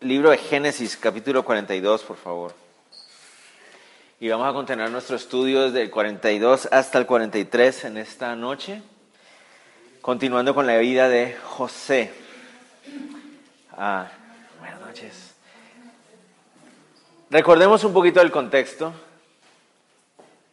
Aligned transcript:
Libro 0.00 0.30
de 0.30 0.38
Génesis, 0.38 0.96
capítulo 0.96 1.44
42, 1.44 2.04
por 2.04 2.16
favor. 2.16 2.54
Y 4.20 4.28
vamos 4.28 4.46
a 4.46 4.52
continuar 4.52 4.88
nuestro 4.92 5.16
estudio 5.16 5.62
desde 5.62 5.82
el 5.82 5.90
42 5.90 6.68
hasta 6.70 6.98
el 6.98 7.06
43 7.06 7.84
en 7.86 7.96
esta 7.96 8.36
noche, 8.36 8.80
continuando 10.00 10.54
con 10.54 10.68
la 10.68 10.76
vida 10.76 11.08
de 11.08 11.36
José. 11.42 12.12
Ah, 13.72 14.08
buenas 14.60 14.80
noches. 14.82 15.34
Recordemos 17.28 17.82
un 17.82 17.92
poquito 17.92 18.20
del 18.20 18.30
contexto 18.30 18.92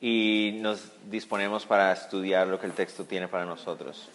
y 0.01 0.57
nos 0.59 0.91
disponemos 1.07 1.67
para 1.67 1.91
estudiar 1.91 2.47
lo 2.47 2.59
que 2.59 2.65
el 2.65 2.73
texto 2.73 3.03
tiene 3.03 3.27
para 3.27 3.45
nosotros. 3.45 4.09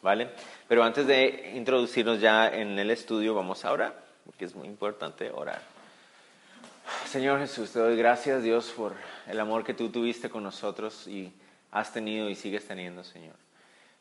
¿Vale? 0.00 0.30
Pero 0.66 0.82
antes 0.82 1.06
de 1.06 1.52
introducirnos 1.54 2.20
ya 2.20 2.48
en 2.48 2.78
el 2.78 2.90
estudio, 2.90 3.34
vamos 3.34 3.64
a 3.64 3.72
orar, 3.72 4.02
porque 4.24 4.46
es 4.46 4.54
muy 4.54 4.66
importante 4.66 5.30
orar. 5.30 5.60
Señor 7.06 7.38
Jesús, 7.38 7.70
te 7.70 7.78
doy 7.78 7.96
gracias, 7.96 8.42
Dios, 8.42 8.70
por 8.70 8.94
el 9.26 9.38
amor 9.40 9.64
que 9.64 9.74
tú 9.74 9.90
tuviste 9.90 10.30
con 10.30 10.42
nosotros 10.42 11.06
y 11.06 11.32
has 11.70 11.92
tenido 11.92 12.30
y 12.30 12.34
sigues 12.34 12.66
teniendo, 12.66 13.04
Señor. 13.04 13.36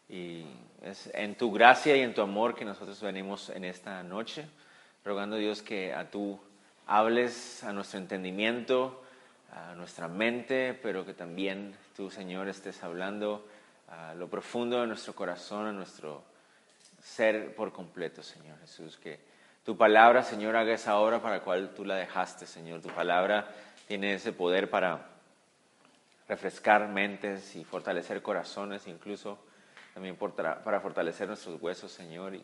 Y 0.08 0.46
es 0.82 1.10
en 1.14 1.36
tu 1.36 1.52
gracia 1.52 1.98
y 1.98 2.02
en 2.02 2.14
tu 2.14 2.22
amor 2.22 2.56
que 2.56 2.66
nosotros 2.66 3.02
venimos 3.02 3.50
en 3.50 3.66
esta 3.66 4.02
noche, 4.04 4.46
rogando, 5.04 5.36
Dios, 5.36 5.62
que 5.62 5.94
a 5.94 6.10
tú 6.10 6.40
hables 6.88 7.64
a 7.64 7.74
nuestro 7.74 8.00
entendimiento, 8.00 9.04
a 9.52 9.76
nuestra 9.76 10.08
mente, 10.08 10.78
pero 10.82 11.06
que 11.06 11.14
también 11.14 11.76
tú, 11.96 12.10
Señor, 12.10 12.48
estés 12.48 12.84
hablando 12.84 13.46
a 13.90 14.14
lo 14.14 14.30
profundo 14.30 14.80
de 14.80 14.88
nuestro 14.88 15.14
corazón, 15.14 15.68
a 15.68 15.72
nuestro 15.72 16.24
ser 17.04 17.54
por 17.56 17.72
completo, 17.74 18.24
Señor 18.24 18.58
Jesús. 18.62 18.98
Que 18.98 19.20
tu 19.64 19.78
palabra, 19.78 20.24
Señor, 20.24 20.56
haga 20.56 20.74
esa 20.74 20.98
obra 20.98 21.22
para 21.22 21.38
la 21.38 21.44
cual 21.44 21.74
tú 21.76 21.86
la 21.86 21.96
dejaste, 21.96 22.46
Señor. 22.46 22.82
Tu 22.82 22.90
palabra 22.90 23.48
tiene 23.88 24.16
ese 24.16 24.32
poder 24.32 24.70
para 24.70 25.10
refrescar 26.28 26.88
mentes 26.88 27.56
y 27.56 27.64
fortalecer 27.64 28.22
corazones, 28.22 28.88
incluso 28.88 29.38
también 29.94 30.16
para 30.16 30.80
fortalecer 30.80 31.28
nuestros 31.28 31.62
huesos, 31.62 31.92
Señor. 31.92 32.36
Y 32.36 32.44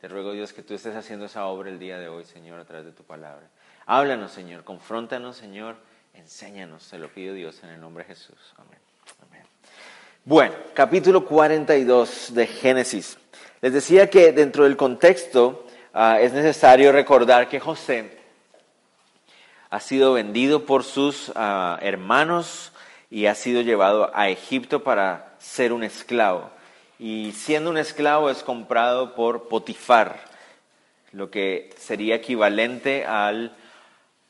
te 0.00 0.08
ruego, 0.08 0.32
Dios, 0.32 0.52
que 0.52 0.62
tú 0.62 0.74
estés 0.74 0.96
haciendo 0.96 1.26
esa 1.26 1.46
obra 1.46 1.68
el 1.68 1.78
día 1.78 1.98
de 1.98 2.08
hoy, 2.08 2.24
Señor, 2.24 2.58
a 2.58 2.64
través 2.64 2.86
de 2.86 2.92
tu 2.92 3.04
palabra. 3.04 3.46
Háblanos, 3.86 4.32
Señor, 4.32 4.64
confróntanos, 4.64 5.36
Señor, 5.36 5.76
enséñanos, 6.14 6.88
te 6.88 6.98
lo 6.98 7.08
pido, 7.08 7.34
Dios, 7.34 7.62
en 7.62 7.70
el 7.70 7.80
nombre 7.80 8.04
de 8.04 8.14
Jesús. 8.14 8.54
Amén. 8.56 8.80
Bueno, 10.22 10.54
capítulo 10.74 11.24
42 11.24 12.34
de 12.34 12.46
Génesis. 12.46 13.18
Les 13.62 13.74
decía 13.74 14.08
que 14.08 14.32
dentro 14.32 14.64
del 14.64 14.78
contexto 14.78 15.66
ah, 15.92 16.18
es 16.18 16.32
necesario 16.32 16.92
recordar 16.92 17.50
que 17.50 17.60
José 17.60 18.18
ha 19.68 19.80
sido 19.80 20.14
vendido 20.14 20.64
por 20.64 20.82
sus 20.82 21.30
ah, 21.34 21.78
hermanos 21.82 22.72
y 23.10 23.26
ha 23.26 23.34
sido 23.34 23.60
llevado 23.60 24.10
a 24.14 24.30
Egipto 24.30 24.82
para 24.82 25.34
ser 25.38 25.74
un 25.74 25.84
esclavo. 25.84 26.50
Y 26.98 27.32
siendo 27.32 27.68
un 27.68 27.76
esclavo 27.76 28.30
es 28.30 28.42
comprado 28.42 29.14
por 29.14 29.48
Potifar, 29.48 30.24
lo 31.12 31.30
que 31.30 31.68
sería 31.76 32.14
equivalente 32.14 33.04
al 33.04 33.54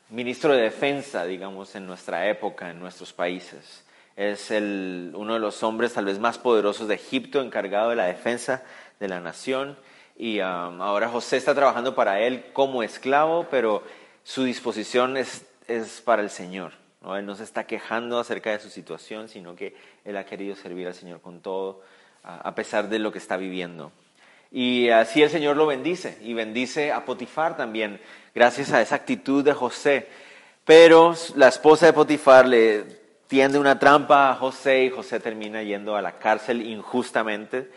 ministro 0.09 0.55
de 0.55 0.63
defensa, 0.63 1.25
digamos, 1.25 1.77
en 1.77 1.87
nuestra 1.87 2.29
época, 2.29 2.71
en 2.71 2.81
nuestros 2.81 3.13
países 3.13 3.85
es 4.21 4.51
el, 4.51 5.13
uno 5.15 5.33
de 5.33 5.41
los 5.41 5.63
hombres 5.63 5.95
tal 5.95 6.05
vez 6.05 6.19
más 6.19 6.37
poderosos 6.37 6.89
de 6.89 6.95
Egipto, 6.95 7.41
encargado 7.41 7.89
de 7.89 7.97
la 7.97 8.05
defensa 8.05 8.63
de 9.01 9.09
la 9.09 9.21
nación. 9.21 9.77
Y 10.17 10.41
um, 10.41 10.81
ahora 10.83 11.09
José 11.09 11.39
está 11.39 11.55
trabajando 11.55 11.95
para 11.95 12.21
él 12.21 12.45
como 12.53 12.83
esclavo, 12.83 13.49
pero 13.51 13.83
su 14.23 14.45
disposición 14.45 15.17
es, 15.17 15.45
es 15.67 16.01
para 16.03 16.23
el 16.23 16.31
Señor. 16.31 16.73
¿no? 17.01 17.17
Él 17.17 17.27
no 17.27 17.35
se 17.35 17.45
está 17.45 17.65
quejando 17.65 18.19
acerca 18.19 18.51
de 18.51 18.61
su 18.61 18.71
situación, 18.71 19.29
sino 19.29 19.57
que 19.57 19.75
él 20.05 20.17
ha 20.17 20.25
querido 20.25 20.55
servir 20.55 20.87
al 20.87 20.95
Señor 20.95 21.21
con 21.21 21.41
todo, 21.41 21.83
a 22.23 22.55
pesar 22.55 22.89
de 22.89 22.99
lo 22.99 23.11
que 23.11 23.19
está 23.19 23.39
viviendo. 23.39 23.93
Y 24.53 24.91
así 24.91 25.23
el 25.23 25.31
Señor 25.31 25.57
lo 25.57 25.67
bendice 25.67 26.19
y 26.21 26.35
bendice 26.35 26.93
a 26.93 27.05
Potifar 27.05 27.57
también, 27.57 28.01
gracias 28.35 28.73
a 28.73 28.83
esa 28.83 28.97
actitud 28.97 29.45
de 29.45 29.55
José. 29.55 30.09
Pero 30.65 31.15
la 31.37 31.49
esposa 31.49 31.87
de 31.87 31.93
Potifar 31.93 32.47
le 32.47 32.85
tiende 33.27 33.59
una 33.59 33.79
trampa 33.79 34.31
a 34.31 34.35
José 34.35 34.85
y 34.85 34.91
José 34.91 35.21
termina 35.21 35.63
yendo 35.63 35.97
a 35.97 36.03
la 36.03 36.19
cárcel 36.19 36.67
injustamente. 36.67 37.71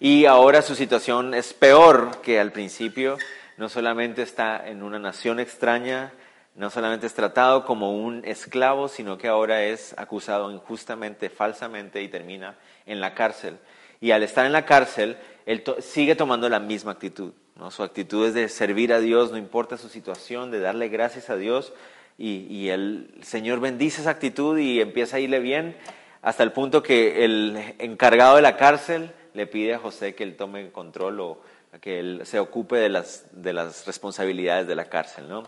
Y 0.00 0.26
ahora 0.26 0.62
su 0.62 0.74
situación 0.74 1.34
es 1.34 1.52
peor 1.52 2.20
que 2.22 2.38
al 2.38 2.52
principio. 2.52 3.18
No 3.56 3.68
solamente 3.68 4.22
está 4.22 4.68
en 4.68 4.84
una 4.84 5.00
nación 5.00 5.40
extraña, 5.40 6.12
no 6.54 6.70
solamente 6.70 7.06
es 7.06 7.14
tratado 7.14 7.64
como 7.64 7.96
un 7.96 8.24
esclavo, 8.24 8.88
sino 8.88 9.18
que 9.18 9.26
ahora 9.26 9.64
es 9.64 9.96
acusado 9.98 10.52
injustamente, 10.52 11.28
falsamente 11.28 12.00
y 12.02 12.08
termina 12.08 12.56
en 12.86 13.00
la 13.00 13.14
cárcel. 13.14 13.58
Y 14.00 14.12
al 14.12 14.22
estar 14.22 14.46
en 14.46 14.52
la 14.52 14.64
cárcel, 14.64 15.16
él 15.44 15.64
sigue 15.80 16.14
tomando 16.14 16.48
la 16.48 16.60
misma 16.60 16.92
actitud. 16.92 17.32
¿no? 17.56 17.72
Su 17.72 17.82
actitud 17.82 18.28
es 18.28 18.34
de 18.34 18.48
servir 18.48 18.92
a 18.92 19.00
Dios, 19.00 19.32
no 19.32 19.38
importa 19.38 19.76
su 19.76 19.88
situación, 19.88 20.52
de 20.52 20.60
darle 20.60 20.88
gracias 20.88 21.30
a 21.30 21.36
Dios 21.36 21.72
y, 22.16 22.68
el 22.68 23.14
Señor 23.22 23.60
bendice 23.60 24.00
esa 24.00 24.10
actitud 24.10 24.58
y 24.58 24.80
empieza 24.80 25.16
a 25.16 25.20
irle 25.20 25.38
bien 25.38 25.76
hasta 26.20 26.42
el 26.42 26.52
punto 26.52 26.82
que 26.82 27.24
el 27.24 27.74
encargado 27.78 28.36
de 28.36 28.42
la 28.42 28.56
cárcel 28.56 29.12
le 29.38 29.46
pide 29.46 29.74
a 29.74 29.78
José 29.78 30.14
que 30.14 30.24
él 30.24 30.36
tome 30.36 30.70
control 30.70 31.20
o 31.20 31.40
que 31.80 32.00
él 32.00 32.22
se 32.24 32.40
ocupe 32.40 32.76
de 32.76 32.88
las, 32.88 33.24
de 33.30 33.52
las 33.52 33.86
responsabilidades 33.86 34.66
de 34.66 34.74
la 34.74 34.86
cárcel. 34.86 35.28
¿no? 35.28 35.44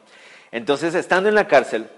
Entonces, 0.52 0.94
estando 0.94 1.28
en 1.28 1.34
la 1.34 1.48
cárcel, 1.48 1.88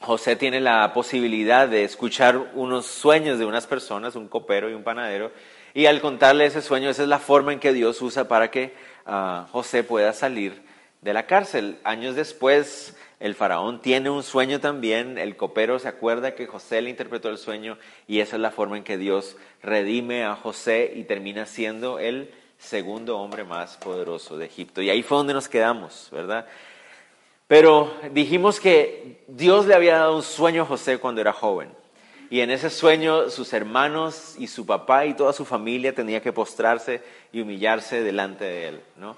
José 0.00 0.36
tiene 0.36 0.60
la 0.60 0.92
posibilidad 0.92 1.66
de 1.66 1.82
escuchar 1.84 2.50
unos 2.54 2.84
sueños 2.84 3.38
de 3.38 3.46
unas 3.46 3.66
personas, 3.66 4.16
un 4.16 4.28
copero 4.28 4.68
y 4.68 4.74
un 4.74 4.82
panadero, 4.82 5.32
y 5.72 5.86
al 5.86 6.02
contarle 6.02 6.44
ese 6.44 6.60
sueño, 6.60 6.90
esa 6.90 7.02
es 7.02 7.08
la 7.08 7.18
forma 7.18 7.54
en 7.54 7.58
que 7.58 7.72
Dios 7.72 8.00
usa 8.02 8.28
para 8.28 8.50
que 8.50 8.74
ah, 9.06 9.48
José 9.50 9.82
pueda 9.82 10.12
salir 10.12 10.62
de 11.00 11.14
la 11.14 11.26
cárcel. 11.26 11.78
Años 11.84 12.16
después, 12.16 12.96
el 13.24 13.34
faraón 13.34 13.80
tiene 13.80 14.10
un 14.10 14.22
sueño 14.22 14.60
también, 14.60 15.16
el 15.16 15.34
copero 15.34 15.78
se 15.78 15.88
acuerda 15.88 16.34
que 16.34 16.46
José 16.46 16.82
le 16.82 16.90
interpretó 16.90 17.30
el 17.30 17.38
sueño 17.38 17.78
y 18.06 18.20
esa 18.20 18.36
es 18.36 18.42
la 18.42 18.50
forma 18.50 18.76
en 18.76 18.84
que 18.84 18.98
Dios 18.98 19.38
redime 19.62 20.24
a 20.24 20.36
José 20.36 20.92
y 20.94 21.04
termina 21.04 21.46
siendo 21.46 21.98
el 21.98 22.30
segundo 22.58 23.18
hombre 23.18 23.42
más 23.42 23.78
poderoso 23.78 24.36
de 24.36 24.44
Egipto. 24.44 24.82
Y 24.82 24.90
ahí 24.90 25.02
fue 25.02 25.16
donde 25.16 25.32
nos 25.32 25.48
quedamos, 25.48 26.10
¿verdad? 26.12 26.46
Pero 27.48 27.94
dijimos 28.12 28.60
que 28.60 29.24
Dios 29.26 29.64
le 29.64 29.74
había 29.74 29.96
dado 29.96 30.16
un 30.16 30.22
sueño 30.22 30.64
a 30.64 30.66
José 30.66 30.98
cuando 30.98 31.22
era 31.22 31.32
joven. 31.32 31.70
Y 32.28 32.40
en 32.40 32.50
ese 32.50 32.68
sueño 32.68 33.30
sus 33.30 33.54
hermanos 33.54 34.34
y 34.38 34.48
su 34.48 34.66
papá 34.66 35.06
y 35.06 35.14
toda 35.14 35.32
su 35.32 35.46
familia 35.46 35.94
tenía 35.94 36.20
que 36.20 36.34
postrarse 36.34 37.00
y 37.32 37.40
humillarse 37.40 38.02
delante 38.02 38.44
de 38.44 38.68
él, 38.68 38.80
¿no? 38.98 39.16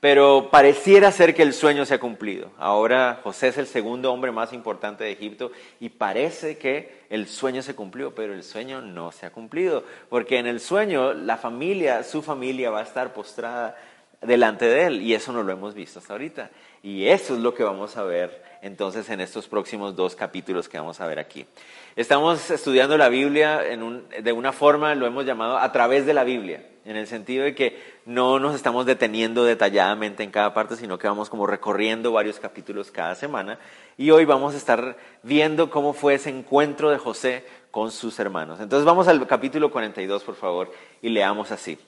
Pero 0.00 0.48
pareciera 0.52 1.10
ser 1.10 1.34
que 1.34 1.42
el 1.42 1.52
sueño 1.52 1.84
se 1.84 1.94
ha 1.94 1.98
cumplido. 1.98 2.52
Ahora 2.56 3.20
José 3.24 3.48
es 3.48 3.58
el 3.58 3.66
segundo 3.66 4.12
hombre 4.12 4.30
más 4.30 4.52
importante 4.52 5.02
de 5.02 5.10
Egipto 5.10 5.50
y 5.80 5.88
parece 5.88 6.56
que 6.56 7.04
el 7.10 7.26
sueño 7.26 7.62
se 7.62 7.74
cumplió, 7.74 8.14
pero 8.14 8.32
el 8.32 8.44
sueño 8.44 8.80
no 8.80 9.10
se 9.10 9.26
ha 9.26 9.30
cumplido, 9.30 9.82
porque 10.08 10.38
en 10.38 10.46
el 10.46 10.60
sueño 10.60 11.14
la 11.14 11.36
familia, 11.36 12.04
su 12.04 12.22
familia 12.22 12.70
va 12.70 12.80
a 12.80 12.84
estar 12.84 13.12
postrada 13.12 13.76
delante 14.20 14.66
de 14.66 14.86
él 14.86 15.02
y 15.02 15.14
eso 15.14 15.32
no 15.32 15.42
lo 15.42 15.52
hemos 15.52 15.74
visto 15.74 15.98
hasta 15.98 16.12
ahorita. 16.12 16.50
Y 16.82 17.06
eso 17.06 17.34
es 17.34 17.40
lo 17.40 17.52
que 17.54 17.64
vamos 17.64 17.96
a 17.96 18.04
ver 18.04 18.47
entonces 18.62 19.08
en 19.10 19.20
estos 19.20 19.48
próximos 19.48 19.96
dos 19.96 20.14
capítulos 20.16 20.68
que 20.68 20.78
vamos 20.78 21.00
a 21.00 21.06
ver 21.06 21.18
aquí. 21.18 21.46
Estamos 21.96 22.50
estudiando 22.50 22.96
la 22.96 23.08
Biblia 23.08 23.58
de 23.58 24.32
una 24.32 24.52
forma, 24.52 24.94
lo 24.94 25.06
hemos 25.06 25.24
llamado 25.24 25.58
a 25.58 25.72
través 25.72 26.06
de 26.06 26.14
la 26.14 26.24
Biblia, 26.24 26.64
en 26.84 26.96
el 26.96 27.06
sentido 27.06 27.44
de 27.44 27.54
que 27.54 27.82
no 28.06 28.38
nos 28.38 28.54
estamos 28.54 28.86
deteniendo 28.86 29.44
detalladamente 29.44 30.22
en 30.22 30.30
cada 30.30 30.54
parte, 30.54 30.76
sino 30.76 30.98
que 30.98 31.08
vamos 31.08 31.28
como 31.28 31.46
recorriendo 31.46 32.12
varios 32.12 32.38
capítulos 32.38 32.90
cada 32.90 33.14
semana. 33.14 33.58
Y 33.96 34.10
hoy 34.10 34.24
vamos 34.24 34.54
a 34.54 34.56
estar 34.56 34.96
viendo 35.22 35.70
cómo 35.70 35.92
fue 35.92 36.14
ese 36.14 36.30
encuentro 36.30 36.90
de 36.90 36.98
José 36.98 37.44
con 37.70 37.90
sus 37.90 38.18
hermanos. 38.18 38.60
Entonces 38.60 38.86
vamos 38.86 39.08
al 39.08 39.26
capítulo 39.26 39.70
42, 39.70 40.22
por 40.22 40.36
favor, 40.36 40.72
y 41.02 41.10
leamos 41.10 41.50
así. 41.50 41.78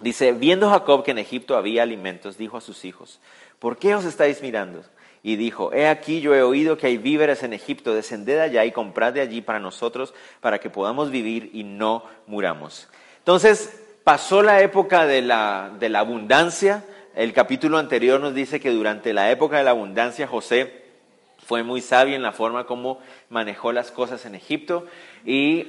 Dice, 0.00 0.32
viendo 0.32 0.68
Jacob 0.70 1.04
que 1.04 1.12
en 1.12 1.18
Egipto 1.18 1.56
había 1.56 1.84
alimentos, 1.84 2.36
dijo 2.36 2.56
a 2.56 2.60
sus 2.60 2.84
hijos, 2.84 3.20
¿por 3.60 3.76
qué 3.76 3.94
os 3.94 4.04
estáis 4.04 4.42
mirando? 4.42 4.82
Y 5.26 5.36
dijo, 5.36 5.72
he 5.72 5.88
aquí 5.88 6.20
yo 6.20 6.34
he 6.34 6.42
oído 6.42 6.76
que 6.76 6.86
hay 6.86 6.98
víveres 6.98 7.42
en 7.42 7.54
Egipto, 7.54 7.94
descended 7.94 8.38
allá 8.38 8.64
y 8.66 8.72
comprad 8.72 9.14
de 9.14 9.22
allí 9.22 9.40
para 9.40 9.58
nosotros, 9.58 10.12
para 10.40 10.58
que 10.58 10.68
podamos 10.68 11.10
vivir 11.10 11.50
y 11.54 11.64
no 11.64 12.04
muramos. 12.26 12.88
Entonces, 13.18 13.82
pasó 14.04 14.42
la 14.42 14.60
época 14.60 15.06
de 15.06 15.22
la, 15.22 15.72
de 15.80 15.88
la 15.88 16.00
abundancia. 16.00 16.84
El 17.16 17.32
capítulo 17.32 17.78
anterior 17.78 18.20
nos 18.20 18.34
dice 18.34 18.60
que 18.60 18.70
durante 18.70 19.14
la 19.14 19.30
época 19.30 19.56
de 19.56 19.64
la 19.64 19.70
abundancia 19.70 20.26
José 20.26 20.84
fue 21.38 21.62
muy 21.62 21.80
sabio 21.80 22.16
en 22.16 22.22
la 22.22 22.32
forma 22.32 22.66
como 22.66 22.98
manejó 23.30 23.72
las 23.72 23.90
cosas 23.90 24.26
en 24.26 24.34
Egipto 24.34 24.86
y 25.24 25.66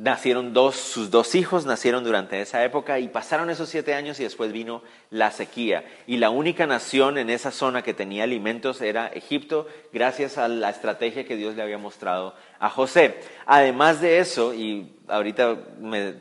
nacieron 0.00 0.52
dos, 0.52 0.76
sus 0.76 1.10
dos 1.10 1.34
hijos 1.34 1.66
nacieron 1.66 2.04
durante 2.04 2.40
esa 2.40 2.64
época 2.64 2.98
y 2.98 3.08
pasaron 3.08 3.50
esos 3.50 3.68
siete 3.68 3.94
años 3.94 4.18
y 4.18 4.22
después 4.22 4.52
vino 4.52 4.82
la 5.10 5.30
sequía. 5.30 5.84
Y 6.06 6.16
la 6.16 6.30
única 6.30 6.66
nación 6.66 7.18
en 7.18 7.30
esa 7.30 7.50
zona 7.50 7.82
que 7.82 7.94
tenía 7.94 8.24
alimentos 8.24 8.80
era 8.80 9.08
Egipto, 9.08 9.66
gracias 9.92 10.38
a 10.38 10.48
la 10.48 10.70
estrategia 10.70 11.24
que 11.24 11.36
Dios 11.36 11.54
le 11.54 11.62
había 11.62 11.78
mostrado 11.78 12.34
a 12.58 12.70
José. 12.70 13.20
Además 13.46 14.00
de 14.00 14.18
eso, 14.18 14.54
y 14.54 14.92
ahorita 15.08 15.56
me 15.80 16.14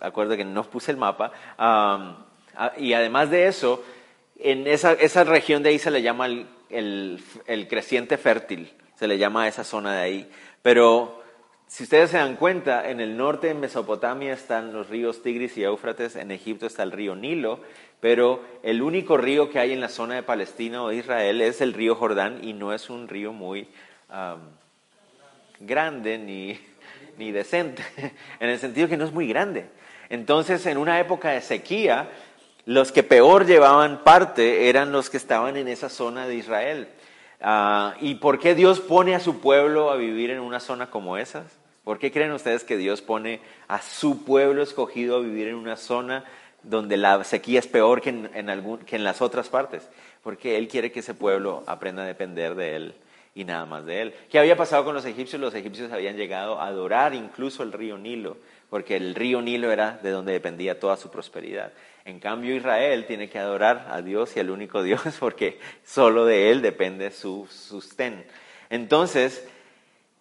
acuerdo 0.00 0.36
que 0.36 0.44
no 0.44 0.64
puse 0.64 0.90
el 0.90 0.96
mapa, 0.96 1.32
y 2.76 2.92
además 2.92 3.30
de 3.30 3.46
eso, 3.46 3.82
en 4.38 4.66
esa, 4.66 4.92
esa 4.92 5.24
región 5.24 5.62
de 5.62 5.70
ahí 5.70 5.78
se 5.78 5.90
le 5.90 6.02
llama 6.02 6.26
el 6.26 6.46
el, 6.70 7.66
creciente 7.68 8.16
fértil, 8.16 8.72
se 8.96 9.06
le 9.06 9.18
llama 9.18 9.44
a 9.44 9.48
esa 9.48 9.64
zona 9.64 9.94
de 9.96 10.02
ahí. 10.02 10.30
Pero 10.62 11.22
si 11.66 11.82
ustedes 11.82 12.10
se 12.10 12.18
dan 12.18 12.36
cuenta, 12.36 12.88
en 12.88 13.00
el 13.00 13.16
norte 13.16 13.48
de 13.48 13.54
Mesopotamia 13.54 14.32
están 14.32 14.72
los 14.72 14.88
ríos 14.88 15.22
Tigris 15.22 15.56
y 15.58 15.64
Éufrates, 15.64 16.16
en 16.16 16.30
Egipto 16.30 16.66
está 16.66 16.82
el 16.82 16.92
río 16.92 17.16
Nilo, 17.16 17.60
pero 18.00 18.40
el 18.62 18.82
único 18.82 19.16
río 19.16 19.50
que 19.50 19.58
hay 19.58 19.72
en 19.72 19.80
la 19.80 19.88
zona 19.88 20.14
de 20.14 20.22
Palestina 20.22 20.82
o 20.82 20.88
de 20.88 20.96
Israel 20.96 21.40
es 21.40 21.60
el 21.60 21.72
río 21.72 21.96
Jordán 21.96 22.38
y 22.42 22.52
no 22.52 22.72
es 22.72 22.88
un 22.88 23.08
río 23.08 23.32
muy 23.32 23.68
grande 25.60 26.18
ni, 26.18 26.58
ni 27.18 27.32
decente, 27.32 27.82
en 28.40 28.48
el 28.48 28.58
sentido 28.58 28.88
que 28.88 28.96
no 28.96 29.04
es 29.04 29.12
muy 29.12 29.28
grande. 29.28 29.66
Entonces, 30.08 30.64
en 30.66 30.78
una 30.78 31.00
época 31.00 31.30
de 31.30 31.40
sequía, 31.40 32.08
los 32.64 32.92
que 32.92 33.02
peor 33.02 33.46
llevaban 33.46 34.04
parte 34.04 34.68
eran 34.68 34.92
los 34.92 35.10
que 35.10 35.16
estaban 35.16 35.56
en 35.56 35.68
esa 35.68 35.88
zona 35.88 36.28
de 36.28 36.36
Israel. 36.36 36.88
Ah, 37.40 37.94
¿Y 38.00 38.16
por 38.16 38.38
qué 38.38 38.54
Dios 38.54 38.80
pone 38.80 39.14
a 39.14 39.20
su 39.20 39.40
pueblo 39.40 39.90
a 39.90 39.96
vivir 39.96 40.30
en 40.30 40.40
una 40.40 40.60
zona 40.60 40.90
como 40.90 41.16
esa? 41.16 41.44
¿Por 41.86 42.00
qué 42.00 42.10
creen 42.10 42.32
ustedes 42.32 42.64
que 42.64 42.76
Dios 42.76 43.00
pone 43.00 43.38
a 43.68 43.80
su 43.80 44.24
pueblo 44.24 44.60
escogido 44.60 45.18
a 45.18 45.20
vivir 45.20 45.46
en 45.46 45.54
una 45.54 45.76
zona 45.76 46.24
donde 46.64 46.96
la 46.96 47.22
sequía 47.22 47.60
es 47.60 47.68
peor 47.68 48.00
que 48.02 48.08
en, 48.08 48.28
que 48.84 48.96
en 48.96 49.04
las 49.04 49.22
otras 49.22 49.48
partes? 49.48 49.88
Porque 50.24 50.56
Él 50.56 50.66
quiere 50.66 50.90
que 50.90 50.98
ese 50.98 51.14
pueblo 51.14 51.62
aprenda 51.68 52.02
a 52.02 52.06
depender 52.06 52.56
de 52.56 52.74
Él 52.74 52.94
y 53.36 53.44
nada 53.44 53.66
más 53.66 53.86
de 53.86 54.02
Él. 54.02 54.14
¿Qué 54.28 54.40
había 54.40 54.56
pasado 54.56 54.84
con 54.84 54.96
los 54.96 55.04
egipcios? 55.04 55.40
Los 55.40 55.54
egipcios 55.54 55.92
habían 55.92 56.16
llegado 56.16 56.60
a 56.60 56.66
adorar 56.66 57.14
incluso 57.14 57.62
el 57.62 57.72
río 57.72 57.96
Nilo, 57.96 58.36
porque 58.68 58.96
el 58.96 59.14
río 59.14 59.40
Nilo 59.40 59.70
era 59.70 60.00
de 60.02 60.10
donde 60.10 60.32
dependía 60.32 60.80
toda 60.80 60.96
su 60.96 61.12
prosperidad. 61.12 61.72
En 62.04 62.18
cambio, 62.18 62.56
Israel 62.56 63.06
tiene 63.06 63.30
que 63.30 63.38
adorar 63.38 63.86
a 63.92 64.02
Dios 64.02 64.36
y 64.36 64.40
al 64.40 64.50
único 64.50 64.82
Dios 64.82 65.02
porque 65.20 65.60
solo 65.84 66.24
de 66.24 66.50
Él 66.50 66.62
depende 66.62 67.12
su 67.12 67.46
sustén. 67.48 68.26
Entonces, 68.70 69.46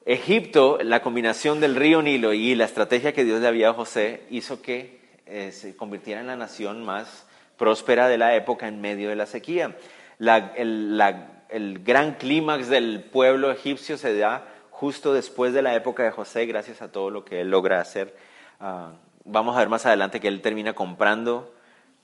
Egipto, 0.05 0.77
la 0.83 1.01
combinación 1.01 1.59
del 1.59 1.75
río 1.75 2.03
Nilo 2.03 2.31
y 2.31 2.53
la 2.53 2.65
estrategia 2.65 3.11
que 3.11 3.23
Dios 3.23 3.41
le 3.41 3.47
había 3.47 3.69
a 3.69 3.73
José 3.73 4.21
hizo 4.29 4.61
que 4.61 4.99
eh, 5.25 5.51
se 5.51 5.75
convirtiera 5.75 6.21
en 6.21 6.27
la 6.27 6.35
nación 6.35 6.85
más 6.85 7.25
próspera 7.57 8.07
de 8.07 8.19
la 8.19 8.35
época 8.35 8.67
en 8.67 8.81
medio 8.81 9.09
de 9.09 9.15
la 9.15 9.25
sequía. 9.25 9.75
el, 10.19 11.79
gran 11.83 12.13
clímax 12.15 12.69
del 12.69 13.01
pueblo 13.01 13.49
egipcio 13.49 13.97
se 13.97 14.15
da 14.15 14.45
justo 14.69 15.11
después 15.11 15.53
de 15.53 15.63
la 15.63 15.73
época 15.73 16.03
de 16.03 16.11
José, 16.11 16.45
gracias 16.45 16.83
a 16.83 16.91
todo 16.91 17.09
lo 17.09 17.25
que 17.25 17.41
él 17.41 17.49
logra 17.49 17.81
hacer. 17.81 18.15
Ah, 18.59 18.91
vamos 19.23 19.55
a 19.55 19.59
ver 19.59 19.69
más 19.69 19.87
adelante 19.87 20.19
que 20.19 20.27
él 20.27 20.41
termina 20.41 20.73
comprando 20.73 21.51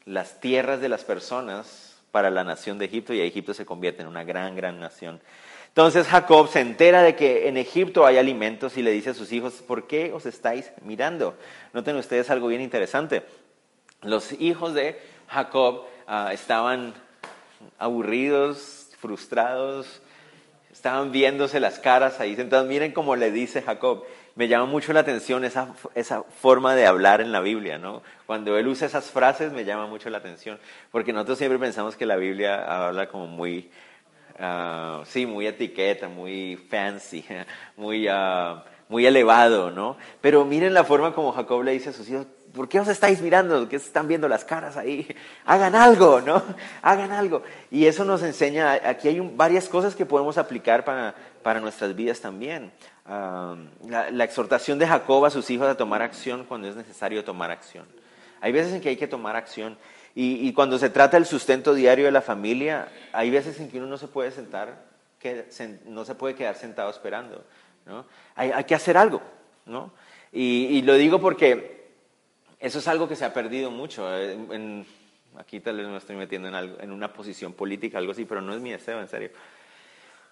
las 0.05 0.39
tierras 0.39 0.81
de 0.81 0.89
las 0.89 1.03
personas 1.03 2.01
para 2.11 2.31
la 2.31 2.43
nación 2.43 2.79
de 2.79 2.85
Egipto 2.85 3.13
y 3.13 3.21
Egipto 3.21 3.53
se 3.53 3.65
convierte 3.65 4.01
en 4.01 4.07
una 4.07 4.23
gran, 4.23 4.55
gran 4.55 4.79
nación. 4.79 5.21
Entonces 5.71 6.05
Jacob 6.07 6.49
se 6.49 6.59
entera 6.59 7.01
de 7.01 7.15
que 7.15 7.47
en 7.47 7.55
Egipto 7.55 8.05
hay 8.05 8.17
alimentos 8.17 8.75
y 8.75 8.81
le 8.81 8.91
dice 8.91 9.11
a 9.11 9.13
sus 9.13 9.31
hijos, 9.31 9.63
¿por 9.65 9.87
qué 9.87 10.11
os 10.11 10.25
estáis 10.25 10.69
mirando? 10.83 11.37
Noten 11.71 11.95
ustedes 11.95 12.29
algo 12.29 12.47
bien 12.47 12.59
interesante. 12.59 13.23
Los 14.01 14.33
hijos 14.33 14.73
de 14.73 14.99
Jacob 15.29 15.85
ah, 16.07 16.31
estaban 16.33 16.93
aburridos, 17.79 18.89
frustrados, 18.99 20.01
estaban 20.73 21.13
viéndose 21.13 21.61
las 21.61 21.79
caras 21.79 22.19
ahí 22.19 22.35
sentados. 22.35 22.67
Miren 22.67 22.91
cómo 22.91 23.15
le 23.15 23.31
dice 23.31 23.61
Jacob, 23.61 24.03
me 24.35 24.49
llama 24.49 24.65
mucho 24.65 24.91
la 24.91 24.99
atención 24.99 25.45
esa, 25.45 25.73
esa 25.95 26.23
forma 26.23 26.75
de 26.75 26.85
hablar 26.85 27.21
en 27.21 27.31
la 27.31 27.39
Biblia, 27.39 27.77
¿no? 27.77 28.01
Cuando 28.25 28.57
él 28.57 28.67
usa 28.67 28.87
esas 28.87 29.09
frases 29.09 29.53
me 29.53 29.63
llama 29.63 29.87
mucho 29.87 30.09
la 30.09 30.17
atención, 30.17 30.59
porque 30.91 31.13
nosotros 31.13 31.37
siempre 31.37 31.59
pensamos 31.59 31.95
que 31.95 32.05
la 32.05 32.17
Biblia 32.17 32.87
habla 32.87 33.07
como 33.07 33.27
muy, 33.27 33.69
uh, 34.39 35.05
sí, 35.05 35.25
muy 35.25 35.47
etiqueta, 35.47 36.07
muy 36.07 36.57
fancy, 36.69 37.25
muy, 37.77 38.07
uh, 38.07 38.61
muy 38.89 39.05
elevado, 39.05 39.71
¿no? 39.71 39.97
Pero 40.21 40.45
miren 40.45 40.73
la 40.73 40.83
forma 40.83 41.13
como 41.13 41.31
Jacob 41.31 41.63
le 41.63 41.71
dice 41.71 41.89
a 41.89 41.93
sus 41.93 42.09
hijos, 42.09 42.27
¿por 42.53 42.69
qué 42.69 42.79
os 42.79 42.87
estáis 42.87 43.21
mirando? 43.21 43.67
¿Qué 43.67 43.77
están 43.77 44.07
viendo 44.07 44.27
las 44.27 44.45
caras 44.45 44.77
ahí? 44.77 45.07
Hagan 45.45 45.75
algo, 45.75 46.21
¿no? 46.21 46.43
Hagan 46.81 47.11
algo. 47.11 47.43
Y 47.69 47.85
eso 47.85 48.05
nos 48.05 48.23
enseña, 48.23 48.73
aquí 48.73 49.07
hay 49.07 49.19
varias 49.19 49.67
cosas 49.67 49.95
que 49.95 50.05
podemos 50.05 50.37
aplicar 50.37 50.85
para, 50.85 51.15
para 51.43 51.59
nuestras 51.59 51.95
vidas 51.95 52.21
también 52.21 52.71
la, 53.07 54.23
exhortación 54.23 54.79
de 54.79 54.87
Jacob 54.87 55.25
a 55.25 55.29
sus 55.29 55.49
hijos 55.49 55.67
a 55.67 55.75
tomar 55.75 56.01
acción 56.01 56.45
cuando 56.45 56.67
es 56.67 56.75
necesario 56.75 57.23
tomar 57.23 57.51
acción. 57.51 57.85
Hay 58.39 58.51
veces 58.51 58.73
en 58.73 58.81
que 58.81 58.89
hay 58.89 58.97
que 58.97 59.07
tomar 59.07 59.35
acción. 59.35 59.77
Y, 60.13 60.51
cuando 60.53 60.77
se 60.77 60.89
trata 60.89 61.17
del 61.17 61.25
sustento 61.25 61.73
diario 61.73 62.05
de 62.05 62.11
la 62.11 62.21
familia, 62.21 62.89
hay 63.13 63.29
veces 63.29 63.59
en 63.59 63.69
que 63.69 63.77
uno 63.77 63.87
no 63.87 63.97
se 63.97 64.07
puede 64.07 64.31
sentar, 64.31 64.83
que 65.19 65.45
no 65.85 66.03
se 66.03 66.15
puede 66.15 66.35
quedar 66.35 66.55
sentado 66.55 66.89
esperando. 66.89 67.43
¿no? 67.85 68.05
Hay, 68.35 68.51
hay, 68.51 68.63
que 68.65 68.75
hacer 68.75 68.97
algo. 68.97 69.21
¿no? 69.65 69.91
Y, 70.33 70.81
lo 70.81 70.95
digo 70.95 71.19
porque 71.19 71.89
eso 72.59 72.79
es 72.79 72.87
algo 72.87 73.07
que 73.07 73.15
se 73.15 73.25
ha 73.25 73.33
perdido 73.33 73.71
mucho. 73.71 74.13
En, 74.17 74.85
aquí 75.37 75.59
tal 75.59 75.77
vez 75.77 75.87
me 75.87 75.97
estoy 75.97 76.15
metiendo 76.17 76.47
en, 76.49 76.55
algo, 76.55 76.77
en 76.81 76.91
una 76.91 77.13
posición 77.13 77.53
política, 77.53 77.97
algo 77.97 78.11
así, 78.11 78.25
pero 78.25 78.41
no 78.41 78.53
es 78.53 78.61
mi 78.61 78.71
deseo, 78.71 78.99
en 78.99 79.07
serio. 79.07 79.29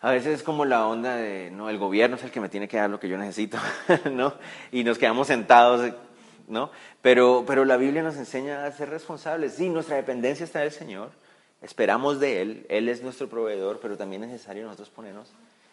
A 0.01 0.11
veces 0.11 0.39
es 0.39 0.43
como 0.43 0.63
la 0.63 0.87
onda 0.87 1.15
de, 1.17 1.51
no, 1.51 1.69
el 1.69 1.77
gobierno 1.77 2.15
es 2.15 2.23
el 2.23 2.31
que 2.31 2.39
me 2.39 2.47
tiene 2.47 2.69
que 2.69 2.77
dar 2.77 2.89
lo 2.89 2.99
que 2.99 3.09
yo 3.09 3.17
necesito, 3.17 3.57
¿no? 4.11 4.33
Y 4.71 4.83
nos 4.83 4.97
quedamos 4.97 5.27
sentados, 5.27 5.93
¿no? 6.49 6.71
Pero, 7.01 7.45
pero 7.47 7.63
la 7.63 7.77
Biblia 7.77 8.03
nos 8.03 8.17
enseña 8.17 8.65
a 8.65 8.71
ser 8.71 8.89
responsables. 8.89 9.53
Sí, 9.53 9.69
nuestra 9.69 9.95
dependencia 9.95 10.43
está 10.43 10.59
del 10.59 10.71
Señor, 10.71 11.11
esperamos 11.61 12.19
de 12.19 12.41
Él, 12.41 12.65
Él 12.69 12.89
es 12.89 13.01
nuestro 13.01 13.29
proveedor, 13.29 13.79
pero 13.81 13.95
también 13.95 14.23
es 14.23 14.29
necesario 14.31 14.63
nosotros 14.65 14.89
ponernos, 14.89 15.31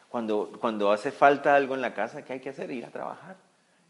cuando, 0.08 0.52
cuando 0.60 0.92
hace 0.92 1.10
falta 1.10 1.56
algo 1.56 1.74
en 1.74 1.80
la 1.80 1.94
casa, 1.94 2.24
¿qué 2.24 2.34
hay 2.34 2.40
que 2.40 2.50
hacer? 2.50 2.70
Ir 2.70 2.84
a 2.84 2.90
trabajar, 2.90 3.36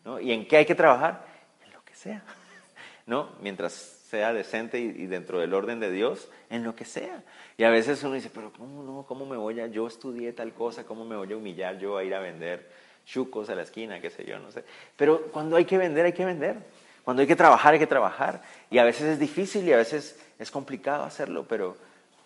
¿no? 0.05 0.19
¿Y 0.19 0.33
en 0.33 0.47
qué 0.49 0.59
hay 0.59 0.67
que 0.67 0.75
trabajar? 0.75 1.25
En 1.65 1.73
lo 1.73 1.85
que 1.85 1.95
sea, 1.95 2.23
¿no? 3.07 3.31
Mientras 3.41 3.73
sea 3.73 4.33
decente 4.33 4.79
y, 4.79 5.07
dentro 5.07 5.41
del 5.41 5.53
orden 5.53 5.81
de 5.81 5.91
Dios, 5.91 6.29
en 6.49 6.63
lo 6.63 6.77
que 6.77 6.85
sea. 6.85 7.25
Y 7.59 7.65
a 7.65 7.71
veces 7.71 8.03
uno 8.05 8.15
dice, 8.15 8.31
pero 8.33 8.53
¿cómo 8.53 8.85
no? 8.85 9.05
¿Cómo 9.07 9.27
me 9.27 9.37
voy 9.37 9.61
a, 9.61 9.67
yo 9.67 9.87
estudié 9.87 10.33
tal 10.33 10.53
cosa, 10.55 10.85
cómo 10.85 11.05
me 11.05 11.17
voy 11.17 11.33
a 11.33 11.37
humillar 11.37 11.79
yo 11.79 11.99
a 11.99 12.05
ir 12.05 12.15
a 12.15 12.21
vender 12.21 12.71
chucos 13.07 13.49
a 13.49 13.55
la 13.55 13.63
esquina, 13.63 14.01
qué 14.01 14.11
sé 14.11 14.25
yo, 14.25 14.39
no 14.39 14.51
sé. 14.51 14.65
Pero 14.97 15.23
cuando 15.33 15.57
hay 15.57 15.65
que 15.65 15.79
vender, 15.79 16.05
hay 16.05 16.13
que 16.13 16.25
vender. 16.25 16.59
Cuando 17.05 17.23
hay 17.23 17.29
que 17.29 17.37
trabajar, 17.37 17.73
hay 17.73 17.79
que 17.79 17.87
trabajar. 17.87 18.43
Y 18.69 18.79
a 18.79 18.85
veces 18.85 19.03
es 19.03 19.19
difícil 19.19 19.67
y 19.67 19.73
a 19.73 19.77
veces 19.77 20.19
es 20.39 20.51
complicado 20.51 21.05
hacerlo, 21.05 21.47
pero, 21.49 21.77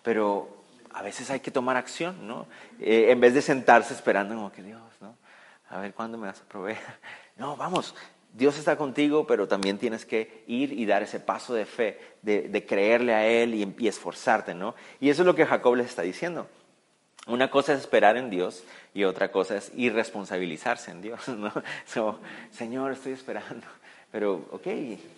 pero 0.01 0.49
a 0.91 1.03
veces 1.03 1.29
hay 1.29 1.39
que 1.39 1.51
tomar 1.51 1.77
acción, 1.77 2.27
¿no? 2.27 2.47
Eh, 2.79 3.11
en 3.11 3.19
vez 3.19 3.33
de 3.33 3.41
sentarse 3.41 3.93
esperando 3.93 4.35
como 4.35 4.51
que 4.51 4.63
Dios, 4.63 4.81
¿no? 4.99 5.15
A 5.69 5.79
ver 5.79 5.93
cuándo 5.93 6.17
me 6.17 6.27
vas 6.27 6.41
a 6.41 6.45
proveer. 6.45 6.79
No, 7.37 7.55
vamos, 7.55 7.95
Dios 8.33 8.57
está 8.59 8.77
contigo, 8.77 9.25
pero 9.25 9.47
también 9.47 9.77
tienes 9.77 10.05
que 10.05 10.43
ir 10.45 10.73
y 10.73 10.85
dar 10.85 11.01
ese 11.01 11.19
paso 11.19 11.53
de 11.53 11.65
fe, 11.65 11.99
de, 12.21 12.65
creerle 12.67 13.13
a 13.13 13.25
Él 13.25 13.55
y, 13.55 13.87
esforzarte, 13.87 14.53
¿no? 14.53 14.75
Y 14.99 15.09
eso 15.09 15.23
es 15.23 15.25
lo 15.25 15.33
que 15.33 15.45
Jacob 15.45 15.75
les 15.75 15.87
está 15.87 16.03
diciendo. 16.03 16.47
Una 17.27 17.51
cosa 17.51 17.73
es 17.73 17.81
esperar 17.81 18.17
en 18.17 18.29
Dios 18.29 18.63
y 18.93 19.03
otra 19.03 19.31
cosa 19.31 19.57
es 19.57 19.71
irresponsabilizarse 19.75 20.91
en 20.91 21.01
Dios, 21.01 21.27
¿no? 21.27 21.51
Señor, 22.51 22.91
estoy 22.93 23.13
esperando. 23.13 23.67
Pero, 24.11 24.47
ok, 24.51 24.67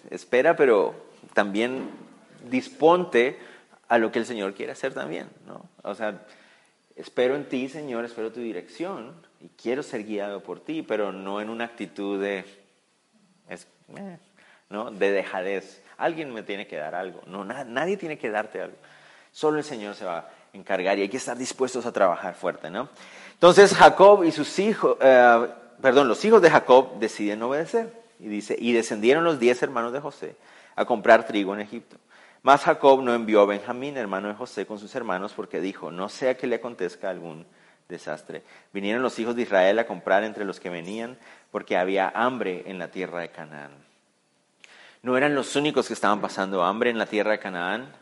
espera, 0.10 0.56
pero 0.56 0.94
también 1.34 1.90
disponte 2.50 3.40
a 3.88 3.98
lo 3.98 4.12
que 4.12 4.20
el 4.20 4.26
Señor 4.26 4.54
quiere 4.54 4.74
hacer 4.74 4.94
también, 4.94 5.30
¿no? 5.48 5.70
O 5.84 5.96
sea, 5.96 6.26
espero 6.96 7.36
en 7.36 7.48
ti, 7.48 7.70
Señor, 7.70 8.06
espero 8.06 8.32
tu 8.32 8.42
dirección 8.42 9.14
y 9.40 9.50
quiero 9.50 9.82
ser 9.82 10.04
guiado 10.04 10.44
por 10.44 10.60
ti, 10.60 10.84
pero 10.84 11.12
no 11.12 11.42
en 11.42 11.50
una 11.50 11.66
actitud 11.66 12.22
de 12.22 12.46
es, 13.50 13.68
eh, 13.98 14.18
¿no? 14.70 14.92
de 14.92 15.12
dejadez. 15.12 15.82
alguien 15.98 16.34
me 16.34 16.44
tiene 16.44 16.68
que 16.68 16.78
dar 16.78 16.96
algo. 16.96 17.22
No, 17.28 17.44
nadie 17.44 17.98
tiene 17.98 18.18
que 18.18 18.30
darte 18.30 18.62
algo. 18.62 18.78
Solo 19.32 19.58
el 19.58 19.64
Señor 19.64 19.96
se 19.96 20.06
va 20.06 20.30
encargar 20.54 20.98
y 20.98 21.02
hay 21.02 21.10
que 21.10 21.18
estar 21.18 21.38
dispuestos 21.38 21.86
a 21.86 21.92
trabajar 21.92 22.36
fuerte, 22.36 22.70
¿no? 22.70 22.90
Entonces 23.34 23.74
Jacob 23.74 24.24
y 24.24 24.32
sus 24.32 24.58
hijos, 24.60 24.98
eh, 25.02 25.48
perdón, 25.82 26.08
los 26.08 26.24
hijos 26.24 26.42
de 26.42 26.50
Jacob 26.50 27.00
deciden 27.00 27.42
obedecer. 27.44 28.02
Y 28.20 28.28
dice, 28.28 28.56
y 28.58 28.72
descendieron 28.72 29.26
los 29.26 29.40
diez 29.40 29.62
hermanos 29.64 29.92
de 29.92 30.00
José 30.00 30.36
a 30.76 30.86
comprar 30.86 31.28
trigo 31.28 31.54
en 31.54 31.60
Egipto. 31.60 31.98
Mas 32.42 32.62
Jacob 32.62 33.02
no 33.02 33.14
envió 33.14 33.42
a 33.42 33.46
Benjamín, 33.46 33.98
hermano 33.98 34.28
de 34.28 34.34
José, 34.34 34.66
con 34.66 34.80
sus 34.80 34.94
hermanos, 34.96 35.34
porque 35.34 35.62
dijo, 35.62 35.92
no 35.92 36.10
sea 36.10 36.38
que 36.38 36.48
le 36.48 36.56
acontezca 36.56 37.10
algún 37.10 37.46
desastre. 37.88 38.44
Vinieron 38.74 39.02
los 39.02 39.18
hijos 39.20 39.36
de 39.36 39.44
Israel 39.44 39.80
a 39.80 39.88
comprar 39.88 40.24
entre 40.24 40.46
los 40.46 40.60
que 40.60 40.70
venían, 40.70 41.18
porque 41.52 41.78
había 41.78 42.12
hambre 42.14 42.64
en 42.66 42.80
la 42.80 42.90
tierra 42.90 43.20
de 43.20 43.30
Canaán. 43.30 43.72
No 45.02 45.18
eran 45.18 45.36
los 45.36 45.56
únicos 45.56 45.88
que 45.88 45.94
estaban 45.94 46.22
pasando 46.22 46.64
hambre 46.64 46.90
en 46.90 46.98
la 46.98 47.06
tierra 47.06 47.32
de 47.32 47.40
Canaán. 47.40 47.94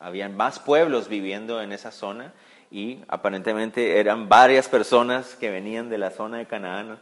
Habían 0.00 0.36
más 0.36 0.60
pueblos 0.60 1.08
viviendo 1.08 1.60
en 1.60 1.72
esa 1.72 1.90
zona 1.90 2.32
y 2.70 3.00
aparentemente 3.08 3.98
eran 3.98 4.28
varias 4.28 4.68
personas 4.68 5.34
que 5.36 5.50
venían 5.50 5.88
de 5.88 5.98
la 5.98 6.10
zona 6.10 6.38
de 6.38 6.46
Canaán 6.46 6.98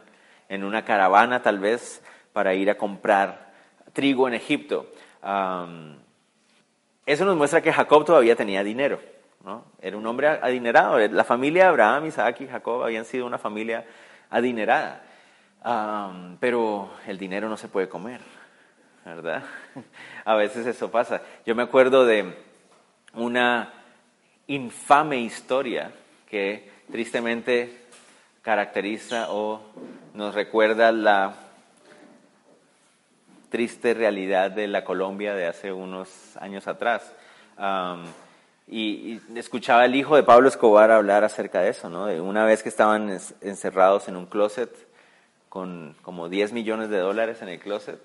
en 0.49 0.63
una 0.63 0.85
caravana 0.85 1.41
tal 1.41 1.59
vez 1.59 2.01
para 2.33 2.53
ir 2.53 2.69
a 2.69 2.77
comprar 2.77 3.53
trigo 3.93 4.27
en 4.27 4.33
Egipto. 4.33 4.87
eso 7.05 7.25
nos 7.25 7.35
muestra 7.35 7.61
que 7.61 7.73
Jacob 7.73 8.05
todavía 8.05 8.35
tenía 8.35 8.63
dinero. 8.63 8.99
¿no? 9.43 9.65
Era 9.81 9.97
un 9.97 10.05
hombre 10.05 10.27
adinerado. 10.27 10.99
La 10.99 11.23
familia 11.23 11.63
de 11.63 11.69
Abraham, 11.69 12.05
Isaac 12.07 12.41
y 12.41 12.47
Jacob 12.47 12.83
habían 12.83 13.05
sido 13.05 13.25
una 13.25 13.37
familia 13.37 13.85
adinerada. 14.29 15.03
pero 16.39 16.89
el 17.07 17.17
dinero 17.17 17.49
no 17.49 17.57
se 17.57 17.67
puede 17.67 17.89
comer, 17.89 18.21
¿verdad? 19.05 19.43
A 20.25 20.35
veces 20.35 20.65
eso 20.65 20.89
pasa. 20.91 21.21
Yo 21.45 21.55
me 21.55 21.63
acuerdo 21.63 22.05
de 22.05 22.46
una 23.17 23.73
infame 24.45 25.17
historia 25.17 25.91
que 26.29 26.69
tristemente 26.91 27.85
caracteriza 28.43 29.31
o 29.31 29.61
nos 30.13 30.35
recuerda 30.35 30.91
la 30.91 31.33
triste 33.49 33.93
realidad 33.93 34.51
de 34.51 34.67
la 34.67 34.83
Colombia 34.83 35.33
de 35.33 35.47
hace 35.47 35.73
unos 35.73 36.37
años 36.37 36.67
atrás. 36.67 37.11
y, 38.67 39.19
escuchaba 39.35 39.85
el 39.85 39.95
hijo 39.95 40.15
de 40.15 40.23
Pablo 40.23 40.47
Escobar 40.47 40.91
hablar 40.91 41.23
acerca 41.23 41.61
de 41.61 41.69
eso, 41.69 41.89
¿no? 41.89 42.05
De 42.05 42.21
una 42.21 42.45
vez 42.45 42.61
que 42.61 42.69
estaban 42.69 43.09
encerrados 43.41 44.07
en 44.07 44.15
un 44.15 44.27
closet 44.27 44.69
con 45.49 45.95
como 46.03 46.29
10 46.29 46.53
millones 46.53 46.89
de 46.89 46.99
dólares 46.99 47.41
en 47.41 47.49
el 47.49 47.59
closet, 47.59 47.99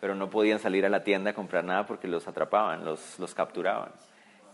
pero 0.00 0.14
no 0.14 0.30
podían 0.30 0.60
salir 0.60 0.86
a 0.86 0.88
la 0.88 1.02
tienda 1.02 1.30
a 1.30 1.34
comprar 1.34 1.64
nada 1.64 1.84
porque 1.86 2.06
los 2.06 2.28
atrapaban, 2.28 2.84
los, 2.84 3.18
los 3.18 3.34
capturaban. 3.34 3.90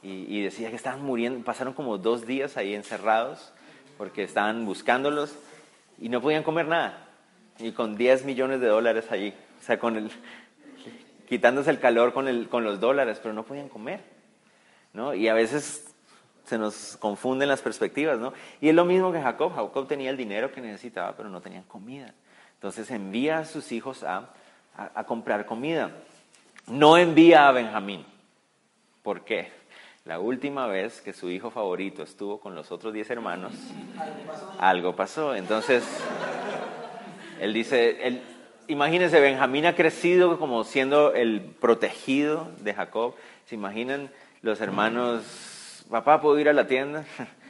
Y, 0.02 0.43
decía 0.43 0.71
que 0.71 0.76
estaban 0.76 1.02
muriendo, 1.02 1.45
pasaron 1.45 1.75
como 1.75 1.99
dos 1.99 2.26
días 2.26 2.57
ahí 2.57 2.75
encerrados 2.75 3.52
porque 3.97 4.23
estaban 4.23 4.64
buscándolos 4.64 5.37
y 6.00 6.09
no 6.09 6.21
podían 6.21 6.45
comer 6.45 6.67
nada. 6.67 7.09
Y 7.59 7.73
con 7.73 7.97
10 7.97 8.25
millones 8.25 8.61
de 8.61 8.69
dólares 8.69 9.07
allí, 9.11 9.35
o 9.61 9.64
sea, 9.64 9.78
con 9.78 10.11
quitándose 11.28 11.71
el 11.71 11.81
calor 11.81 12.12
con, 12.12 12.45
con 12.45 12.64
los 12.64 12.78
dólares, 12.78 13.19
pero 13.21 13.35
no 13.35 13.43
podían 13.43 13.69
comer. 13.69 14.00
¿no? 14.93 15.14
Y 15.14 15.28
a 15.28 15.35
veces 15.35 15.95
se 16.45 16.59
nos 16.59 16.97
confunden 16.99 17.49
las 17.49 17.61
perspectivas, 17.61 18.19
¿no? 18.19 18.33
Y 18.61 18.69
es 18.69 18.75
lo 18.75 18.85
mismo 18.85 19.12
que 19.12 19.21
Jacob. 19.21 19.55
Jacob 19.55 19.87
tenía 19.87 20.11
el 20.11 20.17
dinero 20.17 20.50
que 20.50 20.61
necesitaba, 20.61 21.14
pero 21.17 21.28
no 21.28 21.40
tenían 21.40 21.64
comida. 21.64 22.14
Entonces 22.55 22.90
envía 22.90 23.40
a 23.40 23.45
sus 23.45 23.71
hijos 23.73 24.02
a, 24.02 24.31
a 24.76 25.05
comprar 25.05 25.45
comida. 25.45 25.90
No 26.67 26.97
envía 26.97 27.49
a 27.49 27.52
Benjamín. 27.52 28.05
¿Por 29.02 29.25
qué? 29.25 29.57
La 30.08 30.18
última 30.20 30.66
vez 30.66 31.02
que 31.02 31.12
su 31.12 31.28
hijo 31.28 31.50
favorito 31.50 32.02
estuvo 32.02 32.40
con 32.40 32.54
los 32.54 32.72
otros 32.72 32.94
diez 32.94 33.10
hermanos, 33.10 33.52
algo 34.58 34.96
pasó. 34.96 35.34
Entonces, 35.34 35.84
él 37.42 37.52
dice, 37.52 38.06
él, 38.06 38.22
imagínense, 38.68 39.20
Benjamín 39.20 39.66
ha 39.66 39.74
crecido 39.74 40.38
como 40.38 40.64
siendo 40.64 41.12
el 41.12 41.42
protegido 41.42 42.48
de 42.60 42.72
Jacob. 42.72 43.16
¿Se 43.44 43.54
imaginan 43.54 44.08
los 44.40 44.62
hermanos, 44.62 45.84
papá, 45.90 46.22
¿puedo 46.22 46.38
ir 46.38 46.48
a 46.48 46.54
la 46.54 46.66
tienda? 46.66 47.04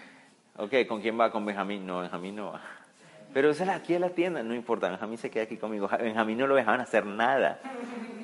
ok, 0.57 0.85
¿con 0.89 1.01
quién 1.01 1.17
va? 1.17 1.31
Con 1.31 1.47
Benjamín. 1.47 1.87
No, 1.87 2.01
Benjamín 2.01 2.35
no 2.35 2.51
va. 2.51 2.61
Pero 3.33 3.51
es 3.51 3.61
aquí 3.61 3.95
a 3.95 4.01
la 4.01 4.11
tienda, 4.11 4.43
no 4.43 4.53
importa, 4.53 4.89
Benjamín 4.89 5.19
se 5.19 5.31
queda 5.31 5.45
aquí 5.45 5.59
conmigo. 5.59 5.89
Benjamín 5.97 6.39
no 6.39 6.49
lo 6.49 6.57
dejaban 6.57 6.81
hacer 6.81 7.07
nada, 7.07 7.61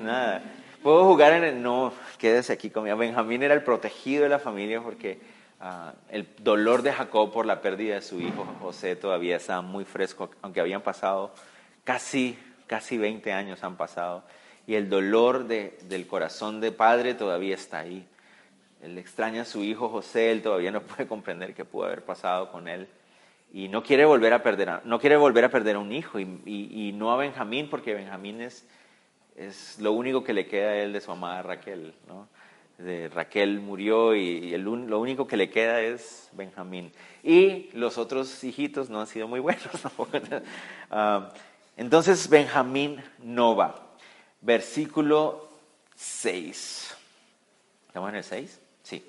nada. 0.03 0.43
¿Puedo 0.85 1.07
jugar 1.07 1.33
en 1.33 1.45
el.? 1.45 1.63
No, 1.63 1.95
quédese 2.19 2.53
aquí 2.53 2.69
conmigo. 2.69 2.99
Benjamín 2.99 3.43
era 3.43 3.55
el 3.55 3.63
protegido 3.63 4.25
de 4.25 4.29
la 4.29 4.39
familia 4.39 4.83
porque 4.83 5.19
ah, 5.59 5.95
el 6.11 6.29
dolor 6.41 6.83
de 6.83 6.93
Jacob 6.93 7.33
por 7.33 7.47
la 7.47 7.63
pérdida 7.63 7.95
de 7.95 8.03
su 8.03 8.21
hijo 8.21 8.47
José 8.61 8.95
todavía 8.95 9.37
estaba 9.37 9.63
muy 9.63 9.87
fresco, 9.87 10.29
aunque 10.43 10.61
habían 10.61 10.83
pasado 10.83 11.33
casi, 11.85 12.39
casi 12.67 12.99
20 12.99 13.33
años 13.33 13.65
han 13.65 13.79
pasado. 13.79 14.25
Y 14.67 14.75
el 14.75 14.91
dolor 14.91 15.47
del 15.47 16.07
corazón 16.07 16.61
de 16.61 16.71
padre 16.71 17.15
todavía 17.15 17.55
está 17.55 17.79
ahí. 17.79 18.07
Él 18.83 18.99
extraña 18.99 19.41
a 19.41 19.47
su 19.47 19.65
hijo 19.65 19.89
José, 19.89 20.33
él 20.33 20.43
todavía 20.43 20.71
no 20.71 20.83
puede 20.87 21.07
comprender 21.07 21.55
qué 21.55 21.65
pudo 21.65 21.87
haber 21.87 22.05
pasado 22.05 22.53
con 22.53 22.69
él. 22.69 22.89
Y 23.55 23.69
no 23.69 23.83
quiere 23.83 24.05
volver 24.05 24.35
a 24.35 24.43
perder 24.43 24.69
a, 24.69 24.83
no 24.85 25.01
quiere 25.01 25.17
volver 25.17 25.47
a, 25.47 25.49
perder 25.49 25.77
a 25.77 25.79
un 25.79 25.93
hijo. 25.93 26.21
Y, 26.21 26.43
y 26.45 26.93
no 26.93 27.11
a 27.11 27.17
Benjamín, 27.17 27.71
porque 27.71 27.95
Benjamín 27.95 28.43
es 28.43 28.69
es 29.37 29.79
lo 29.81 29.93
único 29.93 30.23
que 30.23 30.33
le 30.33 30.47
queda 30.47 30.71
a 30.71 30.77
él 30.77 30.93
de 30.93 31.01
su 31.01 31.11
amada 31.11 31.43
Raquel. 31.43 31.95
¿no? 32.07 32.29
De 32.79 33.09
Raquel 33.09 33.61
murió 33.61 34.15
y, 34.15 34.57
lo 34.57 35.01
único 35.01 35.27
que 35.27 35.37
le 35.37 35.51
queda 35.51 35.81
es 35.81 36.29
Benjamín. 36.33 36.93
Y 37.23 37.71
los 37.73 37.99
otros 37.99 38.43
hijitos 38.45 38.91
no 38.91 39.01
han 39.01 39.07
sido 39.07 39.29
muy 39.29 39.41
buenos. 39.41 39.65
Ah, 40.91 41.33
entonces 41.77 42.29
Benjamín 42.29 43.03
no 43.19 43.57
va. 43.57 43.75
Versículo 44.41 45.49
6. 45.97 46.97
¿Estamos 47.89 48.11
en 48.11 48.15
el 48.17 48.23
6? 48.23 48.61
Sí. 48.85 49.05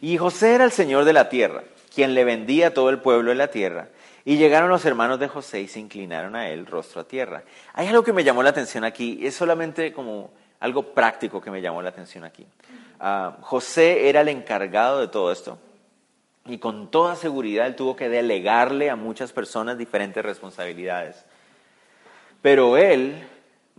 Y 0.00 0.16
José 0.16 0.54
era 0.54 0.64
el 0.64 0.72
Señor 0.72 1.04
de 1.04 1.12
la 1.12 1.28
tierra, 1.28 1.64
quien 1.94 2.14
le 2.14 2.24
vendía 2.24 2.68
a 2.68 2.70
todo 2.70 2.88
el 2.88 3.00
pueblo 3.00 3.30
de 3.30 3.36
la 3.36 3.48
tierra 3.48 3.88
y 4.28 4.36
llegaron 4.36 4.68
los 4.68 4.84
hermanos 4.84 5.18
de 5.18 5.26
José 5.26 5.62
y 5.62 5.68
se 5.68 5.80
inclinaron 5.80 6.36
a 6.36 6.50
él 6.50 6.66
rostro 6.66 7.00
a 7.00 7.08
tierra. 7.08 7.44
Hay 7.72 7.86
algo 7.86 8.04
que 8.04 8.12
me 8.12 8.24
llamó 8.24 8.42
la 8.42 8.50
atención 8.50 8.84
aquí, 8.84 9.20
es 9.22 9.34
solamente 9.34 9.90
como 9.90 10.32
algo 10.60 10.92
práctico 10.92 11.40
que 11.40 11.50
me 11.50 11.62
llamó 11.62 11.80
la 11.80 11.88
atención 11.88 12.24
aquí. 12.24 12.46
Ah, 13.00 13.38
José 13.40 14.10
era 14.10 14.20
el 14.20 14.28
encargado 14.28 15.00
de 15.00 15.08
todo 15.08 15.32
esto 15.32 15.58
y 16.44 16.58
con 16.58 16.90
toda 16.90 17.16
seguridad 17.16 17.66
él 17.66 17.74
tuvo 17.74 17.96
que 17.96 18.10
delegarle 18.10 18.90
a 18.90 18.96
muchas 18.96 19.32
personas 19.32 19.78
diferentes 19.78 20.22
responsabilidades. 20.22 21.24
Pero 22.42 22.76
él 22.76 23.26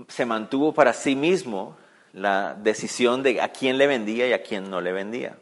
se 0.07 0.25
mantuvo 0.25 0.73
para 0.73 0.93
sí 0.93 1.15
mismo 1.15 1.77
la 2.11 2.55
decisión 2.55 3.21
de 3.21 3.39
a 3.39 3.49
quién 3.49 3.77
le 3.77 3.85
vendía 3.85 4.27
y 4.27 4.33
a 4.33 4.41
quién 4.41 4.71
no 4.71 4.81
le 4.81 4.93
vendía. 4.93 5.37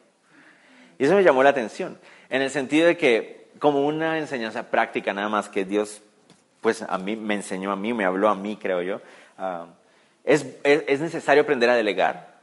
Y 1.00 1.06
eso 1.06 1.16
me 1.16 1.24
llamó 1.24 1.44
la 1.44 1.52
atención, 1.52 1.98
en 2.30 2.42
el 2.42 2.50
sentido 2.50 2.88
de 2.88 2.98
que 2.98 3.47
como 3.60 3.86
una 3.86 4.18
enseñanza 4.18 4.70
práctica 4.70 5.14
nada 5.14 5.30
más 5.30 5.50
que 5.50 5.66
Dios, 5.66 6.02
pues 6.62 6.82
a 6.82 6.98
mí 6.98 7.16
me 7.16 7.36
enseñó 7.36 7.72
a 7.72 7.76
mí, 7.76 7.94
me 7.94 8.06
habló 8.06 8.30
a 8.30 8.36
mí, 8.36 8.58
creo 8.58 8.82
yo. 8.82 9.02
Es, 10.24 10.46
es, 10.64 11.00
necesario 11.00 11.44
aprender 11.44 11.70
a 11.70 11.76
delegar, 11.76 12.42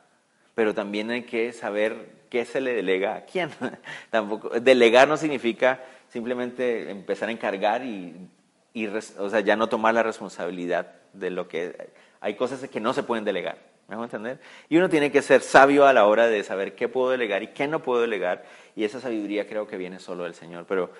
pero 0.54 0.75
también 0.75 1.11
hay 1.11 1.23
que 1.25 1.52
saber 1.52 2.14
qué 2.30 2.44
se 2.44 2.61
le 2.61 2.73
delega 2.75 3.16
a 3.16 3.21
quién. 3.23 3.50
Tampoco, 4.11 4.61
delegar 4.61 5.09
no 5.09 5.16
significa 5.16 5.80
simplemente 6.09 6.90
empezar 6.90 7.28
a 7.28 7.33
encargar 7.33 7.85
y, 7.85 8.28
y 8.73 8.87
o 8.87 9.30
sea, 9.30 9.40
ya 9.40 9.56
no 9.56 9.68
tomar 9.68 9.94
la 9.94 10.02
responsabilidad 10.02 10.92
de 11.12 11.30
lo 11.30 11.49
que... 11.49 11.90
Hay 12.21 12.37
cosas 12.37 12.66
que 12.68 12.80
no 12.80 12.94
se 12.94 13.02
pueden 13.02 13.25
delegar. 13.25 13.74
¿Me 13.88 13.95
hago 13.95 14.05
entender? 14.05 14.41
Y 14.69 14.79
uno 14.79 14.88
tiene 14.88 15.12
que 15.12 15.21
ser 15.21 15.43
sabio 15.43 15.87
a 15.87 15.93
la 15.93 16.07
hora 16.07 16.26
de 16.26 16.43
saber 16.43 16.75
qué 16.75 16.88
puedo 16.88 17.11
delegar 17.11 17.43
y 17.43 17.49
qué 17.49 17.67
no 17.67 17.83
puedo 17.83 18.00
delegar. 18.00 18.45
Y 18.76 18.85
esa 18.85 19.00
sabiduría 19.00 19.47
creo 19.47 19.67
que 19.67 19.76
viene 19.76 19.99
solo 19.99 20.25
del 20.25 20.35
Señor. 20.35 20.64
Pero, 20.67 20.91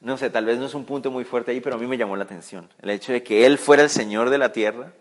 no 0.00 0.18
sé, 0.18 0.28
tal 0.28 0.44
vez 0.44 0.58
no 0.58 0.66
es 0.66 0.74
un 0.74 0.84
punto 0.84 1.10
muy 1.10 1.24
fuerte 1.24 1.52
ahí, 1.52 1.60
pero 1.60 1.76
a 1.76 1.78
mí 1.78 1.86
me 1.86 1.96
llamó 1.96 2.16
la 2.16 2.24
atención. 2.24 2.68
El 2.82 2.90
hecho 2.90 3.12
de 3.12 3.22
que 3.22 3.46
Él 3.46 3.56
fuera 3.56 3.82
el 3.82 3.88
Señor 3.88 4.28
de 4.28 4.38
la 4.38 4.52
tierra, 4.52 4.92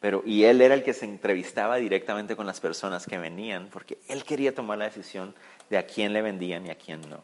pero, 0.00 0.22
y 0.24 0.44
Él 0.44 0.60
era 0.60 0.74
el 0.74 0.82
que 0.82 0.94
se 0.94 1.04
entrevistaba 1.04 1.76
directamente 1.76 2.34
con 2.34 2.46
las 2.46 2.58
personas 2.58 3.06
que 3.06 3.18
venían, 3.18 3.68
porque 3.70 3.98
Él 4.08 4.24
quería 4.24 4.54
tomar 4.54 4.78
la 4.78 4.86
decisión 4.86 5.34
de 5.68 5.78
a 5.78 5.86
quién 5.86 6.12
le 6.12 6.22
vendían 6.22 6.66
y 6.66 6.70
a 6.70 6.74
quién 6.74 7.02
no. 7.08 7.22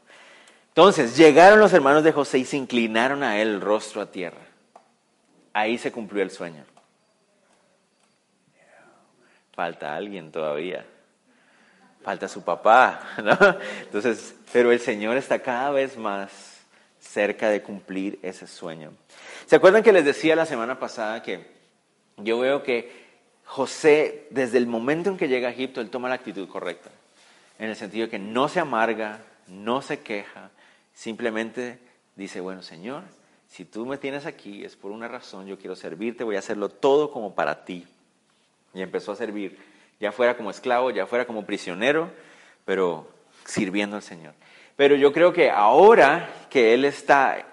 Entonces, 0.68 1.16
llegaron 1.16 1.58
los 1.58 1.72
hermanos 1.72 2.04
de 2.04 2.12
José 2.12 2.38
y 2.38 2.44
se 2.44 2.58
inclinaron 2.58 3.22
a 3.22 3.40
Él 3.40 3.60
rostro 3.60 4.02
a 4.02 4.10
tierra. 4.12 4.42
Ahí 5.54 5.78
se 5.78 5.90
cumplió 5.90 6.22
el 6.22 6.30
sueño. 6.30 6.64
Falta 9.56 9.96
alguien 9.96 10.30
todavía. 10.30 10.84
Falta 12.04 12.28
su 12.28 12.44
papá, 12.44 13.00
¿no? 13.24 13.56
Entonces, 13.82 14.36
pero 14.52 14.70
el 14.70 14.78
Señor 14.80 15.16
está 15.16 15.38
cada 15.38 15.70
vez 15.70 15.96
más 15.96 16.60
cerca 17.00 17.48
de 17.48 17.62
cumplir 17.62 18.18
ese 18.22 18.46
sueño. 18.46 18.92
¿Se 19.46 19.56
acuerdan 19.56 19.82
que 19.82 19.92
les 19.92 20.04
decía 20.04 20.36
la 20.36 20.44
semana 20.44 20.78
pasada 20.78 21.22
que 21.22 21.46
yo 22.18 22.38
veo 22.38 22.62
que 22.62 23.06
José, 23.46 24.26
desde 24.30 24.58
el 24.58 24.66
momento 24.66 25.08
en 25.08 25.16
que 25.16 25.26
llega 25.26 25.48
a 25.48 25.52
Egipto, 25.52 25.80
él 25.80 25.88
toma 25.88 26.10
la 26.10 26.16
actitud 26.16 26.46
correcta, 26.48 26.90
en 27.58 27.70
el 27.70 27.76
sentido 27.76 28.06
de 28.06 28.10
que 28.10 28.18
no 28.18 28.48
se 28.48 28.60
amarga, 28.60 29.20
no 29.46 29.80
se 29.80 30.00
queja, 30.00 30.50
simplemente 30.92 31.78
dice, 32.14 32.40
bueno, 32.40 32.62
Señor, 32.62 33.04
si 33.48 33.64
tú 33.64 33.86
me 33.86 33.96
tienes 33.96 34.26
aquí 34.26 34.64
es 34.64 34.76
por 34.76 34.90
una 34.90 35.08
razón, 35.08 35.46
yo 35.46 35.58
quiero 35.58 35.76
servirte, 35.76 36.24
voy 36.24 36.36
a 36.36 36.40
hacerlo 36.40 36.68
todo 36.68 37.10
como 37.10 37.34
para 37.34 37.64
ti. 37.64 37.86
Y 38.76 38.82
empezó 38.82 39.12
a 39.12 39.16
servir, 39.16 39.58
ya 39.98 40.12
fuera 40.12 40.36
como 40.36 40.50
esclavo, 40.50 40.90
ya 40.90 41.06
fuera 41.06 41.26
como 41.26 41.46
prisionero, 41.46 42.10
pero 42.66 43.08
sirviendo 43.46 43.96
al 43.96 44.02
Señor. 44.02 44.34
Pero 44.76 44.96
yo 44.96 45.14
creo 45.14 45.32
que 45.32 45.50
ahora 45.50 46.28
que 46.50 46.74
Él 46.74 46.84
está 46.84 47.46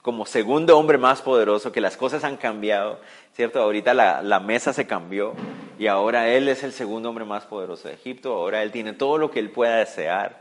como 0.00 0.26
segundo 0.26 0.78
hombre 0.78 0.96
más 0.96 1.22
poderoso, 1.22 1.72
que 1.72 1.80
las 1.80 1.96
cosas 1.96 2.22
han 2.22 2.36
cambiado, 2.36 3.00
¿cierto? 3.34 3.60
Ahorita 3.60 3.94
la, 3.94 4.22
la, 4.22 4.38
mesa 4.38 4.72
se 4.72 4.86
cambió 4.86 5.34
y 5.76 5.88
ahora 5.88 6.28
Él 6.28 6.48
es 6.48 6.62
el 6.62 6.72
segundo 6.72 7.08
hombre 7.08 7.24
más 7.24 7.46
poderoso 7.46 7.88
de 7.88 7.94
Egipto, 7.94 8.32
ahora 8.32 8.62
Él 8.62 8.70
tiene 8.70 8.92
todo 8.92 9.18
lo 9.18 9.32
que 9.32 9.40
Él 9.40 9.50
pueda 9.50 9.78
desear. 9.78 10.40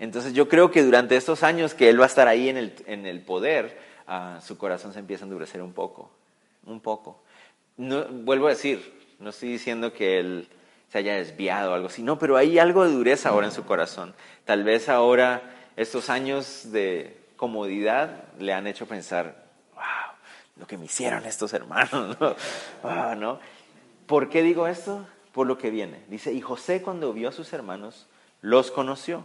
Entonces 0.00 0.32
yo 0.32 0.48
creo 0.48 0.72
que 0.72 0.82
durante 0.82 1.14
estos 1.14 1.44
años 1.44 1.74
que 1.74 1.88
Él 1.88 2.00
va 2.00 2.04
a 2.04 2.08
estar 2.08 2.26
ahí 2.26 2.48
en 2.48 2.56
el, 2.56 2.74
en 2.86 3.06
el 3.06 3.20
poder, 3.20 3.78
uh, 4.08 4.40
su 4.40 4.58
corazón 4.58 4.92
se 4.92 4.98
empieza 4.98 5.24
a 5.24 5.28
endurecer 5.28 5.62
un 5.62 5.72
poco, 5.72 6.10
un 6.66 6.80
poco. 6.80 7.22
No, 7.76 8.04
vuelvo 8.06 8.48
a 8.48 8.50
decir, 8.50 8.99
no 9.20 9.30
estoy 9.30 9.50
diciendo 9.50 9.92
que 9.92 10.18
Él 10.18 10.48
se 10.90 10.98
haya 10.98 11.14
desviado 11.14 11.72
o 11.72 11.74
algo 11.74 11.86
así, 11.86 12.02
no, 12.02 12.18
pero 12.18 12.36
hay 12.36 12.58
algo 12.58 12.84
de 12.84 12.92
dureza 12.92 13.28
ahora 13.28 13.46
en 13.46 13.52
su 13.52 13.64
corazón. 13.64 14.14
Tal 14.44 14.64
vez 14.64 14.88
ahora 14.88 15.42
estos 15.76 16.10
años 16.10 16.72
de 16.72 17.16
comodidad 17.36 18.24
le 18.38 18.52
han 18.52 18.66
hecho 18.66 18.86
pensar, 18.86 19.44
wow, 19.74 19.82
lo 20.56 20.66
que 20.66 20.76
me 20.76 20.86
hicieron 20.86 21.24
estos 21.26 21.52
hermanos, 21.52 22.16
¿no? 22.20 22.34
Wow, 22.82 23.14
¿no? 23.14 23.38
¿Por 24.06 24.28
qué 24.28 24.42
digo 24.42 24.66
esto? 24.66 25.06
Por 25.32 25.46
lo 25.46 25.58
que 25.58 25.70
viene. 25.70 26.02
Dice, 26.08 26.32
y 26.32 26.40
José 26.40 26.82
cuando 26.82 27.12
vio 27.12 27.28
a 27.28 27.32
sus 27.32 27.52
hermanos, 27.52 28.08
los 28.40 28.70
conoció, 28.70 29.24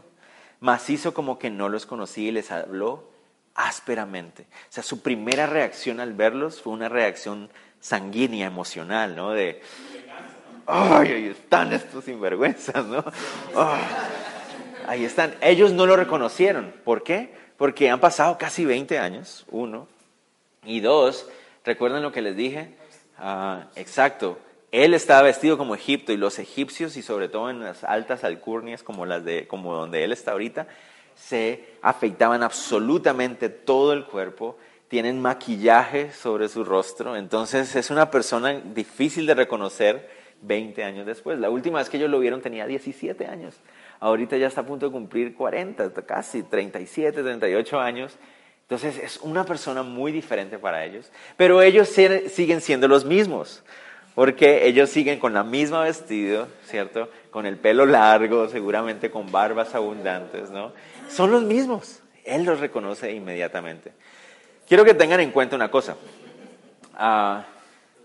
mas 0.60 0.90
hizo 0.90 1.14
como 1.14 1.40
que 1.40 1.50
no 1.50 1.70
los 1.70 1.86
conocía 1.86 2.30
y 2.30 2.32
les 2.32 2.52
habló 2.52 3.10
ásperamente. 3.56 4.44
O 4.44 4.72
sea, 4.72 4.84
su 4.84 5.02
primera 5.02 5.48
reacción 5.48 6.00
al 6.00 6.14
verlos 6.14 6.62
fue 6.62 6.74
una 6.74 6.90
reacción 6.90 7.50
sanguínea, 7.86 8.48
emocional, 8.48 9.16
¿no? 9.16 9.32
De, 9.32 9.62
¡ay, 10.66 11.12
ahí 11.12 11.26
están 11.28 11.72
estos 11.72 12.04
sinvergüenzas, 12.06 12.84
¿no? 12.84 13.06
Ahí 14.88 15.06
están. 15.06 15.36
Ellos 15.40 15.72
no 15.72 15.86
lo 15.86 15.96
reconocieron. 15.96 16.74
¿Por 16.84 17.04
qué? 17.04 17.32
Porque 17.58 17.92
han 17.92 18.00
pasado 18.00 18.40
casi 18.40 18.66
20 18.66 18.98
años, 18.98 19.46
uno. 19.52 19.88
Y 20.64 20.80
dos, 20.80 21.28
¿recuerdan 21.64 22.02
lo 22.02 22.12
que 22.12 22.24
les 22.24 22.36
dije? 22.36 22.76
Ah, 23.20 23.68
exacto. 23.76 24.40
Él 24.72 24.96
estaba 24.96 25.22
vestido 25.22 25.56
como 25.56 25.76
Egipto 25.76 26.12
y 26.12 26.18
los 26.18 26.40
egipcios, 26.40 26.98
y 26.98 27.04
sobre 27.04 27.30
todo 27.30 27.52
en 27.52 27.60
las 27.60 27.84
altas 27.84 28.24
alcurnias 28.24 28.82
como, 28.82 29.06
las 29.06 29.24
de, 29.24 29.48
como 29.48 29.76
donde 29.76 30.04
él 30.04 30.12
está 30.12 30.32
ahorita, 30.32 30.68
se 31.16 31.70
afeitaban 31.84 32.42
absolutamente 32.42 33.50
todo 33.50 33.94
el 33.94 34.06
cuerpo, 34.06 34.58
tienen 34.88 35.22
maquillaje 35.22 36.12
sobre 36.12 36.48
su 36.48 36.64
rostro, 36.64 37.16
entonces 37.16 37.76
es 37.76 37.90
una 37.90 38.12
persona 38.12 38.54
difícil 38.54 39.26
de 39.26 39.34
reconocer 39.34 40.10
20 40.42 40.84
años 40.84 41.06
después. 41.06 41.40
La 41.40 41.50
última 41.50 41.80
vez 41.80 41.90
que 41.90 41.98
ellos 41.98 42.10
lo 42.10 42.20
vieron 42.20 42.42
tenía 42.42 42.68
17 42.68 43.26
años, 43.26 43.56
ahorita 44.00 44.38
ya 44.38 44.48
está 44.48 44.62
a 44.62 44.66
punto 44.66 44.86
de 44.86 44.92
cumplir 44.92 45.34
40, 45.34 45.92
casi 46.06 46.44
37, 46.44 47.24
38 47.24 47.80
años. 47.80 48.18
Entonces 48.62 48.98
es 48.98 49.18
una 49.18 49.44
persona 49.46 49.84
muy 49.84 50.12
diferente 50.12 50.58
para 50.58 50.86
ellos, 50.86 51.12
pero 51.38 51.62
ellos 51.62 51.88
siguen 51.88 52.62
siendo 52.62 52.88
los 52.88 53.06
mismos, 53.06 53.64
porque 54.16 54.66
ellos 54.68 54.90
siguen 54.90 55.20
con 55.20 55.34
la 55.34 55.44
misma 55.44 55.84
vestido, 55.84 56.48
¿cierto? 56.66 57.10
Con 57.30 57.46
el 57.46 57.58
pelo 57.58 57.86
largo, 57.86 58.48
seguramente 58.50 59.12
con 59.12 59.32
barbas 59.32 59.76
abundantes, 59.76 60.50
¿no? 60.50 60.74
son 61.10 61.32
los 61.32 61.44
mismos. 61.44 62.02
Él 62.24 62.44
los 62.44 62.60
reconoce 62.60 63.12
inmediatamente. 63.12 63.92
Quiero 64.68 64.84
que 64.84 64.94
tengan 64.94 65.20
en 65.20 65.32
cuenta 65.32 65.56
una 65.56 65.70
cosa. 65.70 65.96
Ah, 66.96 67.46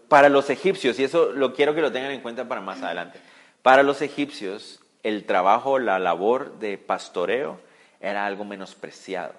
para 0.09 0.29
los 0.29 0.51
egipcios, 0.51 0.99
y 0.99 1.05
eso 1.05 1.33
lo 1.33 1.55
quiero 1.55 1.75
que 1.75 1.81
lo 1.81 1.93
tengan 1.93 2.11
en 2.11 2.21
cuenta 2.21 2.49
para 2.49 2.61
más 2.61 2.83
adelante, 2.83 3.21
para 3.63 3.83
los 3.83 4.03
egipcios 4.03 4.81
el 5.03 5.25
trabajo, 5.25 5.79
la 5.79 5.99
labor 5.99 6.59
de 6.59 6.77
pastoreo 6.77 7.61
era 8.01 8.27
algo 8.27 8.45
menospreciado. 8.45 9.35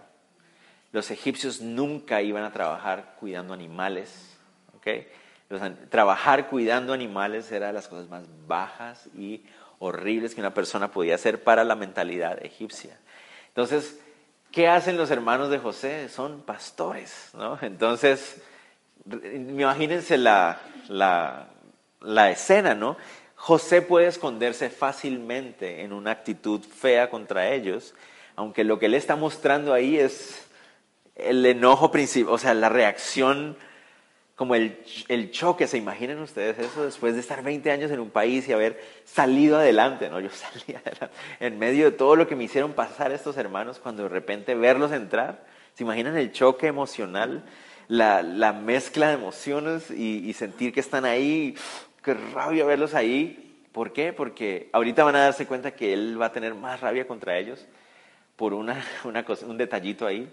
Los 0.91 1.11
egipcios 1.11 1.61
nunca 1.61 2.21
iban 2.21 2.43
a 2.43 2.51
trabajar 2.51 3.15
cuidando 3.19 3.53
animales. 3.53 4.37
¿okay? 4.77 5.07
trabajar 5.89 6.47
cuidando 6.47 6.93
animales 6.93 7.51
era 7.51 7.67
de 7.67 7.73
las 7.73 7.87
cosas 7.87 8.09
más 8.09 8.23
bajas 8.47 9.07
y 9.15 9.43
horribles 9.79 10.33
que 10.33 10.41
una 10.41 10.53
persona 10.53 10.91
podía 10.91 11.15
hacer 11.15 11.43
para 11.43 11.63
la 11.63 11.75
mentalidad 11.75 12.43
egipcia. 12.43 12.97
Entonces, 13.49 13.99
¿qué 14.51 14.67
hacen 14.67 14.97
los 14.97 15.11
hermanos 15.11 15.49
de 15.49 15.59
José? 15.59 16.09
Son 16.09 16.41
pastores, 16.41 17.29
¿no? 17.33 17.57
Entonces, 17.61 18.41
imagínense 19.05 20.17
la, 20.17 20.59
la, 20.89 22.31
escena, 22.31 22.75
¿no? 22.75 22.97
José 23.35 23.81
puede 23.81 24.07
esconderse 24.07 24.69
fácilmente 24.69 25.81
en 25.81 25.93
una 25.93 26.11
actitud 26.11 26.61
fea 26.61 27.09
contra 27.09 27.49
ellos, 27.49 27.95
aunque 28.35 28.63
lo 28.63 28.77
que 28.77 28.85
él 28.87 28.93
está 28.93 29.15
mostrando 29.15 29.73
ahí 29.73 29.97
es 29.97 30.45
el 31.15 31.45
enojo 31.45 31.91
principal, 31.91 32.33
o 32.33 32.37
sea, 32.37 32.53
la 32.53 32.69
reacción 32.69 33.57
como 34.41 34.55
el, 34.55 34.75
el, 35.07 35.29
choque, 35.29 35.67
¿se 35.67 35.77
imaginan 35.77 36.19
ustedes 36.19 36.57
eso 36.57 36.83
después 36.83 37.13
de 37.13 37.19
estar 37.19 37.43
20 37.43 37.69
años 37.69 37.91
en 37.91 37.99
un 37.99 38.09
país 38.09 38.49
y 38.49 38.53
haber 38.53 38.81
salido 39.05 39.59
adelante? 39.59 40.09
¿no? 40.09 40.19
Yo 40.19 40.29
salí 40.31 40.75
adelante 40.75 41.15
en 41.39 41.59
medio 41.59 41.85
de 41.85 41.91
todo 41.91 42.15
lo 42.15 42.27
que 42.27 42.35
me 42.35 42.45
hicieron 42.45 42.73
pasar 42.73 43.11
estos 43.11 43.37
hermanos 43.37 43.77
cuando 43.77 44.01
de 44.01 44.09
repente 44.09 44.55
verlos 44.55 44.93
entrar. 44.93 45.45
¿Se 45.75 45.83
imaginan 45.83 46.17
el 46.17 46.31
choque 46.31 46.65
emocional, 46.65 47.43
la, 47.87 48.23
la 48.23 48.51
mezcla 48.51 49.09
de 49.09 49.13
emociones 49.13 49.91
y, 49.91 50.27
y, 50.27 50.33
sentir 50.33 50.73
que 50.73 50.79
están 50.79 51.05
ahí? 51.05 51.53
Qué 52.01 52.15
rabia 52.15 52.65
verlos 52.65 52.95
ahí. 52.95 53.61
¿Por 53.71 53.93
qué? 53.93 54.11
Porque 54.11 54.71
ahorita 54.73 55.03
van 55.03 55.17
a 55.17 55.25
darse 55.25 55.45
cuenta 55.45 55.75
que 55.75 55.93
él 55.93 56.19
va 56.19 56.25
a 56.25 56.31
tener 56.31 56.55
más 56.55 56.81
rabia 56.81 57.05
contra 57.05 57.37
ellos 57.37 57.67
por 58.37 58.55
una, 58.55 58.83
una 59.03 59.23
cosa, 59.23 59.45
un 59.45 59.59
detallito 59.59 60.07
ahí. 60.07 60.27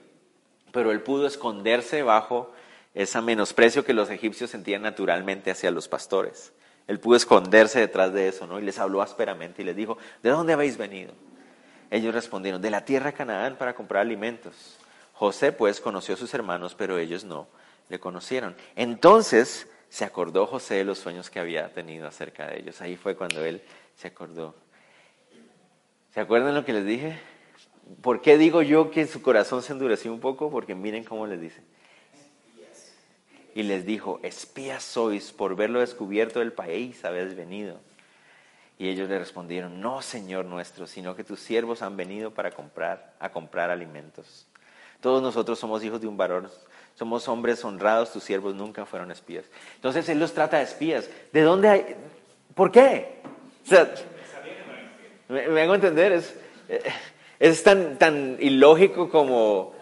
Pero 0.73 0.93
él 0.93 1.03
pudo 1.03 1.27
esconderse 1.27 2.03
bajo 2.03 2.55
ese 2.99 3.21
menosprecio 3.21 3.85
que 3.85 3.93
los 3.93 4.11
egipcios 4.11 4.51
sentían 4.51 4.83
naturalmente 4.83 5.53
hacia 5.53 5.71
los 5.71 5.87
pastores. 5.87 6.53
Él 6.89 6.99
pudo 6.99 7.17
esconderse 7.17 7.79
detrás 7.79 8.13
de 8.13 8.27
eso, 8.27 8.45
¿no? 8.49 8.59
Y 8.59 8.63
les 8.63 8.81
habló 8.81 9.01
ásperamente 9.01 9.63
y 9.63 9.65
les 9.65 9.77
dijo, 9.77 9.99
¿de 10.21 10.31
dónde 10.31 10.53
habéis 10.53 10.77
venido? 10.77 11.13
Ellos 11.93 12.13
respondieron, 12.13 12.61
de 12.61 12.71
la 12.71 12.85
tierra 12.85 13.13
Canaán 13.13 13.55
para 13.57 13.77
comprar 13.77 14.03
alimentos. 14.03 14.79
José 15.13 15.53
pues 15.53 15.81
conoció 15.81 16.15
a 16.15 16.17
sus 16.19 16.35
hermanos, 16.35 16.75
pero 16.75 16.99
ellos 16.99 17.23
no 17.23 17.47
le 17.89 18.01
conocieron. 18.01 18.57
Entonces 18.75 19.69
se 19.89 20.05
acordó 20.05 20.49
José 20.49 20.75
de 20.75 20.85
los 20.85 20.99
sueños 20.99 21.31
que 21.31 21.39
había 21.39 21.73
tenido 21.73 22.09
acerca 22.09 22.49
de 22.49 22.59
ellos. 22.59 22.81
Ahí 22.81 22.97
fue 22.97 23.15
cuando 23.15 23.45
él 23.45 23.63
se 23.95 24.09
acordó. 24.09 24.57
¿Se 26.13 26.19
acuerdan 26.19 26.57
lo 26.57 26.65
que 26.65 26.73
les 26.73 26.85
dije? 26.85 27.21
¿Por 28.03 28.23
qué 28.23 28.37
digo 28.39 28.61
yo 28.63 28.91
que 28.91 29.07
su 29.07 29.23
corazón 29.23 29.63
se 29.63 29.73
endureció 29.73 30.13
un 30.13 30.19
poco? 30.19 30.51
Porque 30.51 30.75
miren 30.75 31.05
cómo 31.05 31.29
les 31.29 31.41
dice 31.41 31.63
y 33.59 33.65
les 33.65 33.85
dijo, 33.85 34.21
espías 34.23 34.85
sois, 34.85 35.33
por 35.33 35.57
verlo 35.57 35.81
descubierto 35.81 36.39
del 36.39 36.53
país 36.53 37.05
habéis 37.05 37.35
venido. 37.35 37.81
Y 38.79 38.89
ellos 38.89 39.09
le 39.09 39.19
respondieron, 39.19 39.81
no, 39.81 40.01
Señor 40.01 40.45
nuestro, 40.45 40.87
sino 40.87 41.17
que 41.17 41.25
tus 41.25 41.41
siervos 41.41 41.83
han 41.83 41.97
venido 41.97 42.31
para 42.31 42.53
comprar, 42.53 43.15
a 43.19 43.31
comprar 43.31 43.71
alimentos. 43.71 44.47
Todos 45.01 45.21
nosotros 45.21 45.59
somos 45.59 45.83
hijos 45.83 46.01
de 46.01 46.07
un 46.07 46.17
varón, 46.17 46.49
somos 46.95 47.27
hombres 47.27 47.65
honrados, 47.65 48.13
tus 48.13 48.23
siervos 48.23 48.55
nunca 48.55 48.87
fueron 48.87 49.11
espías. 49.11 49.45
Entonces 49.75 50.09
Él 50.09 50.21
los 50.21 50.33
trata 50.33 50.59
de 50.59 50.63
espías. 50.63 51.11
¿De 51.33 51.43
dónde 51.43 51.69
hay? 51.69 51.97
¿Por 52.55 52.71
qué? 52.71 53.23
O 53.65 53.69
sea, 53.69 53.93
me, 55.29 55.61
hago 55.63 55.75
entender, 55.75 56.13
es, 56.13 56.33
es 57.41 57.65
tan, 57.65 57.99
tan 57.99 58.37
ilógico 58.39 59.11
como, 59.11 59.75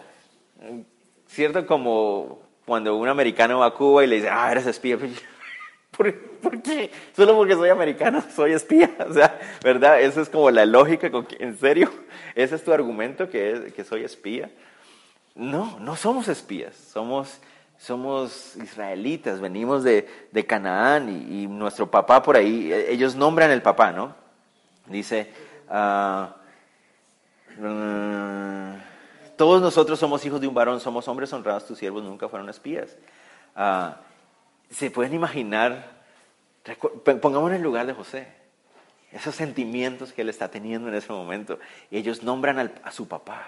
¿cierto? 1.27 1.67
Como 1.67 2.46
cuando 2.67 2.97
un 2.97 3.07
americano 3.07 3.59
va 3.59 3.67
a 3.67 3.71
Cuba 3.71 4.03
y 4.03 4.07
le 4.07 4.17
dice, 4.17 4.29
ah, 4.29 4.51
eres 4.51 4.65
espía. 4.67 4.97
¿Por, 5.91 6.13
¿Por, 6.13 6.61
qué? 6.61 6.91
Solo 7.15 7.33
porque 7.33 7.53
soy 7.53 7.69
americano, 7.69 8.21
soy 8.35 8.51
espía. 8.51 8.91
O 9.09 9.13
sea, 9.13 9.39
¿verdad? 9.63 10.01
Esa 10.01 10.21
es 10.21 10.27
como 10.27 10.51
la 10.51 10.65
lógica. 10.65 11.09
¿En 11.39 11.57
serio? 11.57 11.89
¿Ese 12.35 12.55
es 12.55 12.63
tu 12.65 12.73
argumento, 12.73 13.29
que, 13.29 13.71
que 13.73 13.85
soy 13.85 14.03
espía? 14.03 14.51
No, 15.33 15.79
no 15.79 15.95
somos 15.95 16.27
espías. 16.27 16.75
Somos, 16.75 17.39
somos 17.77 18.57
israelitas. 18.57 19.39
Venimos 19.39 19.85
de, 19.85 20.05
de 20.33 20.45
Canaán 20.45 21.07
y, 21.09 21.47
nuestro 21.47 21.89
papá 21.89 22.21
por 22.21 22.35
ahí, 22.35 22.69
e, 22.69 22.91
ellos 22.91 23.15
nombran 23.15 23.49
el 23.49 23.61
papá, 23.61 23.93
¿no? 23.93 24.13
Dice, 24.87 25.31
uh, 25.69 26.27
todos 29.37 29.61
nosotros 29.61 29.99
somos 29.99 30.25
hijos 30.25 30.41
de 30.41 30.47
un 30.47 30.53
varón, 30.53 30.79
somos 30.79 31.07
hombres 31.07 31.31
honrados, 31.31 31.65
tus 31.65 31.77
siervos 31.77 32.03
nunca 32.03 32.27
fueron 32.27 32.49
espías. 32.49 32.97
Ah, 33.55 33.97
¿Se 34.69 34.91
pueden 34.91 35.13
imaginar 35.13 35.97
Pongamos 37.21 37.51
en 37.51 37.57
el 37.57 37.63
lugar 37.63 37.85
de 37.85 37.93
José, 37.93 38.27
esos 39.11 39.35
sentimientos 39.35 40.11
que 40.11 40.21
él 40.21 40.29
está 40.29 40.49
teniendo 40.49 40.89
en 40.89 40.95
ese 40.95 41.13
momento. 41.13 41.59
Y 41.89 41.97
ellos 41.97 42.23
nombran 42.23 42.73
a 42.83 42.91
su 42.91 43.07
papá. 43.07 43.47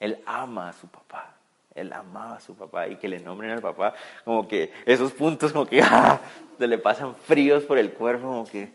Él 0.00 0.18
ama 0.24 0.70
a 0.70 0.72
su 0.72 0.88
papá. 0.88 1.34
Él 1.74 1.92
amaba 1.92 2.36
a 2.36 2.40
su 2.40 2.56
papá 2.56 2.88
y 2.88 2.96
que 2.96 3.08
le 3.08 3.20
nombren 3.20 3.52
al 3.52 3.60
papá, 3.60 3.94
como 4.24 4.48
que 4.48 4.72
esos 4.84 5.12
puntos 5.12 5.52
como 5.52 5.64
que 5.66 5.80
¡ah! 5.84 6.18
le 6.58 6.78
pasan 6.78 7.14
fríos 7.14 7.62
por 7.62 7.78
el 7.78 7.92
cuerpo, 7.92 8.26
como 8.26 8.46
que 8.46 8.72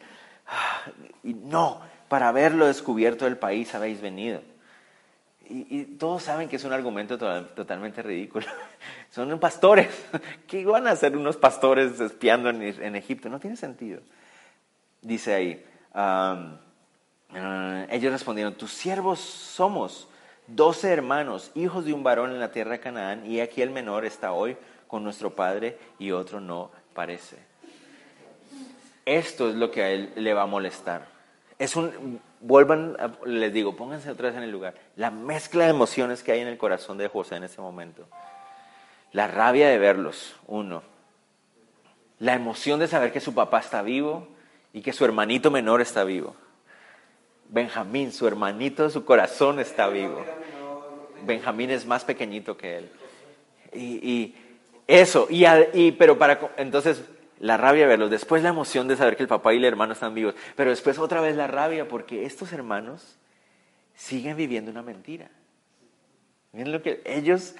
¡ah! 0.47 0.89
y 1.21 1.33
no, 1.33 1.81
para 2.07 2.29
haberlo 2.29 2.65
descubierto 2.65 3.25
del 3.25 3.37
país 3.37 3.75
habéis 3.75 3.99
venido. 3.99 4.41
Y, 5.55 5.83
todos 5.99 6.23
saben 6.23 6.49
que 6.49 6.55
es 6.55 6.63
un 6.63 6.73
argumento 6.73 7.15
totalmente 7.17 8.01
ridículo. 8.01 8.47
Son 9.11 9.39
pastores. 9.39 9.87
¿Qué 10.47 10.61
iban 10.61 10.87
a 10.87 10.91
hacer 10.91 11.15
unos 11.15 11.37
pastores 11.37 11.99
espiando 11.99 12.49
en, 12.49 12.95
Egipto? 12.95 13.29
No 13.29 13.39
tiene 13.39 13.55
sentido. 13.55 14.01
Dice 15.01 15.33
ahí, 15.35 15.65
ah, 15.93 16.57
ellos 17.89 18.11
respondieron, 18.11 18.55
tus 18.55 18.71
siervos 18.71 19.19
somos 19.19 20.07
doce 20.47 20.91
hermanos, 20.91 21.51
hijos 21.53 21.85
de 21.85 21.93
un 21.93 22.03
varón 22.03 22.31
en 22.31 22.39
la 22.39 22.51
tierra 22.51 22.71
de 22.71 22.79
Canaán, 22.79 23.25
y 23.25 23.39
aquí 23.39 23.61
el 23.61 23.69
menor 23.69 24.05
está 24.05 24.31
hoy 24.31 24.57
con 24.87 25.03
nuestro 25.03 25.35
padre 25.35 25.77
y 25.99 26.11
otro 26.11 26.39
no 26.39 26.71
parece. 26.93 27.37
Esto 29.05 29.49
es 29.49 29.55
lo 29.55 29.69
que 29.69 29.83
a 29.83 29.89
él 29.91 30.13
le 30.15 30.33
va 30.33 30.43
a 30.43 30.47
molestar. 30.47 31.07
Es 31.59 31.75
un, 31.75 32.19
vuelvan, 32.43 32.97
les 33.25 33.51
digo, 33.51 33.75
pónganse 33.75 34.11
otra 34.11 34.27
vez 34.27 34.37
en 34.37 34.43
el 34.43 34.51
lugar. 34.51 34.75
La 34.95 35.09
mezcla 35.09 35.63
de 35.63 35.71
emociones 35.71 36.21
que 36.21 36.33
hay 36.33 36.41
en 36.41 36.47
el 36.47 36.57
corazón 36.57 36.97
de 36.97 37.07
José 37.07 37.37
en 37.37 37.43
ese 37.43 37.61
momento. 37.61 38.05
La 39.11 39.27
rabia 39.27 39.69
de 39.69 39.77
verlos, 39.77 40.35
uno. 40.45 40.83
La 42.19 42.33
emoción 42.33 42.79
de 42.79 42.87
saber 42.87 43.11
que 43.11 43.19
su 43.19 43.33
papá 43.33 43.59
está 43.59 43.81
vivo 43.81 44.27
y 44.73 44.81
que 44.81 44.93
su 44.93 45.05
hermanito 45.05 45.51
menor 45.51 45.81
está 45.81 46.03
vivo. 46.03 46.35
Benjamín, 47.49 48.11
su 48.11 48.27
hermanito 48.27 48.83
de 48.83 48.89
su 48.89 49.05
corazón 49.05 49.59
está 49.59 49.87
vivo. 49.87 50.23
Benjamín 51.25 51.69
es 51.69 51.85
más 51.85 52.03
pequeñito 52.03 52.57
que 52.57 52.77
él. 52.77 52.89
Y, 53.73 54.35
eso, 54.85 55.27
y, 55.29 55.91
pero 55.93 56.17
para, 56.17 56.51
entonces 56.57 57.03
la 57.43 57.57
rabia 57.57 57.85
verlos, 57.85 58.09
después 58.09 58.41
la 58.41 58.49
emoción 58.49 58.87
de 58.87 58.95
saber 58.95 59.17
que 59.17 59.23
el 59.23 59.27
papá 59.27 59.53
y 59.53 59.57
el 59.57 59.65
hermano 59.65 59.91
están 59.91 60.13
vivos, 60.13 60.33
pero 60.55 60.69
después 60.69 60.97
otra 60.97 61.19
vez 61.19 61.35
la 61.35 61.45
rabia 61.45 61.89
porque 61.89 62.25
estos 62.25 62.53
hermanos 62.53 63.17
siguen 63.95 64.37
viviendo 64.37 64.71
una 64.71 64.81
mentira. 64.81 65.29
Miren 66.53 66.71
lo 66.71 66.81
que 66.81 67.01
ellos 67.03 67.53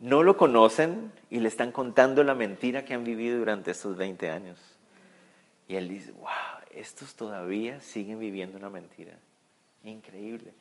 no 0.00 0.24
lo 0.24 0.36
conocen 0.36 1.12
y 1.30 1.38
le 1.38 1.46
están 1.46 1.70
contando 1.70 2.24
la 2.24 2.34
mentira 2.34 2.84
que 2.84 2.94
han 2.94 3.04
vivido 3.04 3.38
durante 3.38 3.70
estos 3.70 3.96
20 3.96 4.28
años. 4.28 4.58
Y 5.68 5.76
él 5.76 5.88
dice, 5.88 6.10
wow, 6.10 6.26
estos 6.74 7.14
todavía 7.14 7.80
siguen 7.80 8.18
viviendo 8.18 8.58
una 8.58 8.70
mentira. 8.70 9.12
Increíble. 9.84 10.52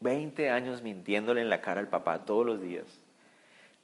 20 0.00 0.50
años 0.50 0.82
mintiéndole 0.82 1.40
en 1.40 1.48
la 1.48 1.62
cara 1.62 1.80
al 1.80 1.88
papá 1.88 2.26
todos 2.26 2.44
los 2.44 2.60
días. 2.60 2.84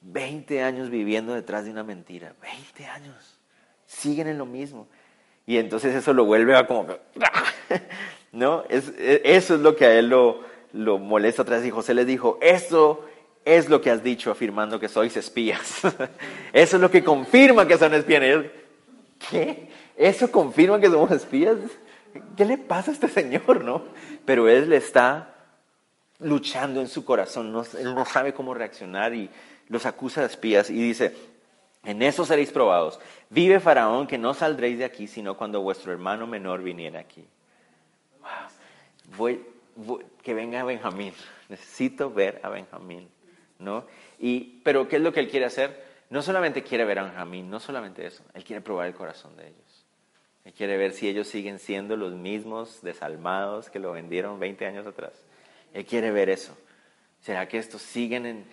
20 0.01 0.61
años 0.61 0.91
viviendo 0.91 1.33
detrás 1.33 1.65
de 1.65 1.71
una 1.71 1.83
mentira. 1.83 2.35
20 2.43 2.85
años. 2.85 3.39
Siguen 3.87 4.27
en 4.27 4.37
lo 4.37 4.45
mismo. 4.45 4.87
Y 5.45 5.57
entonces 5.57 5.95
eso 5.95 6.13
lo 6.13 6.25
vuelve 6.25 6.55
a 6.55 6.67
como... 6.67 6.87
¿No? 8.31 8.63
Es, 8.67 8.91
eso 8.97 9.55
es 9.55 9.61
lo 9.61 9.75
que 9.75 9.85
a 9.85 9.97
él 9.97 10.09
lo, 10.09 10.41
lo 10.73 10.97
molesta 10.97 11.43
otra 11.43 11.57
vez. 11.57 11.65
Y 11.65 11.71
José 11.71 11.93
le 11.93 12.03
dijo, 12.03 12.37
esto 12.41 13.05
es 13.45 13.69
lo 13.69 13.79
que 13.81 13.91
has 13.91 14.03
dicho 14.03 14.31
afirmando 14.31 14.79
que 14.79 14.89
sois 14.89 15.15
espías. 15.15 15.81
eso 16.53 16.75
es 16.75 16.81
lo 16.81 16.91
que 16.91 17.03
confirma 17.03 17.67
que 17.67 17.77
son 17.77 17.93
espías. 17.93 18.45
¿Qué? 19.29 19.69
¿Eso 19.95 20.29
confirma 20.29 20.79
que 20.79 20.87
somos 20.87 21.11
espías? 21.11 21.57
¿qué 22.35 22.45
le 22.45 22.57
pasa 22.57 22.91
a 22.91 22.93
este 22.93 23.07
señor, 23.07 23.63
no? 23.63 23.83
Pero 24.25 24.47
él 24.47 24.69
le 24.69 24.77
está 24.77 25.33
luchando 26.19 26.81
en 26.81 26.87
su 26.87 27.03
corazón, 27.03 27.51
no, 27.51 27.63
él 27.77 27.93
no 27.93 28.05
sabe 28.05 28.33
cómo 28.33 28.53
reaccionar 28.53 29.13
y 29.13 29.29
los 29.67 29.85
acusa 29.85 30.21
de 30.21 30.27
espías 30.27 30.69
y 30.69 30.75
dice, 30.75 31.13
en 31.85 32.01
eso 32.01 32.25
seréis 32.25 32.51
probados. 32.51 32.99
Vive 33.29 33.59
Faraón 33.59 34.07
que 34.07 34.17
no 34.17 34.33
saldréis 34.33 34.79
de 34.79 34.85
aquí, 34.85 35.07
sino 35.07 35.37
cuando 35.37 35.61
vuestro 35.61 35.91
hermano 35.91 36.27
menor 36.27 36.61
viniera 36.61 36.99
aquí. 36.99 37.25
Voy, 39.17 39.45
que 40.21 40.33
venga 40.33 40.63
Benjamín. 40.63 41.13
Necesito 41.49 42.11
ver 42.11 42.39
a 42.43 42.49
Benjamín, 42.49 43.07
¿no? 43.59 43.85
Y, 44.19 44.61
pero 44.63 44.87
¿qué 44.87 44.95
es 44.95 45.01
lo 45.01 45.13
que 45.13 45.19
él 45.19 45.29
quiere 45.29 45.45
hacer? 45.45 45.83
No 46.09 46.21
solamente 46.21 46.63
quiere 46.63 46.85
ver 46.85 46.99
a 46.99 47.03
Benjamín, 47.03 47.49
no 47.49 47.59
solamente 47.59 48.05
eso, 48.05 48.23
él 48.33 48.43
quiere 48.43 48.61
probar 48.61 48.87
el 48.87 48.93
corazón 48.93 49.35
de 49.37 49.47
ellos. 49.47 49.85
Él 50.45 50.53
quiere 50.53 50.77
ver 50.77 50.93
si 50.93 51.07
ellos 51.07 51.27
siguen 51.27 51.57
siendo 51.57 51.97
los 51.97 52.13
mismos 52.13 52.81
desalmados 52.83 53.69
que 53.69 53.79
lo 53.79 53.91
vendieron 53.91 54.39
20 54.39 54.65
años 54.67 54.85
atrás. 54.85 55.13
Él 55.73 55.85
quiere 55.85 56.11
ver 56.11 56.29
eso. 56.29 56.55
¿Será 57.21 57.47
que 57.47 57.57
estos 57.57 57.81
siguen 57.81 58.25
en... 58.27 58.45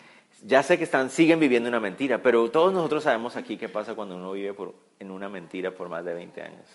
Ya 0.44 0.62
sé 0.62 0.76
que 0.76 0.84
están, 0.84 1.10
siguen 1.10 1.38
viviendo 1.38 1.68
una 1.68 1.80
mentira, 1.80 2.18
pero 2.22 2.50
todos 2.50 2.72
nosotros 2.72 3.04
sabemos 3.04 3.36
aquí 3.36 3.56
qué 3.56 3.68
pasa 3.68 3.94
cuando 3.94 4.16
uno 4.16 4.32
vive 4.32 4.54
por, 4.54 4.74
en 4.98 5.10
una 5.10 5.28
mentira 5.28 5.70
por 5.70 5.88
más 5.88 6.04
de 6.04 6.14
20 6.14 6.42
años. 6.42 6.66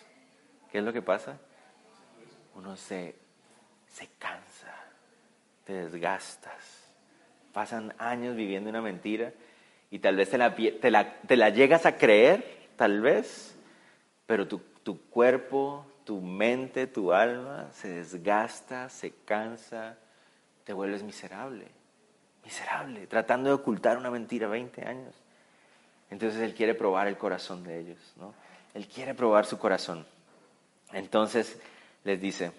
¿Qué 0.71 0.79
es 0.79 0.83
lo 0.83 0.93
que 0.93 1.01
pasa? 1.01 1.37
Uno 2.55 2.75
se, 2.77 3.15
se 3.87 4.07
cansa, 4.17 4.73
te 5.65 5.73
desgastas. 5.73 6.93
Pasan 7.51 7.93
años 7.97 8.35
viviendo 8.35 8.69
una 8.69 8.81
mentira 8.81 9.33
y 9.91 9.99
tal 9.99 10.15
vez 10.15 10.29
te 10.29 10.37
la, 10.37 10.55
te 10.55 10.91
la, 10.91 11.19
te 11.21 11.35
la 11.35 11.49
llegas 11.49 11.85
a 11.85 11.97
creer, 11.97 12.69
tal 12.77 13.01
vez, 13.01 13.57
pero 14.25 14.47
tu 14.47 14.61
tu 14.87 15.01
cuerpo, 15.09 15.85
tu 16.05 16.21
mente, 16.21 16.87
tu 16.87 17.11
alma 17.11 17.69
se 17.73 17.89
desgasta, 17.89 18.87
se 18.87 19.11
cansa, 19.25 19.97
te 20.63 20.71
vuelves 20.71 21.03
miserable, 21.03 21.65
miserable, 22.47 23.07
tratando 23.07 23.49
de 23.49 23.55
ocultar 23.55 23.97
una 23.97 24.09
mentira 24.09 24.47
20 24.47 24.87
años. 24.87 25.13
Entonces 26.09 26.39
Él 26.39 26.53
quiere 26.53 26.75
probar 26.75 27.07
el 27.07 27.17
corazón 27.17 27.61
de 27.65 27.77
ellos, 27.77 27.97
¿no? 28.15 28.33
Él 28.73 28.87
quiere 28.87 29.13
probar 29.13 29.45
su 29.45 29.59
corazón. 29.59 30.07
Entonces 30.93 31.59
les 32.05 32.21
dice, 32.21 32.53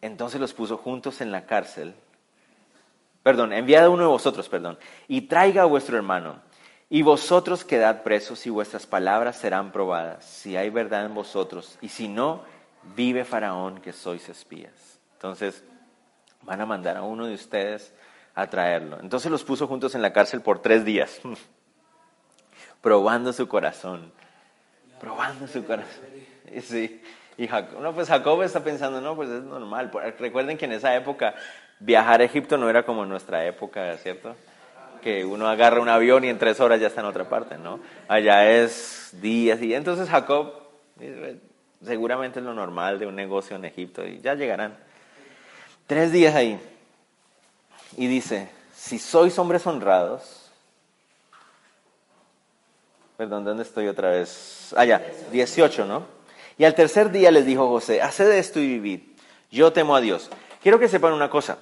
entonces 0.00 0.40
los 0.40 0.54
puso 0.54 0.76
juntos 0.76 1.20
en 1.20 1.32
la 1.32 1.44
cárcel. 1.44 1.92
Perdón, 3.24 3.52
enviad 3.52 3.86
a 3.86 3.90
uno 3.90 4.04
de 4.04 4.08
vosotros, 4.08 4.48
perdón, 4.48 4.78
y 5.08 5.22
traiga 5.22 5.62
a 5.62 5.66
vuestro 5.66 5.96
hermano 5.96 6.40
y 6.88 7.02
vosotros 7.02 7.64
quedad 7.64 8.04
presos 8.04 8.46
y 8.46 8.50
vuestras 8.50 8.86
palabras 8.86 9.36
serán 9.36 9.72
probadas, 9.72 10.24
si 10.24 10.56
hay 10.56 10.70
verdad 10.70 11.04
en 11.04 11.14
vosotros, 11.14 11.78
y 11.80 11.88
si 11.88 12.06
no, 12.06 12.44
vive 12.94 13.24
Faraón 13.24 13.80
que 13.80 13.92
sois 13.92 14.28
espías. 14.28 15.00
Entonces, 15.14 15.64
van 16.42 16.60
a 16.60 16.66
mandar 16.66 16.96
a 16.96 17.02
uno 17.02 17.26
de 17.26 17.34
ustedes 17.34 17.92
a 18.40 18.50
traerlo. 18.50 18.98
Entonces 19.00 19.30
los 19.30 19.44
puso 19.44 19.66
juntos 19.66 19.94
en 19.94 20.02
la 20.02 20.12
cárcel 20.12 20.40
por 20.40 20.60
tres 20.60 20.84
días, 20.84 21.20
probando 22.80 23.32
su 23.32 23.48
corazón, 23.48 24.12
probando 25.00 25.46
su 25.46 25.64
corazón. 25.64 26.04
Sí. 26.62 27.02
Y 27.36 27.46
Jacob, 27.46 27.80
no, 27.80 27.94
pues 27.94 28.08
Jacob 28.08 28.42
está 28.42 28.62
pensando, 28.62 29.00
no, 29.00 29.16
pues 29.16 29.30
es 29.30 29.42
normal. 29.42 29.90
Recuerden 30.18 30.58
que 30.58 30.66
en 30.66 30.72
esa 30.72 30.94
época 30.94 31.34
viajar 31.78 32.20
a 32.20 32.24
Egipto 32.24 32.58
no 32.58 32.68
era 32.68 32.84
como 32.84 33.04
en 33.04 33.08
nuestra 33.08 33.46
época, 33.46 33.96
¿cierto? 33.96 34.36
que 35.00 35.24
uno 35.24 35.48
agarra 35.48 35.80
un 35.80 35.88
avión 35.88 36.24
y 36.24 36.28
en 36.28 36.38
tres 36.38 36.60
horas 36.60 36.80
ya 36.80 36.86
está 36.86 37.00
en 37.00 37.06
otra 37.06 37.28
parte, 37.28 37.58
¿no? 37.58 37.80
Allá 38.08 38.50
es 38.50 39.10
días 39.20 39.60
y 39.62 39.74
entonces 39.74 40.08
Jacob 40.08 40.52
seguramente 41.84 42.38
es 42.38 42.44
lo 42.44 42.54
normal 42.54 42.98
de 42.98 43.06
un 43.06 43.16
negocio 43.16 43.56
en 43.56 43.64
Egipto 43.64 44.06
y 44.06 44.20
ya 44.20 44.34
llegarán. 44.34 44.76
Tres 45.86 46.12
días 46.12 46.34
ahí. 46.34 46.60
Y 47.96 48.06
dice, 48.06 48.48
si 48.74 48.98
sois 48.98 49.38
hombres 49.38 49.66
honrados, 49.66 50.50
perdón, 53.16 53.44
¿dónde 53.44 53.62
estoy 53.62 53.88
otra 53.88 54.10
vez? 54.10 54.74
Ah, 54.76 55.00
18, 55.30 55.84
¿no? 55.84 56.06
Y 56.56 56.64
al 56.64 56.74
tercer 56.74 57.10
día 57.10 57.30
les 57.30 57.46
dijo 57.46 57.68
José, 57.68 58.02
haced 58.02 58.30
esto 58.32 58.60
y 58.60 58.78
vivid, 58.78 59.00
yo 59.50 59.72
temo 59.72 59.96
a 59.96 60.00
Dios. 60.00 60.30
Quiero 60.62 60.78
que 60.78 60.88
sepan 60.88 61.12
una 61.12 61.30
cosa, 61.30 61.58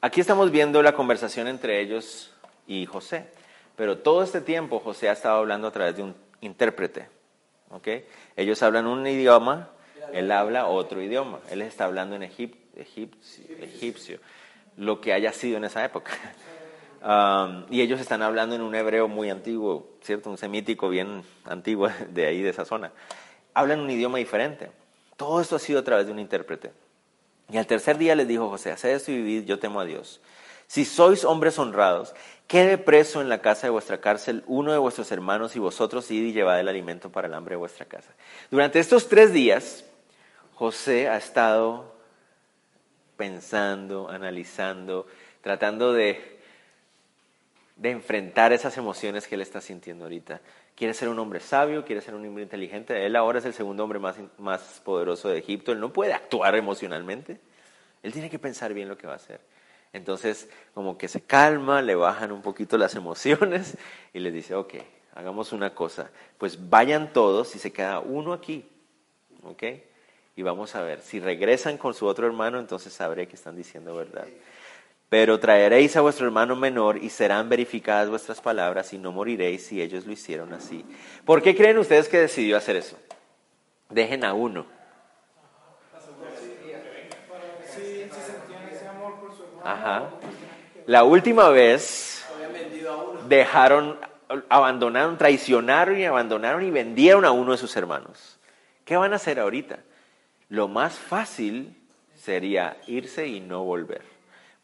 aquí 0.00 0.20
estamos 0.20 0.50
viendo 0.50 0.82
la 0.82 0.92
conversación 0.92 1.48
entre 1.48 1.80
ellos 1.80 2.32
y 2.66 2.86
José. 2.86 3.26
Pero 3.76 3.98
todo 3.98 4.22
este 4.22 4.40
tiempo 4.40 4.80
José 4.80 5.08
ha 5.08 5.12
estado 5.12 5.38
hablando 5.38 5.68
a 5.68 5.70
través 5.70 5.96
de 5.96 6.02
un 6.02 6.14
intérprete. 6.40 7.08
¿okay? 7.70 8.06
Ellos 8.36 8.62
hablan 8.62 8.86
un 8.86 9.06
idioma, 9.06 9.70
él 10.12 10.32
habla 10.32 10.66
otro 10.66 11.00
idioma. 11.00 11.38
Él 11.50 11.62
está 11.62 11.84
hablando 11.84 12.16
en 12.16 12.24
egipcio, 12.24 14.18
lo 14.78 15.00
que 15.00 15.12
haya 15.12 15.32
sido 15.32 15.58
en 15.58 15.64
esa 15.64 15.84
época. 15.84 16.12
Um, 17.00 17.64
y 17.70 17.80
ellos 17.80 18.00
están 18.00 18.22
hablando 18.22 18.56
en 18.56 18.60
un 18.60 18.74
hebreo 18.74 19.06
muy 19.06 19.30
antiguo, 19.30 19.88
¿cierto? 20.02 20.30
Un 20.30 20.36
semítico 20.36 20.88
bien 20.88 21.22
antiguo 21.44 21.88
de 22.10 22.26
ahí, 22.26 22.42
de 22.42 22.50
esa 22.50 22.64
zona. 22.64 22.90
Hablan 23.54 23.78
un 23.78 23.88
idioma 23.88 24.18
diferente. 24.18 24.72
Todo 25.16 25.40
esto 25.40 25.54
ha 25.54 25.58
sido 25.60 25.78
a 25.78 25.84
través 25.84 26.06
de 26.06 26.12
un 26.12 26.18
intérprete. 26.18 26.72
Y 27.50 27.56
al 27.56 27.68
tercer 27.68 27.98
día 27.98 28.16
les 28.16 28.26
dijo 28.26 28.48
José, 28.48 28.72
haced 28.72 28.90
esto 28.90 29.12
y 29.12 29.22
vivid, 29.22 29.44
yo 29.44 29.60
temo 29.60 29.78
a 29.78 29.84
Dios. 29.84 30.20
Si 30.66 30.84
sois 30.84 31.24
hombres 31.24 31.58
honrados, 31.58 32.14
quede 32.46 32.76
preso 32.76 33.20
en 33.20 33.28
la 33.28 33.40
casa 33.40 33.68
de 33.68 33.70
vuestra 33.70 34.00
cárcel 34.00 34.42
uno 34.46 34.72
de 34.72 34.78
vuestros 34.78 35.10
hermanos 35.12 35.56
y 35.56 35.60
vosotros 35.60 36.10
id 36.10 36.24
y 36.24 36.32
llevad 36.32 36.60
el 36.60 36.68
alimento 36.68 37.10
para 37.10 37.28
el 37.28 37.34
hambre 37.34 37.52
de 37.54 37.58
vuestra 37.58 37.86
casa. 37.86 38.12
Durante 38.50 38.80
estos 38.80 39.08
tres 39.08 39.32
días, 39.32 39.84
José 40.56 41.08
ha 41.08 41.16
estado 41.16 41.97
pensando, 43.18 44.08
analizando, 44.08 45.06
tratando 45.42 45.92
de, 45.92 46.38
de 47.76 47.90
enfrentar 47.90 48.54
esas 48.54 48.78
emociones 48.78 49.26
que 49.26 49.34
él 49.34 49.42
está 49.42 49.60
sintiendo 49.60 50.04
ahorita. 50.04 50.40
Quiere 50.74 50.94
ser 50.94 51.08
un 51.08 51.18
hombre 51.18 51.40
sabio, 51.40 51.84
quiere 51.84 52.00
ser 52.00 52.14
un 52.14 52.24
hombre 52.24 52.44
inteligente. 52.44 53.04
Él 53.04 53.16
ahora 53.16 53.40
es 53.40 53.44
el 53.44 53.52
segundo 53.52 53.82
hombre 53.82 53.98
más, 53.98 54.16
más 54.38 54.80
poderoso 54.84 55.28
de 55.28 55.38
Egipto. 55.38 55.72
Él 55.72 55.80
no 55.80 55.92
puede 55.92 56.14
actuar 56.14 56.54
emocionalmente. 56.54 57.40
Él 58.02 58.12
tiene 58.12 58.30
que 58.30 58.38
pensar 58.38 58.72
bien 58.72 58.88
lo 58.88 58.96
que 58.96 59.08
va 59.08 59.14
a 59.14 59.16
hacer. 59.16 59.40
Entonces, 59.92 60.48
como 60.74 60.96
que 60.96 61.08
se 61.08 61.20
calma, 61.20 61.82
le 61.82 61.96
bajan 61.96 62.30
un 62.30 62.42
poquito 62.42 62.78
las 62.78 62.94
emociones 62.94 63.76
y 64.14 64.20
les 64.20 64.32
dice, 64.32 64.54
ok, 64.54 64.74
hagamos 65.16 65.52
una 65.52 65.74
cosa. 65.74 66.10
Pues 66.38 66.70
vayan 66.70 67.12
todos 67.12 67.56
y 67.56 67.58
se 67.58 67.72
queda 67.72 67.98
uno 67.98 68.32
aquí. 68.32 68.64
¿Ok? 69.42 69.64
Y 70.38 70.42
vamos 70.44 70.76
a 70.76 70.82
ver, 70.82 71.00
si 71.00 71.18
regresan 71.18 71.78
con 71.78 71.94
su 71.94 72.06
otro 72.06 72.24
hermano, 72.24 72.60
entonces 72.60 72.92
sabré 72.92 73.26
que 73.26 73.34
están 73.34 73.56
diciendo 73.56 73.96
verdad. 73.96 74.28
Pero 75.08 75.40
traeréis 75.40 75.96
a 75.96 76.00
vuestro 76.00 76.26
hermano 76.26 76.54
menor 76.54 76.98
y 76.98 77.10
serán 77.10 77.48
verificadas 77.48 78.08
vuestras 78.08 78.40
palabras 78.40 78.92
y 78.92 78.98
no 78.98 79.10
moriréis 79.10 79.66
si 79.66 79.82
ellos 79.82 80.06
lo 80.06 80.12
hicieron 80.12 80.52
así. 80.52 80.84
¿Por 81.24 81.42
qué 81.42 81.56
creen 81.56 81.76
ustedes 81.76 82.08
que 82.08 82.20
decidió 82.20 82.56
hacer 82.56 82.76
eso? 82.76 82.96
Dejen 83.90 84.24
a 84.24 84.32
uno. 84.32 84.64
Ajá. 89.64 90.08
La 90.86 91.02
última 91.02 91.48
vez 91.48 92.24
dejaron, 93.26 93.98
abandonaron, 94.48 95.18
traicionaron 95.18 95.98
y 95.98 96.04
abandonaron 96.04 96.64
y 96.64 96.70
vendieron 96.70 97.24
a 97.24 97.32
uno 97.32 97.50
de 97.50 97.58
sus 97.58 97.76
hermanos. 97.76 98.38
¿Qué 98.84 98.96
van 98.96 99.12
a 99.12 99.16
hacer 99.16 99.40
ahorita? 99.40 99.80
Lo 100.48 100.68
más 100.68 100.94
fácil 100.94 101.74
sería 102.16 102.76
irse 102.86 103.26
y 103.26 103.40
no 103.40 103.64
volver 103.64 104.02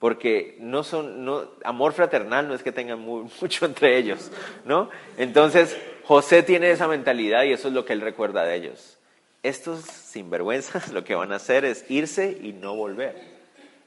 porque 0.05 0.59
no 0.61 0.85
son, 0.85 1.25
no, 1.25 1.45
amor 1.65 1.95
fraternal 1.95 2.47
no 2.47 2.55
es 2.55 2.63
que 2.63 2.73
tengan 2.73 3.01
mucho 3.41 3.65
entre 3.65 3.97
ellos, 3.97 4.31
¿no? 4.67 4.91
Entonces, 5.17 5.79
José 6.05 6.43
tiene 6.43 6.71
esa 6.71 6.87
mentalidad 6.89 7.45
y 7.45 7.55
eso 7.55 7.69
es 7.69 7.75
lo 7.75 7.87
que 7.87 7.95
él 7.95 8.03
recuerda 8.03 8.45
de 8.45 8.55
ellos. 8.55 8.99
Estos 9.43 9.81
sinvergüenzas 9.81 10.89
lo 10.93 11.05
que 11.05 11.15
van 11.15 11.33
a 11.33 11.37
hacer 11.37 11.65
es 11.65 11.91
irse 11.91 12.39
y 12.43 12.53
no 12.53 12.75
volver. 12.77 13.17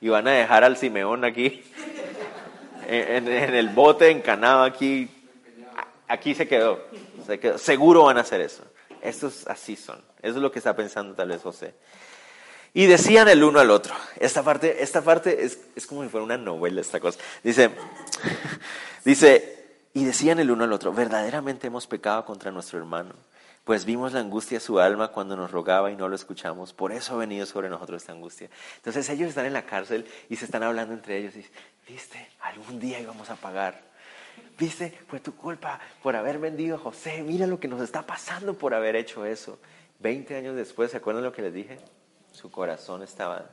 Y 0.01 0.09
van 0.09 0.27
a 0.27 0.31
dejar 0.31 0.63
al 0.63 0.77
Simeón 0.77 1.23
aquí, 1.23 1.63
en, 2.87 3.27
el 3.27 3.69
bote, 3.69 4.09
encanado 4.09 4.63
aquí. 4.63 5.09
Aquí 6.07 6.33
se 6.33 6.47
quedó, 6.47 6.83
se 7.27 7.39
quedó. 7.39 7.59
Seguro 7.59 8.05
van 8.05 8.17
a 8.17 8.21
hacer 8.21 8.41
eso. 8.41 8.63
Estos 9.07 9.47
así 9.47 9.75
son. 9.75 10.01
Eso 10.21 10.35
es 10.35 10.41
lo 10.41 10.51
que 10.51 10.59
está 10.59 10.75
pensando 10.75 11.15
tal 11.15 11.29
vez 11.29 11.41
José. 11.41 11.73
Y 12.73 12.85
decían 12.87 13.29
el 13.29 13.43
uno 13.43 13.59
al 13.59 13.71
otro. 13.71 13.95
Esta 14.19 14.43
parte, 14.43 14.83
esta 14.83 15.01
parte 15.01 15.45
es, 15.45 15.87
como 15.87 16.03
si 16.03 16.09
fuera 16.09 16.25
una 16.25 16.37
novela, 16.37 16.81
esta 16.81 16.99
cosa. 16.99 17.17
Dice, 17.41 17.71
dice, 19.05 19.65
y 19.93 20.03
decían 20.03 20.39
el 20.39 20.51
uno 20.51 20.65
al 20.65 20.73
otro, 20.73 20.91
verdaderamente 20.91 21.67
hemos 21.67 21.87
pecado 21.87 22.25
contra 22.25 22.51
nuestro 22.51 22.77
hermano, 22.77 23.15
pues 23.63 23.85
vimos 23.85 24.11
la 24.11 24.19
angustia 24.19 24.59
de 24.59 24.65
su 24.65 24.79
alma 24.79 25.07
cuando 25.07 25.37
nos 25.37 25.51
rogaba 25.51 25.89
y 25.89 25.95
no 25.95 26.09
lo 26.09 26.15
escuchamos, 26.15 26.73
por 26.73 26.91
eso 26.91 27.15
ha 27.15 27.17
venido 27.17 27.45
sobre 27.45 27.69
nosotros 27.69 28.01
esta 28.01 28.11
angustia. 28.11 28.49
Entonces 28.75 29.09
ellos 29.09 29.29
están 29.29 29.45
en 29.45 29.53
la 29.53 29.65
cárcel 29.65 30.05
y 30.29 30.35
se 30.35 30.45
están 30.45 30.63
hablando 30.63 30.93
entre 30.93 31.17
ellos 31.17 31.33
y 31.35 31.37
dicen, 31.39 31.53
viste, 31.87 32.27
algún 32.41 32.79
día 32.79 32.99
íbamos 32.99 33.29
a 33.29 33.37
pagar. 33.37 33.86
Viste, 34.57 34.97
fue 35.07 35.19
tu 35.19 35.35
culpa 35.35 35.79
por 36.01 36.15
haber 36.15 36.39
vendido 36.39 36.75
a 36.75 36.79
José, 36.79 37.21
mira 37.23 37.45
lo 37.45 37.59
que 37.59 37.67
nos 37.67 37.81
está 37.81 38.05
pasando 38.05 38.55
por 38.55 38.73
haber 38.73 38.95
hecho 38.95 39.25
eso. 39.25 39.59
Veinte 39.99 40.35
años 40.35 40.55
después, 40.55 40.91
¿se 40.91 40.97
acuerdan 40.97 41.23
lo 41.23 41.31
que 41.31 41.41
les 41.41 41.53
dije? 41.53 41.77
Su 42.31 42.49
corazón 42.49 43.03
estaba 43.03 43.49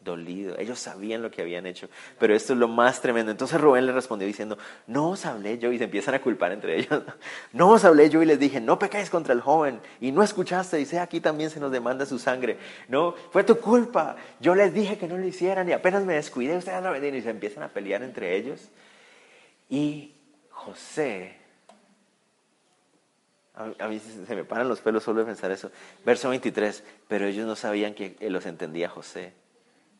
dolido. 0.00 0.56
Ellos 0.58 0.78
sabían 0.78 1.22
lo 1.22 1.30
que 1.30 1.42
habían 1.42 1.66
hecho. 1.66 1.88
Pero 2.18 2.34
esto 2.34 2.52
es 2.52 2.58
lo 2.58 2.68
más 2.68 3.00
tremendo. 3.00 3.30
Entonces 3.30 3.60
Rubén 3.60 3.86
le 3.86 3.92
respondió 3.92 4.26
diciendo, 4.26 4.58
no 4.86 5.10
os 5.10 5.26
hablé 5.26 5.58
yo. 5.58 5.72
Y 5.72 5.78
se 5.78 5.84
empiezan 5.84 6.14
a 6.14 6.20
culpar 6.20 6.52
entre 6.52 6.78
ellos. 6.78 7.02
No 7.52 7.70
os 7.70 7.84
hablé 7.84 8.10
yo 8.10 8.22
y 8.22 8.26
les 8.26 8.38
dije, 8.38 8.60
no 8.60 8.78
pecáis 8.78 9.10
contra 9.10 9.34
el 9.34 9.40
joven. 9.40 9.80
Y 10.00 10.12
no 10.12 10.22
escuchaste. 10.22 10.76
Dice, 10.76 11.00
aquí 11.00 11.20
también 11.20 11.50
se 11.50 11.60
nos 11.60 11.72
demanda 11.72 12.06
su 12.06 12.18
sangre. 12.18 12.58
No, 12.88 13.14
fue 13.32 13.44
tu 13.44 13.58
culpa. 13.58 14.16
Yo 14.40 14.54
les 14.54 14.72
dije 14.72 14.98
que 14.98 15.08
no 15.08 15.16
lo 15.16 15.26
hicieran 15.26 15.68
y 15.68 15.72
apenas 15.72 16.04
me 16.04 16.14
descuidé. 16.14 16.56
Ustedes 16.56 16.82
no 16.82 16.92
vendieron. 16.92 17.18
Y 17.18 17.22
se 17.22 17.30
empiezan 17.30 17.62
a 17.62 17.68
pelear 17.68 18.02
entre 18.02 18.36
ellos. 18.36 18.68
Y 19.68 20.14
José 20.58 21.38
a, 23.58 23.88
mí 23.88 23.98
se 23.98 24.36
me 24.36 24.44
paran 24.44 24.68
los 24.68 24.80
pelos 24.80 25.02
solo 25.02 25.18
de 25.20 25.26
pensar 25.26 25.50
eso. 25.50 25.72
Verso 26.04 26.28
23, 26.28 26.84
pero 27.08 27.26
ellos 27.26 27.44
no 27.44 27.56
sabían 27.56 27.92
que 27.92 28.16
él 28.20 28.32
los 28.32 28.46
entendía 28.46 28.88
José, 28.88 29.32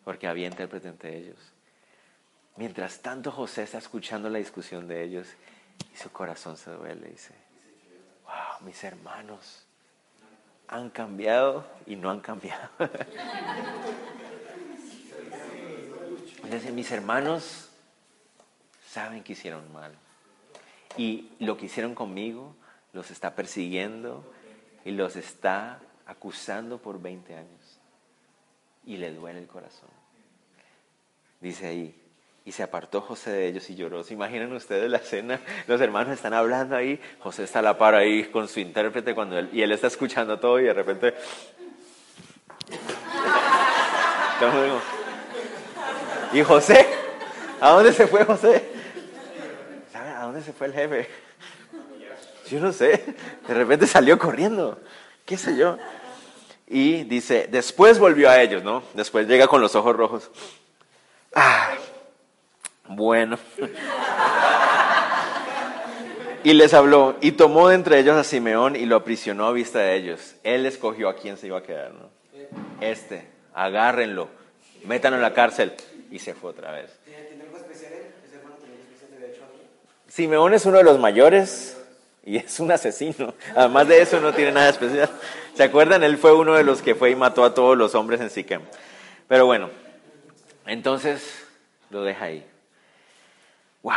porque 0.05 0.29
había 0.29 0.47
intérprete 0.47 0.87
entre 0.87 1.17
ellos. 1.17 1.39
Mientras 2.57 3.01
tanto 3.01 3.33
José 3.33 3.65
está 3.65 3.79
escuchando 3.79 4.31
la 4.31 4.39
discusión 4.39 4.87
de 4.87 5.03
ellos 5.03 5.27
y 5.93 5.97
su 5.97 6.13
corazón 6.13 6.57
se 6.57 6.71
duele. 6.71 7.09
Dice, 7.09 7.35
wow, 8.25 8.65
mis 8.65 8.85
hermanos 8.85 9.67
han 10.69 10.91
cambiado 10.91 11.67
y 11.85 11.97
no 11.97 12.11
han 12.11 12.21
cambiado. 12.21 12.69
Dice, 16.45 16.71
mis 16.71 16.93
hermanos 16.93 17.71
saben 18.87 19.25
que 19.25 19.33
hicieron 19.33 19.73
mal. 19.73 19.93
Y 20.97 21.29
lo 21.39 21.57
que 21.57 21.67
hicieron 21.67 21.95
conmigo 21.95 22.55
los 22.93 23.11
está 23.11 23.35
persiguiendo 23.35 24.25
y 24.85 24.93
los 24.93 25.17
está 25.17 25.81
acusando 26.07 26.79
por 26.79 27.01
20 27.01 27.35
años. 27.35 27.81
Y 28.85 28.97
le 28.97 29.13
duele 29.13 29.39
el 29.39 29.47
corazón. 29.47 29.91
Dice 31.41 31.67
ahí, 31.67 31.95
y 32.45 32.53
se 32.53 32.63
apartó 32.63 33.03
José 33.03 33.31
de 33.31 33.49
ellos 33.49 33.69
y 33.69 33.77
lloró. 33.77 34.03
¿Se 34.03 34.15
imaginan 34.15 34.51
ustedes 34.55 34.91
la 34.91 34.97
escena? 34.97 35.39
Los 35.67 35.81
hermanos 35.83 36.15
están 36.15 36.33
hablando 36.33 36.75
ahí, 36.75 36.99
José 37.21 37.45
está 37.45 37.59
a 37.59 37.63
la 37.63 37.77
par 37.77 37.95
ahí 37.95 38.25
con 38.25 38.49
su 38.49 38.61
intérprete 38.61 39.15
cuando 39.15 39.39
él, 39.39 39.51
y 39.53 39.61
él 39.61 39.71
está 39.71 39.89
escuchando 39.89 40.41
todo 40.41 40.59
y 40.59 40.65
de 40.65 40.73
repente... 40.73 41.15
¿Y 46.33 46.43
José? 46.43 46.87
¿A 47.61 47.71
dónde 47.71 47.93
se 47.93 48.07
fue 48.07 48.25
José? 48.25 48.78
¿Sabe 50.29 50.41
a 50.41 50.43
dónde 50.43 50.43
se 50.45 50.53
fue 50.53 50.67
el 50.67 50.75
jefe? 50.75 51.09
Yo 52.51 52.61
no 52.61 52.71
sé, 52.71 53.03
de 53.47 53.55
repente 53.55 53.87
salió 53.87 54.19
corriendo, 54.19 54.79
qué 55.25 55.39
sé 55.39 55.57
yo. 55.57 55.79
Y 56.67 57.05
dice, 57.05 57.49
después 57.51 57.99
volvió 57.99 58.29
a 58.29 58.43
ellos, 58.43 58.63
¿no? 58.63 58.83
Después 58.93 59.27
llega 59.27 59.47
con 59.47 59.63
los 59.63 59.75
ojos 59.75 59.97
rojos. 59.97 60.31
Ah, 61.35 61.71
bueno. 62.89 63.39
Y 66.45 66.53
les 66.53 66.75
habló, 66.75 67.17
y 67.23 67.33
tomó 67.33 67.69
de 67.69 67.77
entre 67.77 67.99
ellos 67.99 68.17
a 68.17 68.23
Simeón 68.23 68.77
y 68.77 68.85
lo 68.85 68.97
aprisionó 68.97 69.47
a 69.47 69.53
vista 69.53 69.79
de 69.79 69.97
ellos. 69.97 70.35
Él 70.43 70.67
escogió 70.67 71.09
a 71.09 71.17
quién 71.17 71.39
se 71.39 71.47
iba 71.47 71.59
a 71.59 71.63
quedar, 71.63 71.93
¿no? 71.93 72.11
Este, 72.83 73.27
agárrenlo, 73.55 74.29
métanlo 74.85 75.17
en 75.17 75.23
la 75.23 75.33
cárcel. 75.33 75.73
Y 76.11 76.19
se 76.19 76.35
fue 76.35 76.51
otra 76.51 76.73
vez. 76.73 76.91
Simeón 80.19 80.53
es 80.53 80.67
uno 80.67 80.79
de 80.79 80.83
los 80.83 80.99
mayores, 80.99 81.81
y 82.25 82.39
es 82.39 82.59
un 82.59 82.73
asesino. 82.73 83.35
Además 83.55 83.87
de 83.87 84.03
eso 84.03 84.19
no 84.19 84.35
tiene 84.35 84.51
nada 84.51 84.69
especial. 84.69 85.09
¿Se 85.55 85.63
acuerdan? 85.63 86.03
Él 86.03 86.19
fue 86.19 86.33
uno 86.35 86.55
de 86.55 86.65
los 86.65 86.83
que 86.83 86.97
fue 86.97 87.13
y 87.13 87.15
mató 87.15 87.45
a 87.45 87.55
todos 87.55 87.79
los 87.79 87.95
hombres 87.95 88.21
en 88.21 88.29
Siquem. 88.29 88.63
Pero 89.29 89.47
bueno, 89.47 89.71
entonces 90.67 91.47
lo 91.91 92.03
deja 92.03 92.25
ahí. 92.25 92.45
Wow. 93.85 93.95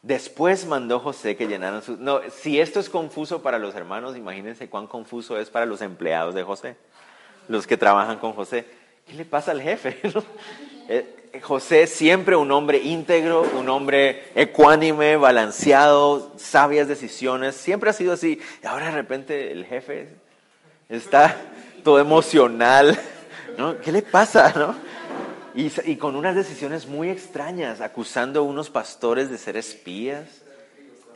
Después 0.00 0.64
mandó 0.64 0.98
José 0.98 1.36
que 1.36 1.46
llenaran 1.46 1.82
sus... 1.82 1.98
No, 1.98 2.22
si 2.30 2.58
esto 2.58 2.80
es 2.80 2.88
confuso 2.88 3.42
para 3.42 3.58
los 3.58 3.74
hermanos, 3.74 4.16
imagínense 4.16 4.70
cuán 4.70 4.86
confuso 4.86 5.38
es 5.38 5.50
para 5.50 5.66
los 5.66 5.82
empleados 5.82 6.34
de 6.34 6.42
José, 6.42 6.76
los 7.48 7.66
que 7.66 7.76
trabajan 7.76 8.18
con 8.18 8.32
José. 8.32 8.64
¿Qué 9.06 9.12
le 9.12 9.26
pasa 9.26 9.50
al 9.50 9.60
jefe? 9.60 10.00
Eh, 10.92 11.19
José 11.42 11.86
siempre 11.86 12.34
un 12.34 12.50
hombre 12.50 12.78
íntegro, 12.78 13.42
un 13.56 13.68
hombre 13.68 14.24
ecuánime, 14.34 15.16
balanceado, 15.16 16.32
sabias 16.36 16.88
decisiones, 16.88 17.54
siempre 17.54 17.90
ha 17.90 17.92
sido 17.92 18.14
así. 18.14 18.40
Y 18.62 18.66
ahora 18.66 18.86
de 18.86 18.92
repente 18.92 19.52
el 19.52 19.64
jefe 19.64 20.08
está 20.88 21.36
todo 21.84 22.00
emocional, 22.00 22.98
¿no? 23.58 23.78
¿Qué 23.78 23.92
le 23.92 24.02
pasa, 24.02 24.52
no? 24.56 24.74
Y, 25.54 25.70
y 25.90 25.96
con 25.96 26.16
unas 26.16 26.34
decisiones 26.34 26.86
muy 26.86 27.10
extrañas, 27.10 27.80
acusando 27.80 28.40
a 28.40 28.42
unos 28.42 28.68
pastores 28.68 29.30
de 29.30 29.38
ser 29.38 29.56
espías. 29.56 30.24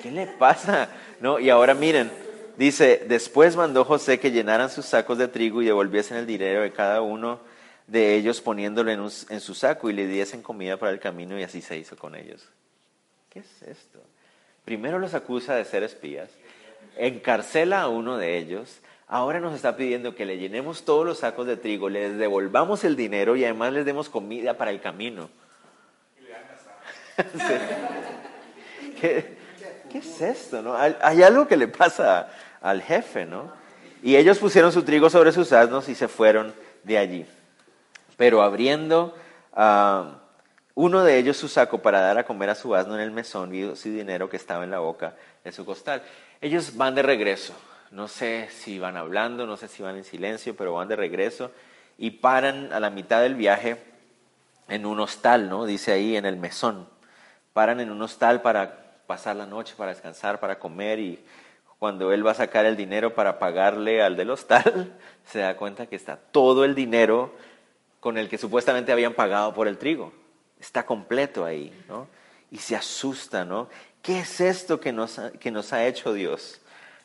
¿Qué 0.00 0.11
le 0.11 0.27
pasa? 0.27 0.88
¿No? 1.20 1.40
Y 1.40 1.50
ahora 1.50 1.74
miren, 1.74 2.11
dice, 2.57 3.05
después 3.09 3.57
mandó 3.57 3.85
José 3.85 4.20
que 4.20 4.31
llenaran 4.31 4.70
sus 4.70 4.87
sacos 4.87 5.18
de 5.18 5.29
trigo 5.29 5.61
y 5.62 5.66
devolviesen 5.66 6.18
el 6.18 6.27
dinero 6.27 6.62
de 6.62 6.72
cada 6.72 7.00
uno 7.00 7.40
de 7.87 8.14
ellos 8.14 8.40
poniéndolo 8.40 8.90
en, 8.90 9.40
su 9.40 9.55
saco 9.55 9.90
y 9.90 9.92
le 9.92 10.07
diesen 10.07 10.42
comida 10.42 10.77
para 10.77 10.92
el 10.92 11.01
camino 11.01 11.38
y 11.38 11.42
así 11.42 11.61
se 11.61 11.77
hizo 11.77 11.97
con 11.97 12.14
ellos. 12.14 12.49
¿Qué 13.31 13.40
es 13.40 13.62
esto? 13.62 14.01
Primero 14.64 14.99
los 14.99 15.14
acusa 15.14 15.55
de 15.55 15.64
ser 15.64 15.83
espías, 15.83 16.31
encarcela 16.97 17.83
a 17.83 17.88
uno 17.88 18.16
de 18.16 18.38
ellos, 18.38 18.79
ahora 19.07 19.40
nos 19.40 19.55
está 19.55 19.77
pidiendo 19.77 20.14
que 20.14 20.25
le 20.25 20.38
llenemos 20.38 20.85
todos 20.85 21.05
los 21.05 21.18
sacos 21.18 21.47
de 21.47 21.59
trigo, 21.59 21.90
les 21.90 22.16
devolvamos 22.16 22.85
el 22.85 22.97
dinero 22.97 23.37
y 23.37 23.44
además 23.44 23.73
les 23.75 23.85
demos 23.85 24.09
comida 24.09 24.57
para 24.57 24.70
el 24.70 24.81
camino. 24.81 25.29
¿Qué, 29.01 29.37
es 29.92 30.20
esto? 30.20 30.62
No? 30.62 30.77
Hay, 30.77 31.23
algo 31.23 31.47
que 31.47 31.57
le 31.57 31.68
pasa 31.68 32.29
al 32.61 32.83
jefe, 32.83 33.27
¿no? 33.27 33.53
Y 34.03 34.16
ellos 34.16 34.38
pusieron 34.38 34.73
su 34.73 34.83
trigo 34.83 35.09
sobre 35.11 35.31
sus 35.33 35.53
asnos 35.53 35.88
y 35.88 35.94
se 35.94 36.09
fueron 36.09 36.53
de 36.83 36.99
allí. 36.99 37.27
Pero 38.16 38.42
abriendo 38.42 39.14
ah, 39.53 40.20
uno 40.74 41.05
de 41.05 41.18
ellos 41.18 41.37
su 41.37 41.48
saco 41.48 41.83
para 41.83 42.00
dar 42.00 42.18
a 42.18 42.24
comer 42.24 42.50
a 42.50 42.55
su 42.55 42.74
asno 42.74 42.94
en 42.94 43.00
el 43.00 43.11
mesón, 43.11 43.50
vio 43.50 43.77
su 43.77 43.90
dinero 43.90 44.29
que 44.29 44.37
estaba 44.37 44.64
en 44.64 44.70
la 44.70 44.81
boca 44.81 45.14
de 45.44 45.53
su 45.53 45.64
costal. 45.64 46.03
Ellos 46.40 46.77
van 46.77 46.94
de 46.94 47.03
regreso. 47.03 47.55
No 47.90 48.09
sé 48.09 48.48
si 48.50 48.79
van 48.79 48.96
hablando, 48.96 49.46
no 49.46 49.57
sé 49.57 49.68
si 49.68 49.83
van 49.83 49.96
en 49.96 50.05
silencio, 50.05 50.57
pero 50.57 50.74
van 50.74 50.88
de 50.88 50.96
regreso 50.96 51.53
y 51.96 52.11
paran 52.11 52.72
a 52.72 52.81
la 52.81 52.90
mitad 52.90 53.22
del 53.22 53.37
viaje 53.37 53.77
en 54.68 54.85
un 54.85 54.98
hostal, 54.98 55.48
¿no? 55.48 55.64
Dice 55.64 55.92
ahí 55.92 56.16
en 56.16 56.27
el 56.27 56.37
mesón. 56.37 56.88
Paran 57.53 57.79
en 57.81 57.90
un 57.90 58.03
hostal 58.03 58.42
para 58.42 58.85
pasar 59.07 59.37
la 59.37 59.46
noche, 59.46 59.74
para 59.77 59.92
descansar, 59.92 60.40
para 60.40 60.59
comer 60.59 60.98
y 60.98 61.24
cuando 61.79 62.12
él 62.12 62.27
va 62.27 62.33
a 62.33 62.35
sacar 62.35 62.64
el 62.64 62.77
dinero 62.77 63.14
para 63.14 63.38
pagarle 63.38 64.03
al 64.03 64.16
del 64.16 64.31
hostal, 64.31 64.92
se 65.24 65.40
da 65.40 65.57
cuenta 65.57 65.87
que 65.87 65.96
está 65.96 66.16
todo 66.16 66.64
el 66.64 66.74
dinero 66.74 67.33
con 68.05 68.19
el 68.19 68.29
que 68.29 68.37
supuestamente 68.37 68.93
habían 68.93 69.14
pagado 69.14 69.55
por 69.55 69.67
el 69.67 69.79
trigo. 69.79 70.12
Está 70.61 70.85
completo 70.85 71.47
ahí, 71.47 71.73
¿no? 71.88 72.07
Y 72.51 72.59
se 72.59 72.77
asusta, 72.77 73.47
¿no? 73.47 73.71
¿Qué 74.03 74.19
es 74.19 74.43
esto 74.43 74.79
que 74.79 74.93
nos 74.93 75.19
ha, 75.73 75.87
hecho 75.87 76.12
Dios? 76.12 76.61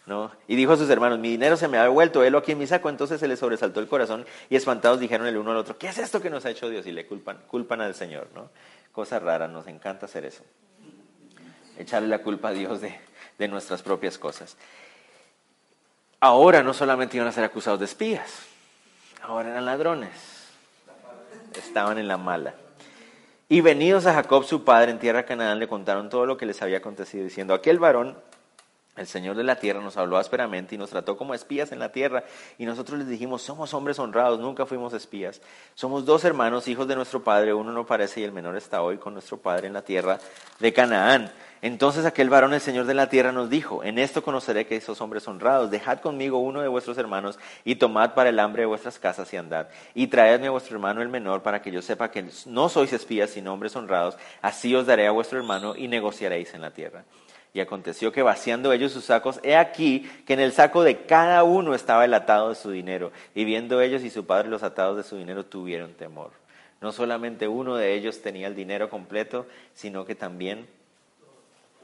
¿No? 0.06 0.30
Y 0.46 0.58
dijo 0.58 0.74
a 0.74 0.76
sus 0.76 0.90
hermanos, 0.90 1.18
mi 1.18 1.30
dinero 1.30 1.56
se 1.56 1.70
me 1.70 1.78
ha 1.78 1.84
devuelto, 1.84 2.22
él 2.26 2.36
aquí 2.36 2.52
en 2.52 2.58
mi 2.58 2.68
saco. 2.68 2.90
Entonces 2.90 3.22
se 3.22 3.30
le 3.30 3.38
sobresaltó 3.38 3.80
el 3.80 3.88
corazón 3.88 4.26
y 4.50 4.58
espantados 4.58 5.00
dijeron 5.00 5.26
el 5.26 5.38
uno 5.38 5.52
al 5.52 5.58
otro, 5.58 5.78
¿qué 5.78 5.88
es 5.88 5.98
esto 6.00 6.22
que 6.22 6.30
nos 6.30 6.44
ha 6.44 6.50
hecho 6.50 6.70
Dios? 6.70 6.86
Y 6.86 6.92
le 6.92 7.08
culpan, 7.08 7.80
al 7.80 7.96
Señor, 7.96 8.28
¿no? 8.36 8.50
Cosa 8.92 9.20
rara, 9.20 9.48
nos 9.48 9.68
encanta 9.68 10.06
hacer 10.06 10.26
eso. 10.26 10.44
Echarle 11.78 12.10
la 12.10 12.22
culpa 12.22 12.50
a 12.50 12.52
Dios 12.52 12.82
de 12.82 13.48
nuestras 13.48 13.84
propias 13.84 14.18
cosas. 14.18 14.58
Ahora 16.20 16.62
no 16.62 16.74
solamente 16.74 17.16
iban 17.16 17.30
a 17.30 17.32
ser 17.32 17.46
acusados 17.46 17.80
de 17.80 17.86
espías, 17.86 18.40
ahora 19.22 19.52
eran 19.52 19.64
ladrones. 19.64 20.39
Estaban 21.56 21.98
en 21.98 22.08
la 22.08 22.18
mala. 22.18 22.54
Y 23.48 23.62
venidos 23.62 24.06
a 24.06 24.14
Jacob 24.14 24.44
su 24.44 24.64
padre 24.64 24.92
en 24.92 25.00
tierra 25.00 25.26
Canaán 25.26 25.60
le 25.60 25.68
contaron 25.68 26.10
todo 26.10 26.26
lo 26.26 26.38
que 26.38 26.46
les 26.46 26.62
había 26.62 26.78
acontecido, 26.78 27.24
diciendo, 27.24 27.54
aquel 27.54 27.80
varón, 27.80 28.16
el 29.00 29.08
Señor 29.08 29.36
de 29.36 29.44
la 29.44 29.56
tierra, 29.56 29.82
nos 29.82 29.98
habló 29.98 30.18
ásperamente 30.18 30.76
y 30.76 30.78
nos 30.78 30.90
trató 30.90 31.18
como 31.18 31.34
espías 31.34 31.72
en 31.72 31.80
la 31.80 31.92
tierra. 31.92 32.24
Y 32.58 32.66
nosotros 32.66 33.00
les 33.00 33.08
dijimos, 33.08 33.42
somos 33.42 33.74
hombres 33.74 33.98
honrados, 34.00 34.40
nunca 34.40 34.66
fuimos 34.66 34.94
espías. 34.94 35.42
Somos 35.74 36.06
dos 36.06 36.24
hermanos, 36.26 36.68
hijos 36.68 36.88
de 36.88 36.96
nuestro 36.96 37.24
padre, 37.24 37.54
uno 37.54 37.72
no 37.72 37.86
parece 37.86 38.22
y 38.22 38.24
el 38.24 38.32
menor 38.32 38.58
está 38.58 38.82
hoy 38.82 38.98
con 38.98 39.14
nuestro 39.14 39.38
padre 39.38 39.68
en 39.68 39.74
la 39.74 39.82
tierra 39.82 40.20
de 40.60 40.74
Canaán. 40.74 41.32
Entonces 41.62 42.06
aquel 42.06 42.30
varón, 42.30 42.54
el 42.54 42.62
Señor 42.62 42.86
de 42.86 42.94
la 42.94 43.10
tierra, 43.10 43.34
nos 43.34 43.50
dijo, 43.50 43.84
en 43.84 44.00
esto 44.00 44.24
conoceré 44.24 44.66
que 44.66 44.78
esos 44.78 45.02
hombres 45.02 45.28
honrados, 45.28 45.70
dejad 45.70 46.00
conmigo 46.00 46.38
uno 46.38 46.62
de 46.62 46.70
vuestros 46.70 46.98
hermanos 46.98 47.38
y 47.66 47.76
tomad 47.76 48.14
para 48.14 48.30
el 48.30 48.40
hambre 48.40 48.62
de 48.62 48.68
vuestras 48.68 48.98
casas 48.98 49.34
y 49.34 49.38
andad. 49.38 49.68
Y 49.94 50.08
traedme 50.08 50.48
a 50.48 50.52
vuestro 50.52 50.76
hermano 50.76 51.02
el 51.02 51.10
menor 51.10 51.42
para 51.42 51.62
que 51.62 51.72
yo 51.72 51.82
sepa 51.82 52.12
que 52.12 52.26
no 52.46 52.70
sois 52.70 52.94
espías 52.94 53.32
sino 53.32 53.54
hombres 53.54 53.76
honrados, 53.76 54.18
así 54.42 54.74
os 54.74 54.86
daré 54.86 55.08
a 55.08 55.12
vuestro 55.12 55.38
hermano 55.38 55.76
y 55.76 55.90
negociaréis 55.90 56.54
en 56.54 56.62
la 56.62 56.72
tierra. 56.72 57.04
Y 57.54 57.62
aconteció 57.62 58.12
que 58.12 58.22
vaciando 58.22 58.72
ellos 58.72 58.92
sus 58.92 59.06
sacos, 59.06 59.40
he 59.44 59.56
aquí 59.56 60.10
que 60.28 60.34
en 60.34 60.40
el 60.40 60.52
saco 60.52 60.84
de 60.84 61.06
cada 61.06 61.44
uno 61.44 61.74
estaba 61.74 62.06
el 62.06 62.14
atado 62.14 62.50
de 62.50 62.56
su 62.56 62.70
dinero. 62.70 63.12
Y 63.34 63.44
viendo 63.44 63.82
ellos 63.82 64.04
y 64.04 64.10
su 64.10 64.26
padre 64.26 64.50
los 64.50 64.64
atados 64.64 64.98
de 64.98 65.04
su 65.04 65.18
dinero, 65.18 65.46
tuvieron 65.46 65.94
temor. 65.94 66.32
No 66.80 66.92
solamente 66.92 67.48
uno 67.48 67.76
de 67.76 67.94
ellos 67.94 68.22
tenía 68.22 68.48
el 68.48 68.56
dinero 68.56 68.90
completo, 68.90 69.48
sino 69.74 70.06
que 70.06 70.16
también 70.16 70.68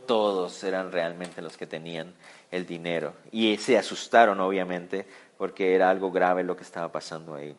todos 0.05 0.63
eran 0.63 0.91
realmente 0.91 1.41
los 1.41 1.57
que 1.57 1.65
tenían 1.65 2.13
el 2.51 2.65
dinero. 2.65 3.13
Y 3.31 3.57
se 3.57 3.77
asustaron, 3.77 4.39
obviamente, 4.39 5.07
porque 5.37 5.75
era 5.75 5.89
algo 5.89 6.11
grave 6.11 6.43
lo 6.43 6.55
que 6.55 6.63
estaba 6.63 6.91
pasando 6.91 7.33
ahí. 7.35 7.55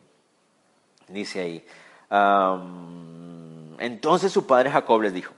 Dice 1.09 1.41
ahí, 1.41 1.65
entonces 3.79 4.31
su 4.31 4.47
padre 4.47 4.71
Jacob 4.71 5.01
les 5.01 5.13
dijo, 5.13 5.33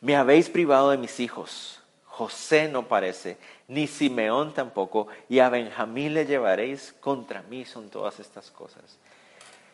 me 0.00 0.16
habéis 0.16 0.48
privado 0.50 0.90
de 0.90 0.98
mis 0.98 1.18
hijos. 1.18 1.80
José 2.16 2.68
no 2.68 2.86
parece, 2.86 3.38
ni 3.66 3.86
Simeón 3.86 4.54
tampoco, 4.54 5.08
y 5.28 5.40
a 5.40 5.48
Benjamín 5.48 6.14
le 6.14 6.26
llevaréis. 6.26 6.92
Contra 7.00 7.42
mí 7.42 7.64
son 7.64 7.90
todas 7.90 8.20
estas 8.20 8.50
cosas. 8.50 8.98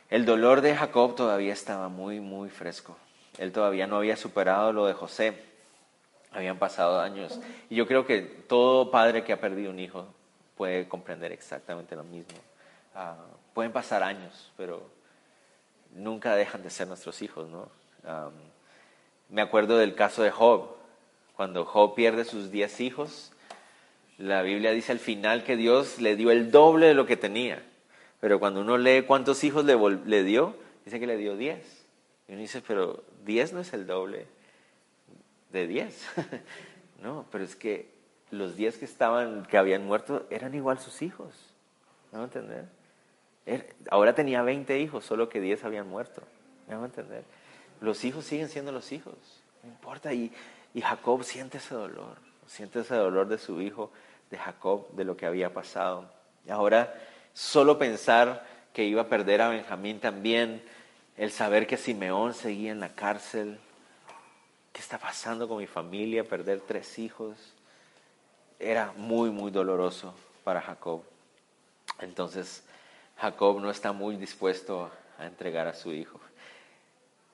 El 0.09 0.25
dolor 0.25 0.63
de 0.63 0.75
Jacob 0.75 1.15
todavía 1.15 1.53
estaba 1.53 1.89
muy, 1.89 2.21
muy 2.21 2.49
fresco. 2.49 2.97
Él 3.39 3.53
todavía 3.53 3.87
no 3.87 3.97
había 3.97 4.17
superado 4.17 4.73
lo 4.73 4.87
de 4.87 4.95
José 4.95 5.51
habían 6.33 6.59
pasado 6.59 7.01
años. 7.01 7.41
Y 7.69 7.77
yo 7.77 7.87
creo 7.87 8.07
que 8.07 8.21
todo 8.21 8.91
padre 8.91 9.25
que 9.25 9.33
ha 9.33 9.41
perdido 9.41 9.71
un 9.71 9.79
hijo 9.79 10.07
puede 10.57 10.89
comprender 10.89 11.33
exactamente 11.33 11.97
lo 11.97 12.05
mismo. 12.05 12.39
Ah, 12.95 13.17
pueden 13.53 13.73
pasar 13.73 14.03
años, 14.03 14.51
pero 14.57 14.83
nunca 15.95 16.35
dejan 16.35 16.63
de 16.63 16.71
ser 16.71 16.89
nuestros 16.89 17.21
hijos, 17.23 17.49
¿no? 17.49 17.69
me 19.29 19.43
acuerdo 19.43 19.77
del 19.77 19.95
caso 19.95 20.23
de 20.23 20.31
Job. 20.31 20.80
Cuando 21.41 21.65
Job 21.65 21.95
pierde 21.95 22.27
sus 22.27 22.51
diez 22.51 22.83
hijos, 22.83 23.33
la 24.19 24.43
Biblia 24.43 24.73
dice 24.73 24.93
al 24.93 24.99
final 24.99 25.43
que 25.43 25.57
Dios 25.57 25.99
le 25.99 26.15
dio 26.15 26.31
el 26.31 26.51
doble 26.51 26.89
de 26.89 26.93
lo 26.93 27.07
que 27.07 27.17
tenía. 27.17 27.63
Pero 28.21 28.39
cuando 28.39 28.61
uno 28.61 28.77
lee 28.77 29.05
cuántos 29.07 29.43
hijos 29.43 29.65
le, 29.65 29.75
le 30.05 30.23
dio, 30.23 30.55
dice 30.85 31.01
que 31.01 31.07
le 31.07 31.17
dio 31.17 31.39
diez. 31.39 31.87
Y 32.29 32.33
uno 32.33 32.43
dice, 32.43 32.61
pero 32.61 33.03
diez 33.25 33.55
no 33.55 33.61
es 33.61 33.73
el 33.73 33.87
doble 33.87 34.27
de 35.51 35.67
10. 35.67 36.09
no, 37.03 37.25
pero 37.33 37.43
es 37.43 37.57
que 37.57 37.89
los 38.31 38.55
10 38.55 38.77
que 38.77 38.85
estaban, 38.85 39.47
que 39.47 39.57
habían 39.57 39.87
muerto, 39.87 40.27
eran 40.29 40.55
igual 40.55 40.79
sus 40.79 41.01
hijos. 41.01 41.33
¿Me 42.13 42.19
a 42.19 42.25
entender? 42.25 42.67
Er, 43.47 43.75
ahora 43.91 44.15
tenía 44.15 44.43
20 44.43 44.79
hijos, 44.79 45.07
solo 45.07 45.31
que 45.31 45.41
10 45.41 45.65
habían 45.65 45.89
muerto. 45.89 46.21
¿Me 46.69 46.75
a 46.75 46.85
entender? 46.85 47.25
Los 47.81 48.05
hijos 48.05 48.27
siguen 48.27 48.51
siendo 48.51 48.73
los 48.73 48.93
hijos. 48.93 49.15
No 49.63 49.71
importa. 49.71 50.13
Y, 50.13 50.33
y 50.75 50.81
Jacob 50.81 51.25
siente 51.25 51.59
ese 51.59 51.75
dolor. 51.75 52.17
Siente 52.47 52.81
ese 52.81 52.95
dolor 52.95 53.29
de 53.29 53.39
su 53.39 53.61
hijo, 53.61 53.93
de 54.31 54.39
Jacob, 54.39 54.89
de 54.93 55.05
lo 55.05 55.17
que 55.17 55.27
había 55.27 55.53
pasado. 55.53 56.11
Y 56.47 56.51
ahora, 56.51 56.95
solo 57.33 57.79
pensar 57.79 58.47
que 58.73 58.85
iba 58.85 59.03
a 59.03 59.09
perder 59.09 59.43
a 59.43 59.49
Benjamín 59.49 60.01
también, 60.01 60.63
el 61.17 61.31
saber 61.31 61.67
que 61.67 61.77
Simeón 61.77 62.35
seguía 62.35 62.73
en 62.73 62.81
la 62.81 62.95
cárcel, 62.95 63.59
¿qué 64.73 64.81
está 64.81 64.99
pasando 64.99 65.49
con 65.49 65.59
mi 65.59 65.67
familia? 65.67 66.25
Perder 66.25 66.61
tres 66.61 66.99
hijos. 66.99 67.37
Era 68.59 68.93
muy, 68.97 69.31
muy 69.31 69.51
doloroso 69.51 70.15
para 70.45 70.61
Jacob. 70.61 71.03
Entonces, 72.01 72.65
Jacob 73.19 73.61
no 73.61 73.71
está 73.71 73.93
muy 73.93 74.17
dispuesto 74.17 74.91
a 75.19 75.27
entregar 75.27 75.67
a 75.67 75.75
su 75.75 75.93
hijo. 75.93 76.21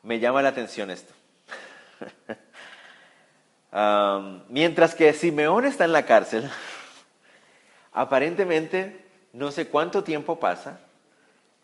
Me 0.03 0.19
llama 0.19 0.43
la 0.43 0.49
atención 0.51 0.91
esto. 0.91 1.13
mientras 4.49 4.95
que 4.95 5.13
Simeón 5.13 5.65
está 5.65 5.85
en 5.85 5.93
la 5.93 6.07
cárcel, 6.07 6.51
aparentemente 7.93 9.05
no 9.33 9.51
sé 9.51 9.69
cuánto 9.69 10.03
tiempo 10.03 10.41
pasa, 10.41 10.81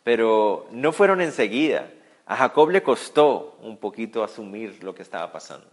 pero 0.04 0.66
no 0.70 0.92
fueron 0.92 1.20
enseguida. 1.20 1.88
A 2.26 2.36
Jacob 2.36 2.70
le 2.70 2.82
costó 2.82 3.58
un 3.62 3.78
poquito 3.78 4.22
asumir 4.22 4.82
lo 4.82 4.94
que 4.94 5.02
estaba 5.02 5.32
pasando. 5.32 5.66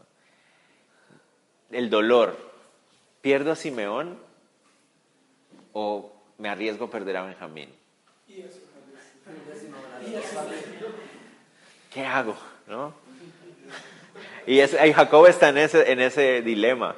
El 1.72 1.90
dolor. 1.90 2.50
¿Pierdo 3.22 3.52
a 3.52 3.56
Simeón 3.56 4.18
o 5.74 6.12
me 6.38 6.50
arriesgo 6.50 6.86
a 6.86 6.90
perder 6.90 7.18
a 7.18 7.24
Benjamín? 7.24 7.70
¿Qué 11.92 12.06
hago? 12.06 12.36
¿No? 12.68 12.94
Y, 14.48 14.60
Jacob 14.94 15.28
está 15.28 15.50
en 15.50 15.58
ese, 15.58 15.92
en 15.92 16.00
ese 16.02 16.42
dilema. 16.42 16.96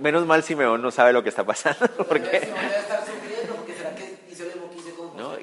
Menos 0.00 0.26
mal 0.26 0.42
Simeón 0.42 0.82
no 0.82 0.90
sabe 0.90 1.12
lo 1.12 1.22
que 1.22 1.28
está 1.28 1.44
pasando. 1.44 1.86
Porque 2.08 2.48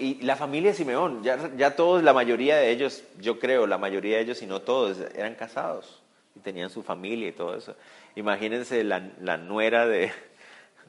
y 0.04 0.22
la 0.22 0.36
familia 0.36 0.72
de 0.72 0.78
Simeón, 0.78 1.24
ya, 1.24 1.50
ya 1.56 1.76
todos, 1.76 2.04
la 2.04 2.14
mayoría 2.14 2.58
de 2.58 2.72
ellos, 2.72 3.04
yo 3.22 3.40
creo, 3.40 3.68
la 3.68 3.78
mayoría 3.78 4.18
de 4.18 4.24
ellos, 4.24 4.42
y 4.42 4.46
no 4.46 4.62
todos, 4.62 4.98
eran 5.16 5.36
casados 5.36 6.02
y 6.36 6.40
tenían 6.40 6.70
su 6.70 6.84
familia 6.84 7.30
y 7.30 7.32
todo 7.32 7.56
eso. 7.56 7.76
Imagínense 8.16 8.84
la, 8.84 9.10
la 9.22 9.38
nuera 9.38 9.88
de, 9.88 10.12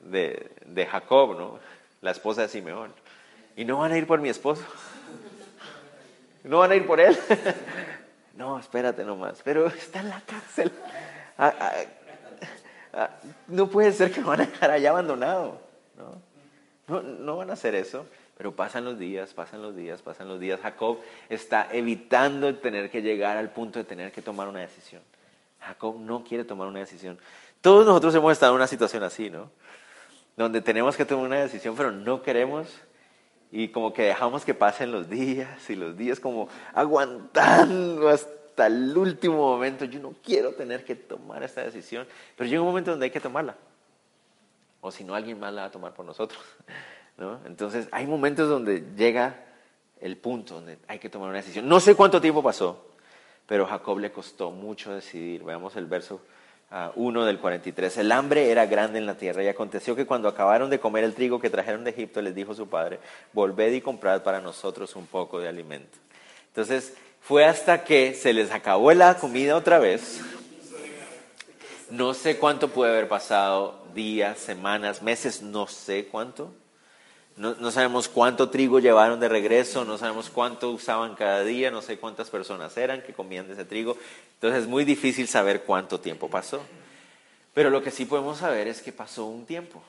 de, 0.02 0.50
de, 0.66 0.86
Jacob, 0.86 1.38
¿no? 1.38 1.58
La 2.00 2.10
esposa 2.10 2.42
de 2.42 2.48
Simeón. 2.48 2.92
Y 3.56 3.64
no 3.64 3.78
van 3.78 3.92
a 3.92 3.98
ir 3.98 4.06
por 4.06 4.20
mi 4.20 4.28
esposo. 4.28 4.64
¿No 6.44 6.58
van 6.58 6.72
a 6.72 6.74
ir 6.74 6.86
por 6.86 7.00
él? 7.00 7.16
no, 8.36 8.58
espérate 8.58 9.04
nomás, 9.04 9.40
pero 9.42 9.66
está 9.68 10.00
en 10.00 10.08
la 10.08 10.20
cárcel. 10.20 10.72
Ah, 11.38 11.54
ah, 11.60 11.72
ah, 12.92 13.10
no 13.48 13.68
puede 13.68 13.92
ser 13.92 14.12
que 14.12 14.20
lo 14.20 14.28
van 14.28 14.40
a 14.40 14.46
dejar 14.46 14.70
allá 14.70 14.90
abandonado. 14.90 15.60
¿no? 15.96 17.02
No, 17.02 17.36
van 17.36 17.50
a 17.50 17.54
hacer 17.54 17.74
eso. 17.74 18.06
Pero 18.36 18.54
pasan 18.56 18.84
los 18.84 18.98
días, 18.98 19.32
pasan 19.32 19.62
los 19.62 19.76
días, 19.76 20.02
pasan 20.02 20.26
los 20.26 20.40
días. 20.40 20.60
Jacob 20.60 20.98
está 21.28 21.68
evitando 21.70 22.52
tener 22.56 22.90
que 22.90 23.00
llegar 23.00 23.36
al 23.36 23.50
punto 23.50 23.78
de 23.78 23.84
tener 23.84 24.10
que 24.10 24.22
tomar 24.22 24.48
una 24.48 24.60
decisión. 24.60 25.02
Jacob 25.60 25.98
no 26.00 26.24
quiere 26.24 26.44
tomar 26.44 26.66
una 26.66 26.80
decisión. 26.80 27.16
Todos 27.60 27.86
nosotros 27.86 28.12
hemos 28.16 28.32
estado 28.32 28.52
en 28.52 28.56
una 28.56 28.66
situación 28.66 29.04
así, 29.04 29.30
¿no? 29.30 29.50
Donde 30.36 30.60
tenemos 30.60 30.96
que 30.96 31.04
tomar 31.04 31.26
una 31.26 31.40
decisión, 31.40 31.76
pero 31.76 31.92
no 31.92 32.22
queremos 32.22 32.68
y 33.56 33.68
como 33.68 33.92
que 33.92 34.02
dejamos 34.02 34.44
que 34.44 34.52
pasen 34.52 34.90
los 34.90 35.08
días 35.08 35.70
y 35.70 35.76
los 35.76 35.96
días 35.96 36.18
como 36.18 36.48
aguantando 36.72 38.08
hasta 38.08 38.66
el 38.66 38.98
último 38.98 39.36
momento. 39.36 39.84
Yo 39.84 40.00
no 40.00 40.12
quiero 40.24 40.54
tener 40.54 40.84
que 40.84 40.96
tomar 40.96 41.44
esta 41.44 41.62
decisión, 41.62 42.04
pero 42.36 42.50
llega 42.50 42.62
un 42.62 42.66
momento 42.66 42.90
donde 42.90 43.04
hay 43.04 43.12
que 43.12 43.20
tomarla. 43.20 43.54
O 44.80 44.90
si 44.90 45.04
no, 45.04 45.14
alguien 45.14 45.38
más 45.38 45.54
la 45.54 45.60
va 45.62 45.66
a 45.68 45.70
tomar 45.70 45.94
por 45.94 46.04
nosotros. 46.04 46.42
¿no? 47.16 47.38
Entonces, 47.46 47.86
hay 47.92 48.08
momentos 48.08 48.48
donde 48.48 48.86
llega 48.96 49.44
el 50.00 50.16
punto 50.16 50.54
donde 50.54 50.78
hay 50.88 50.98
que 50.98 51.08
tomar 51.08 51.28
una 51.28 51.38
decisión. 51.38 51.68
No 51.68 51.78
sé 51.78 51.94
cuánto 51.94 52.20
tiempo 52.20 52.42
pasó, 52.42 52.84
pero 53.46 53.66
a 53.66 53.68
Jacob 53.68 54.00
le 54.00 54.10
costó 54.10 54.50
mucho 54.50 54.92
decidir. 54.92 55.44
Veamos 55.44 55.76
el 55.76 55.86
verso 55.86 56.20
1 56.94 57.24
del 57.24 57.38
43. 57.38 57.98
El 57.98 58.12
hambre 58.12 58.50
era 58.50 58.66
grande 58.66 58.98
en 58.98 59.06
la 59.06 59.16
tierra 59.16 59.42
y 59.42 59.48
aconteció 59.48 59.94
que 59.94 60.06
cuando 60.06 60.28
acabaron 60.28 60.70
de 60.70 60.80
comer 60.80 61.04
el 61.04 61.14
trigo 61.14 61.40
que 61.40 61.50
trajeron 61.50 61.84
de 61.84 61.90
Egipto, 61.90 62.20
les 62.20 62.34
dijo 62.34 62.54
su 62.54 62.68
padre, 62.68 62.98
volved 63.32 63.72
y 63.72 63.80
comprad 63.80 64.22
para 64.22 64.40
nosotros 64.40 64.96
un 64.96 65.06
poco 65.06 65.40
de 65.40 65.48
alimento. 65.48 65.98
Entonces, 66.48 66.94
fue 67.20 67.44
hasta 67.44 67.84
que 67.84 68.14
se 68.14 68.32
les 68.32 68.50
acabó 68.50 68.92
la 68.92 69.16
comida 69.16 69.56
otra 69.56 69.78
vez. 69.78 70.20
No 71.90 72.12
sé 72.12 72.38
cuánto 72.38 72.68
puede 72.68 72.92
haber 72.92 73.08
pasado, 73.08 73.84
días, 73.94 74.38
semanas, 74.38 75.00
meses, 75.00 75.42
no 75.42 75.66
sé 75.66 76.06
cuánto. 76.06 76.52
No, 77.36 77.70
sabemos 77.72 78.08
cuánto 78.08 78.48
trigo 78.48 78.78
llevaron 78.78 79.18
de 79.18 79.28
regreso, 79.28 79.84
no 79.84 79.98
sabemos 79.98 80.30
cuánto 80.30 80.70
usaban 80.70 81.16
cada 81.16 81.42
día, 81.42 81.72
no 81.72 81.82
sé 81.82 81.98
cuántas 81.98 82.30
personas 82.30 82.76
eran 82.76 83.02
que 83.02 83.12
comían 83.12 83.48
de 83.48 83.54
ese 83.54 83.64
trigo. 83.64 83.96
Entonces 84.34 84.62
es 84.62 84.68
muy 84.68 84.84
difícil 84.84 85.26
saber 85.26 85.62
cuánto 85.62 85.98
tiempo 85.98 86.30
pasó. 86.30 86.60
Pero 87.52 87.70
lo 87.70 87.82
que 87.82 87.90
sí 87.90 88.04
podemos 88.04 88.38
saber 88.38 88.68
es 88.68 88.82
que 88.82 88.92
pasó 88.92 89.26
un 89.26 89.46
tiempo. 89.46 89.82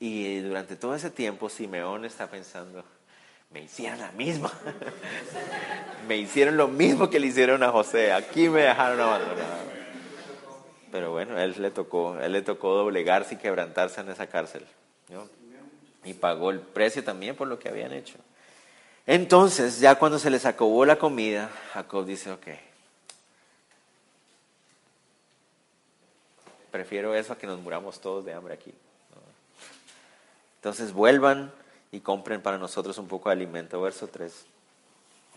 Y 0.00 0.40
durante 0.40 0.74
todo 0.74 0.96
ese 0.96 1.10
tiempo 1.10 1.48
Simeón 1.48 2.04
está 2.04 2.28
pensando, 2.28 2.84
me 3.52 3.62
hicieron 3.62 4.00
la 4.00 4.10
misma. 4.10 4.50
me 6.08 6.16
hicieron 6.16 6.56
lo 6.56 6.66
mismo 6.66 7.08
que 7.08 7.20
le 7.20 7.28
hicieron 7.28 7.62
a 7.62 7.70
José. 7.70 8.12
Aquí 8.12 8.48
me 8.48 8.62
dejaron 8.62 9.00
abandonado. 9.00 9.74
Pero 10.90 11.12
bueno, 11.12 11.38
él 11.38 11.54
le 11.58 11.70
tocó, 11.70 12.18
él 12.18 12.32
le 12.32 12.42
tocó 12.42 12.74
doblegarse 12.74 13.34
y 13.34 13.38
quebrantarse 13.38 14.00
en 14.00 14.10
esa 14.10 14.26
cárcel. 14.26 14.66
¿no? 15.08 15.43
Y 16.04 16.14
pagó 16.14 16.50
el 16.50 16.60
precio 16.60 17.02
también 17.02 17.36
por 17.36 17.48
lo 17.48 17.58
que 17.58 17.68
habían 17.68 17.92
hecho. 17.92 18.16
Entonces, 19.06 19.80
ya 19.80 19.96
cuando 19.96 20.18
se 20.18 20.30
les 20.30 20.46
acabó 20.46 20.84
la 20.84 20.96
comida, 20.96 21.50
Jacob 21.72 22.06
dice, 22.06 22.30
ok, 22.30 22.46
prefiero 26.70 27.14
eso 27.14 27.32
a 27.32 27.38
que 27.38 27.46
nos 27.46 27.60
muramos 27.60 28.00
todos 28.00 28.24
de 28.24 28.32
hambre 28.32 28.54
aquí. 28.54 28.72
Entonces, 30.56 30.92
vuelvan 30.92 31.52
y 31.92 32.00
compren 32.00 32.40
para 32.40 32.58
nosotros 32.58 32.96
un 32.98 33.06
poco 33.06 33.28
de 33.28 33.34
alimento. 33.34 33.80
Verso 33.80 34.08
3. 34.08 34.46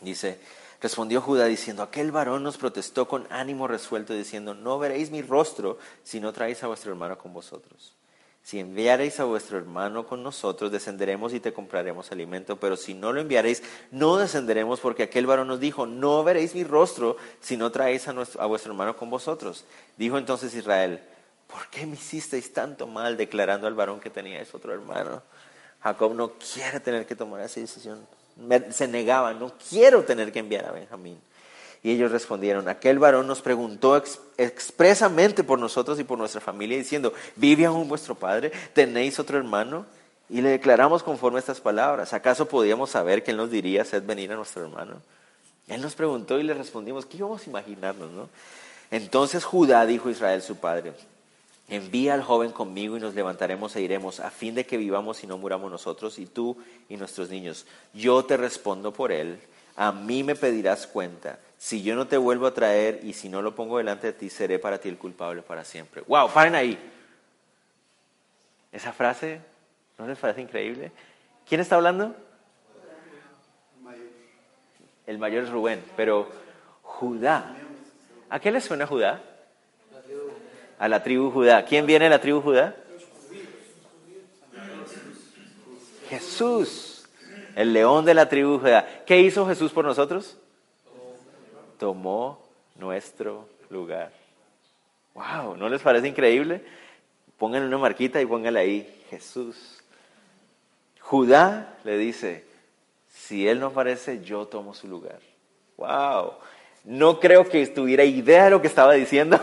Dice, 0.02 0.40
respondió 0.82 1.22
Judá 1.22 1.46
diciendo, 1.46 1.84
aquel 1.84 2.12
varón 2.12 2.44
nos 2.44 2.58
protestó 2.58 3.08
con 3.08 3.28
ánimo 3.30 3.68
resuelto 3.68 4.14
diciendo, 4.14 4.54
no 4.54 4.80
veréis 4.80 5.12
mi 5.12 5.22
rostro 5.22 5.78
si 6.04 6.20
no 6.20 6.32
traéis 6.32 6.64
a 6.64 6.68
vuestro 6.68 6.92
hermano 6.92 7.18
con 7.18 7.34
vosotros. 7.34 7.94
Si 8.48 8.62
enviareis 8.62 9.20
a 9.20 9.26
vuestro 9.26 9.58
hermano 9.58 10.08
con 10.08 10.24
nosotros, 10.24 10.72
descenderemos 10.72 11.34
y 11.34 11.42
te 11.42 11.52
compraremos 11.52 12.14
alimento, 12.14 12.58
pero 12.58 12.78
si 12.78 12.94
no 12.94 13.12
lo 13.12 13.20
enviareis, 13.20 13.62
no 13.92 14.16
descenderemos, 14.16 14.80
porque 14.80 15.04
aquel 15.04 15.26
varón 15.26 15.50
nos 15.50 15.60
dijo, 15.60 15.86
no 15.86 16.24
veréis 16.24 16.56
mi 16.56 16.64
rostro 16.64 17.18
si 17.42 17.58
no 17.58 17.74
traéis 17.74 18.08
a, 18.08 18.12
a 18.12 18.46
vuestro 18.46 18.72
hermano 18.72 18.96
con 18.96 19.10
vosotros. 19.10 19.66
Dijo 19.98 20.18
entonces 20.18 20.56
Israel, 20.56 21.02
¿por 21.46 21.68
qué 21.68 21.86
me 21.86 21.96
hicisteis 21.96 22.54
tanto 22.54 22.88
mal 22.88 23.18
declarando 23.18 23.68
al 23.68 23.74
varón 23.74 24.00
que 24.00 24.10
teníais 24.10 24.56
otro 24.56 24.72
hermano? 24.74 25.24
Jacob 25.82 26.16
no 26.16 26.32
quiere 26.36 26.80
tener 26.80 27.06
que 27.06 27.18
tomar 27.18 27.42
esa 27.42 27.60
decisión. 27.60 28.08
Se 28.70 28.88
negaba, 28.88 29.34
no 29.34 29.52
quiero 29.70 30.06
tener 30.06 30.32
que 30.32 30.40
enviar 30.40 30.64
a 30.68 30.72
Benjamín. 30.72 31.20
Y 31.84 31.92
ellos 31.92 32.12
respondieron, 32.12 32.68
aquel 32.68 33.00
varón 33.00 33.28
nos 33.28 33.42
preguntó 33.42 34.02
expresamente 34.38 35.44
por 35.44 35.60
nosotros 35.60 36.00
y 36.00 36.04
por 36.04 36.18
nuestra 36.18 36.42
familia, 36.42 36.78
diciendo, 36.78 37.14
¿vive 37.36 37.66
aún 37.66 37.88
vuestro 37.88 38.16
padre? 38.16 38.52
¿Tenéis 38.74 39.20
otro 39.20 39.38
hermano? 39.38 39.86
Y 40.30 40.42
le 40.42 40.50
declaramos 40.50 41.04
conforme 41.04 41.38
a 41.38 41.40
estas 41.40 41.62
palabras, 41.62 42.14
¿acaso 42.14 42.48
podíamos 42.48 42.90
saber 42.90 43.24
que 43.24 43.32
él 43.32 43.38
nos 43.38 43.52
diría, 43.52 43.86
sed 43.86 44.04
venir 44.04 44.32
a 44.32 44.36
nuestro 44.36 44.64
hermano? 44.64 45.02
Él 45.68 45.82
nos 45.82 45.96
preguntó 45.96 46.40
y 46.40 46.44
le 46.44 46.54
respondimos, 46.54 47.06
¿qué 47.06 47.18
íbamos 47.18 47.46
a 47.46 47.50
imaginarnos? 47.50 48.12
No? 48.12 48.30
Entonces 48.92 49.44
Judá 49.44 49.86
dijo 49.86 50.10
a 50.10 50.12
Israel 50.12 50.42
su 50.42 50.58
padre, 50.58 50.94
envía 51.70 52.14
al 52.14 52.24
joven 52.24 52.52
conmigo 52.52 52.98
y 52.98 53.00
nos 53.00 53.16
levantaremos 53.16 53.76
e 53.76 53.82
iremos, 53.82 54.20
a 54.20 54.32
fin 54.32 54.56
de 54.56 54.66
que 54.66 54.78
vivamos 54.78 55.24
y 55.24 55.28
no 55.28 55.38
muramos 55.38 55.72
nosotros 55.72 56.20
y 56.20 56.26
tú 56.26 56.58
y 56.90 56.98
nuestros 56.98 57.30
niños. 57.30 57.66
Yo 57.94 58.24
te 58.26 58.38
respondo 58.38 58.94
por 58.94 59.12
él, 59.12 59.40
a 59.76 59.92
mí 59.92 60.24
me 60.24 60.36
pedirás 60.36 60.88
cuenta 60.88 61.40
si 61.58 61.82
yo 61.82 61.96
no 61.96 62.08
te 62.08 62.18
vuelvo 62.18 62.46
a 62.46 62.54
traer 62.54 63.00
y 63.04 63.14
si 63.14 63.30
no 63.30 63.42
lo 63.42 63.56
pongo 63.56 63.80
delante 63.80 64.08
de 64.08 64.14
ti, 64.14 64.30
seré 64.30 64.60
para 64.60 64.78
ti 64.78 64.90
el 64.90 64.98
culpable 64.98 65.42
para 65.42 65.64
siempre. 65.64 66.04
¡Wow! 66.08 66.30
Paren 66.30 66.56
ahí. 66.56 66.78
Esa 68.72 68.94
frase, 68.94 69.42
¿no 69.98 70.08
les 70.08 70.20
parece 70.20 70.42
increíble? 70.42 70.92
¿Quién 71.48 71.62
está 71.62 71.76
hablando? 71.76 72.16
El 75.08 75.18
mayor 75.18 75.46
es 75.46 75.50
Rubén, 75.50 75.84
pero 75.96 76.30
Judá. 76.84 77.56
¿A 78.30 78.40
qué 78.40 78.52
le 78.52 78.62
suena 78.62 78.86
Judá? 78.86 79.22
A 80.78 80.88
la 80.88 81.02
tribu 81.02 81.32
Judá. 81.32 81.66
¿Quién 81.66 81.86
viene 81.86 82.06
de 82.06 82.10
la 82.10 82.22
tribu 82.22 82.42
Judá? 82.42 82.76
Jesús, 86.10 87.08
el 87.56 87.74
león 87.74 88.06
de 88.06 88.14
la 88.14 88.30
tribu 88.30 88.60
Judá. 88.60 89.04
¿Qué 89.06 89.20
hizo 89.22 89.48
Jesús 89.48 89.72
por 89.72 89.86
nosotros? 89.86 90.38
Tomó 91.78 92.42
nuestro 92.76 93.48
lugar. 93.70 94.12
¡Wow! 95.14 95.58
¿No 95.58 95.70
les 95.70 95.82
parece 95.82 96.08
increíble? 96.08 96.64
Pónganle 97.38 97.68
una 97.68 97.78
marquita 97.78 98.22
y 98.22 98.26
pónganle 98.26 98.60
ahí, 98.60 99.04
Jesús. 99.10 99.82
Judá 101.00 101.78
le 101.84 101.98
dice, 101.98 102.46
si 103.10 103.48
él 103.48 103.60
no 103.60 103.68
aparece, 103.68 104.24
yo 104.24 104.46
tomo 104.46 104.74
su 104.74 104.88
lugar. 104.88 105.20
¡Wow! 105.78 106.34
No 106.84 107.20
creo 107.20 107.48
que 107.48 107.66
tuviera 107.68 108.04
idea 108.04 108.46
de 108.46 108.52
lo 108.52 108.62
que 108.62 108.68
estaba 108.68 108.94
diciendo. 108.94 109.40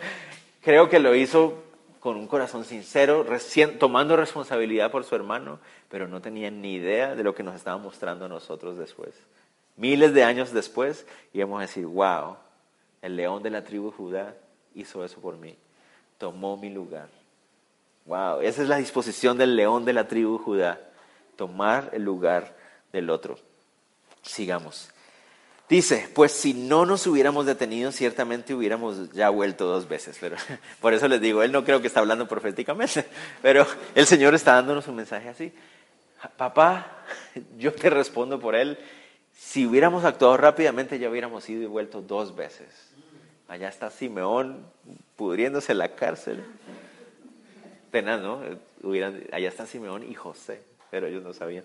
creo 0.62 0.88
que 0.88 0.98
lo 0.98 1.14
hizo 1.14 1.64
con 2.00 2.16
un 2.16 2.26
corazón 2.26 2.64
sincero, 2.64 3.26
tomando 3.78 4.16
responsabilidad 4.16 4.90
por 4.90 5.04
su 5.04 5.14
hermano, 5.14 5.58
pero 5.88 6.06
no 6.06 6.20
tenía 6.20 6.50
ni 6.50 6.74
idea 6.74 7.14
de 7.14 7.24
lo 7.24 7.34
que 7.34 7.42
nos 7.42 7.54
estaba 7.54 7.76
mostrando 7.76 8.26
a 8.26 8.28
nosotros 8.28 8.78
después 8.78 9.14
miles 9.78 10.12
de 10.12 10.24
años 10.24 10.52
después, 10.52 11.06
y 11.32 11.40
a 11.40 11.46
decir, 11.46 11.86
wow, 11.86 12.36
el 13.00 13.16
león 13.16 13.42
de 13.42 13.50
la 13.50 13.64
tribu 13.64 13.90
Judá 13.90 14.34
hizo 14.74 15.04
eso 15.04 15.20
por 15.20 15.38
mí, 15.38 15.56
tomó 16.18 16.56
mi 16.56 16.68
lugar. 16.68 17.08
Wow, 18.04 18.40
esa 18.40 18.62
es 18.62 18.68
la 18.68 18.76
disposición 18.76 19.38
del 19.38 19.56
león 19.56 19.84
de 19.84 19.92
la 19.92 20.08
tribu 20.08 20.38
Judá, 20.38 20.80
tomar 21.36 21.90
el 21.92 22.02
lugar 22.02 22.56
del 22.92 23.08
otro. 23.10 23.38
Sigamos. 24.22 24.90
Dice, 25.68 26.08
pues 26.14 26.32
si 26.32 26.54
no 26.54 26.86
nos 26.86 27.06
hubiéramos 27.06 27.44
detenido, 27.44 27.92
ciertamente 27.92 28.54
hubiéramos 28.54 29.12
ya 29.12 29.28
vuelto 29.28 29.66
dos 29.66 29.86
veces. 29.86 30.16
Pero 30.18 30.36
por 30.80 30.94
eso 30.94 31.06
les 31.08 31.20
digo, 31.20 31.42
él 31.42 31.52
no 31.52 31.64
creo 31.64 31.80
que 31.80 31.86
está 31.86 32.00
hablando 32.00 32.26
proféticamente, 32.26 33.06
pero 33.42 33.66
el 33.94 34.06
Señor 34.06 34.34
está 34.34 34.54
dándonos 34.54 34.88
un 34.88 34.96
mensaje 34.96 35.28
así. 35.28 35.52
Papá, 36.36 37.04
yo 37.58 37.72
te 37.72 37.90
respondo 37.90 38.40
por 38.40 38.56
él 38.56 38.78
si 39.38 39.64
hubiéramos 39.64 40.04
actuado 40.04 40.36
rápidamente 40.36 40.98
ya 40.98 41.08
hubiéramos 41.08 41.48
ido 41.48 41.62
y 41.62 41.66
vuelto 41.66 42.02
dos 42.02 42.34
veces. 42.34 42.66
Allá 43.46 43.68
está 43.68 43.88
Simeón 43.88 44.66
pudriéndose 45.14 45.72
en 45.72 45.78
la 45.78 45.94
cárcel. 45.94 46.44
Pena, 47.92 48.16
¿no? 48.16 48.40
allá 49.32 49.48
está 49.48 49.64
Simeón 49.64 50.02
y 50.02 50.14
José, 50.14 50.60
pero 50.90 51.06
ellos 51.06 51.22
no 51.22 51.32
sabían. 51.32 51.64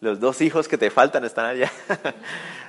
Los 0.00 0.18
dos 0.18 0.40
hijos 0.40 0.66
que 0.66 0.76
te 0.76 0.90
faltan 0.90 1.24
están 1.24 1.46
allá. 1.46 1.72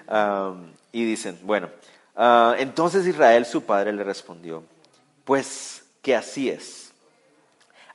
y 0.92 1.04
dicen, 1.04 1.40
bueno, 1.42 1.70
ah, 2.16 2.56
entonces 2.60 3.08
Israel, 3.08 3.44
su 3.44 3.64
padre, 3.64 3.92
le 3.92 4.04
respondió, 4.04 4.64
pues 5.26 5.84
que 6.04 6.16
así 6.16 6.48
es 6.48 6.87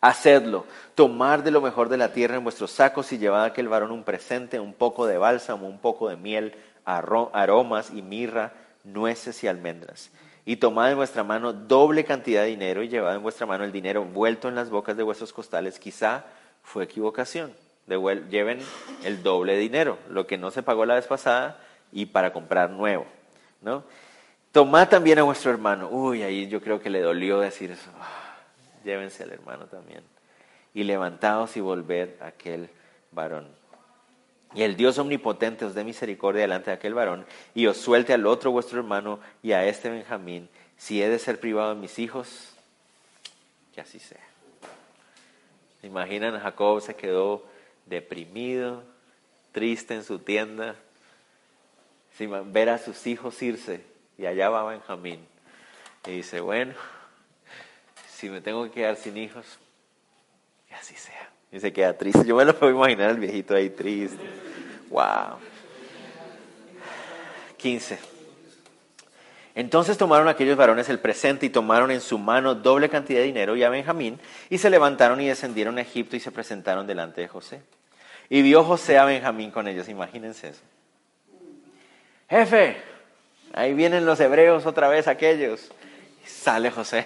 Hacedlo, 0.05 0.66
tomar 0.96 1.44
de 1.44 1.53
lo 1.53 1.61
mejor 1.61 1.88
de 1.88 1.96
la 1.96 2.12
tierra 2.12 2.36
en 2.36 2.42
vuestros 2.42 2.72
sacos 2.72 3.12
y 3.12 3.18
llevad 3.18 3.44
a 3.44 3.46
aquel 3.46 3.68
varón 3.68 3.92
un 3.92 4.03
presente, 4.03 4.59
un 4.59 4.74
poco 4.74 5.07
de 5.07 5.16
bálsamo, 5.16 5.68
un 5.68 5.78
poco 5.78 6.09
de 6.09 6.16
miel, 6.16 6.57
aromas 6.84 7.92
y 7.92 8.03
mirra, 8.03 8.53
nueces 8.82 9.44
y 9.44 9.46
almendras. 9.46 10.11
Y 10.44 10.57
tomad 10.57 10.90
en 10.90 10.96
vuestra 10.96 11.22
mano 11.22 11.53
doble 11.53 12.05
cantidad 12.05 12.42
de 12.42 12.48
dinero 12.48 12.82
y 12.82 12.88
llevad 12.88 13.14
en 13.14 13.22
vuestra 13.22 13.46
mano 13.46 13.62
el 13.62 13.70
dinero 13.70 14.05
vuelto 14.05 14.48
en 14.48 14.57
las 14.57 14.70
bocas 14.70 14.96
de 14.96 15.05
vuestros 15.05 15.32
costales. 15.32 15.78
Quizá 15.78 16.24
fue 16.64 16.82
equivocación. 16.82 17.55
lleven 18.28 18.59
el 19.05 19.22
doble 19.22 19.53
de 19.53 19.61
dinero, 19.61 19.98
lo 20.09 20.26
que 20.26 20.36
no 20.36 20.50
se 20.50 20.64
pagó 20.64 20.84
la 20.84 20.96
vez 20.96 21.07
pasada 21.07 21.61
y 21.92 22.07
para 22.07 22.32
comprar 22.32 22.70
nuevo. 22.70 23.07
¿no? 23.61 23.84
Tomad 24.50 24.88
también 24.88 25.20
a 25.20 25.22
vuestro 25.22 25.53
hermano. 25.53 25.88
Uy, 25.92 26.24
ahí 26.24 26.48
yo 26.48 26.61
creo 26.61 26.80
que 26.80 26.90
le 26.90 27.03
dolió 27.03 27.38
decir 27.38 27.70
eso. 27.70 27.90
Llévense 28.84 29.22
al 29.22 29.32
hermano 29.32 29.66
también. 29.66 30.02
Y 30.74 30.84
levantaos 30.84 31.56
y 31.56 31.60
volved 31.60 32.20
a 32.20 32.28
aquel 32.28 32.70
varón. 33.10 33.48
Y 34.54 34.62
el 34.62 34.76
Dios 34.76 34.98
omnipotente 34.98 35.64
os 35.64 35.74
dé 35.74 35.84
misericordia 35.84 36.42
delante 36.42 36.70
de 36.70 36.76
aquel 36.76 36.94
varón 36.94 37.24
y 37.54 37.66
os 37.66 37.78
suelte 37.78 38.12
al 38.12 38.26
otro 38.26 38.50
vuestro 38.50 38.78
hermano 38.78 39.18
y 39.42 39.52
a 39.52 39.64
este 39.66 39.88
Benjamín. 39.88 40.48
Si 40.76 41.02
he 41.02 41.08
de 41.08 41.18
ser 41.18 41.40
privado 41.40 41.74
de 41.74 41.80
mis 41.80 41.98
hijos, 41.98 42.52
que 43.74 43.80
así 43.80 43.98
sea. 43.98 44.20
Imaginan, 45.82 46.38
Jacob 46.38 46.80
se 46.82 46.94
quedó 46.94 47.44
deprimido, 47.86 48.82
triste 49.52 49.94
en 49.94 50.04
su 50.04 50.18
tienda, 50.18 50.76
sin 52.16 52.52
ver 52.52 52.68
a 52.68 52.78
sus 52.78 53.06
hijos 53.06 53.40
irse 53.42 53.84
y 54.18 54.26
allá 54.26 54.50
va 54.50 54.68
Benjamín. 54.68 55.26
Y 56.06 56.10
dice, 56.10 56.40
bueno, 56.40 56.74
si 58.22 58.30
me 58.30 58.40
tengo 58.40 58.62
que 58.62 58.70
quedar 58.70 58.94
sin 58.94 59.16
hijos, 59.16 59.44
que 60.68 60.76
así 60.76 60.94
sea. 60.94 61.28
Y 61.50 61.58
se 61.58 61.72
queda 61.72 61.98
triste. 61.98 62.24
Yo 62.24 62.36
me 62.36 62.44
lo 62.44 62.56
puedo 62.56 62.72
imaginar 62.72 63.10
el 63.10 63.18
viejito 63.18 63.52
ahí 63.52 63.68
triste. 63.68 64.22
Wow. 64.90 65.38
15. 67.56 67.98
Entonces 69.56 69.98
tomaron 69.98 70.28
aquellos 70.28 70.56
varones 70.56 70.88
el 70.88 71.00
presente 71.00 71.46
y 71.46 71.50
tomaron 71.50 71.90
en 71.90 72.00
su 72.00 72.16
mano 72.16 72.54
doble 72.54 72.88
cantidad 72.88 73.18
de 73.18 73.26
dinero 73.26 73.56
y 73.56 73.64
a 73.64 73.70
Benjamín 73.70 74.20
y 74.48 74.58
se 74.58 74.70
levantaron 74.70 75.20
y 75.20 75.26
descendieron 75.26 75.78
a 75.78 75.80
Egipto 75.80 76.14
y 76.14 76.20
se 76.20 76.30
presentaron 76.30 76.86
delante 76.86 77.22
de 77.22 77.26
José. 77.26 77.60
Y 78.30 78.42
vio 78.42 78.62
José 78.62 78.98
a 78.98 79.04
Benjamín 79.04 79.50
con 79.50 79.66
ellos, 79.66 79.88
imagínense 79.88 80.50
eso. 80.50 80.62
Jefe, 82.30 82.76
ahí 83.52 83.74
vienen 83.74 84.06
los 84.06 84.20
hebreos 84.20 84.64
otra 84.64 84.86
vez 84.86 85.08
aquellos. 85.08 85.72
Sale 86.24 86.70
José 86.70 87.04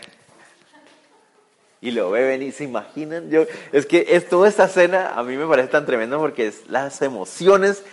y 1.86 1.92
lo 1.92 2.10
ve 2.10 2.24
venir, 2.24 2.52
se 2.52 2.64
imaginan, 2.64 3.30
yo, 3.30 3.46
es 3.70 3.86
que 3.86 4.06
es 4.08 4.28
toda 4.28 4.48
esta 4.48 4.64
escena 4.64 5.14
a 5.14 5.22
mí 5.22 5.36
me 5.36 5.46
parece 5.46 5.68
tan 5.68 5.86
tremendo 5.86 6.18
porque 6.18 6.48
es 6.48 6.68
las 6.68 7.00
emociones 7.00 7.84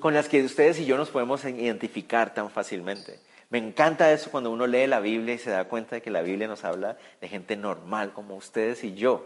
con 0.00 0.12
las 0.12 0.28
que 0.28 0.42
ustedes 0.42 0.78
y 0.80 0.84
yo 0.84 0.98
nos 0.98 1.08
podemos 1.08 1.42
identificar 1.46 2.34
tan 2.34 2.50
fácilmente. 2.50 3.18
Me 3.48 3.56
encanta 3.56 4.12
eso 4.12 4.30
cuando 4.30 4.50
uno 4.50 4.66
lee 4.66 4.86
la 4.86 5.00
Biblia 5.00 5.34
y 5.34 5.38
se 5.38 5.48
da 5.48 5.64
cuenta 5.64 5.96
de 5.96 6.02
que 6.02 6.10
la 6.10 6.20
Biblia 6.20 6.46
nos 6.46 6.62
habla 6.62 6.98
de 7.22 7.28
gente 7.28 7.56
normal 7.56 8.12
como 8.12 8.36
ustedes 8.36 8.84
y 8.84 8.94
yo. 8.94 9.24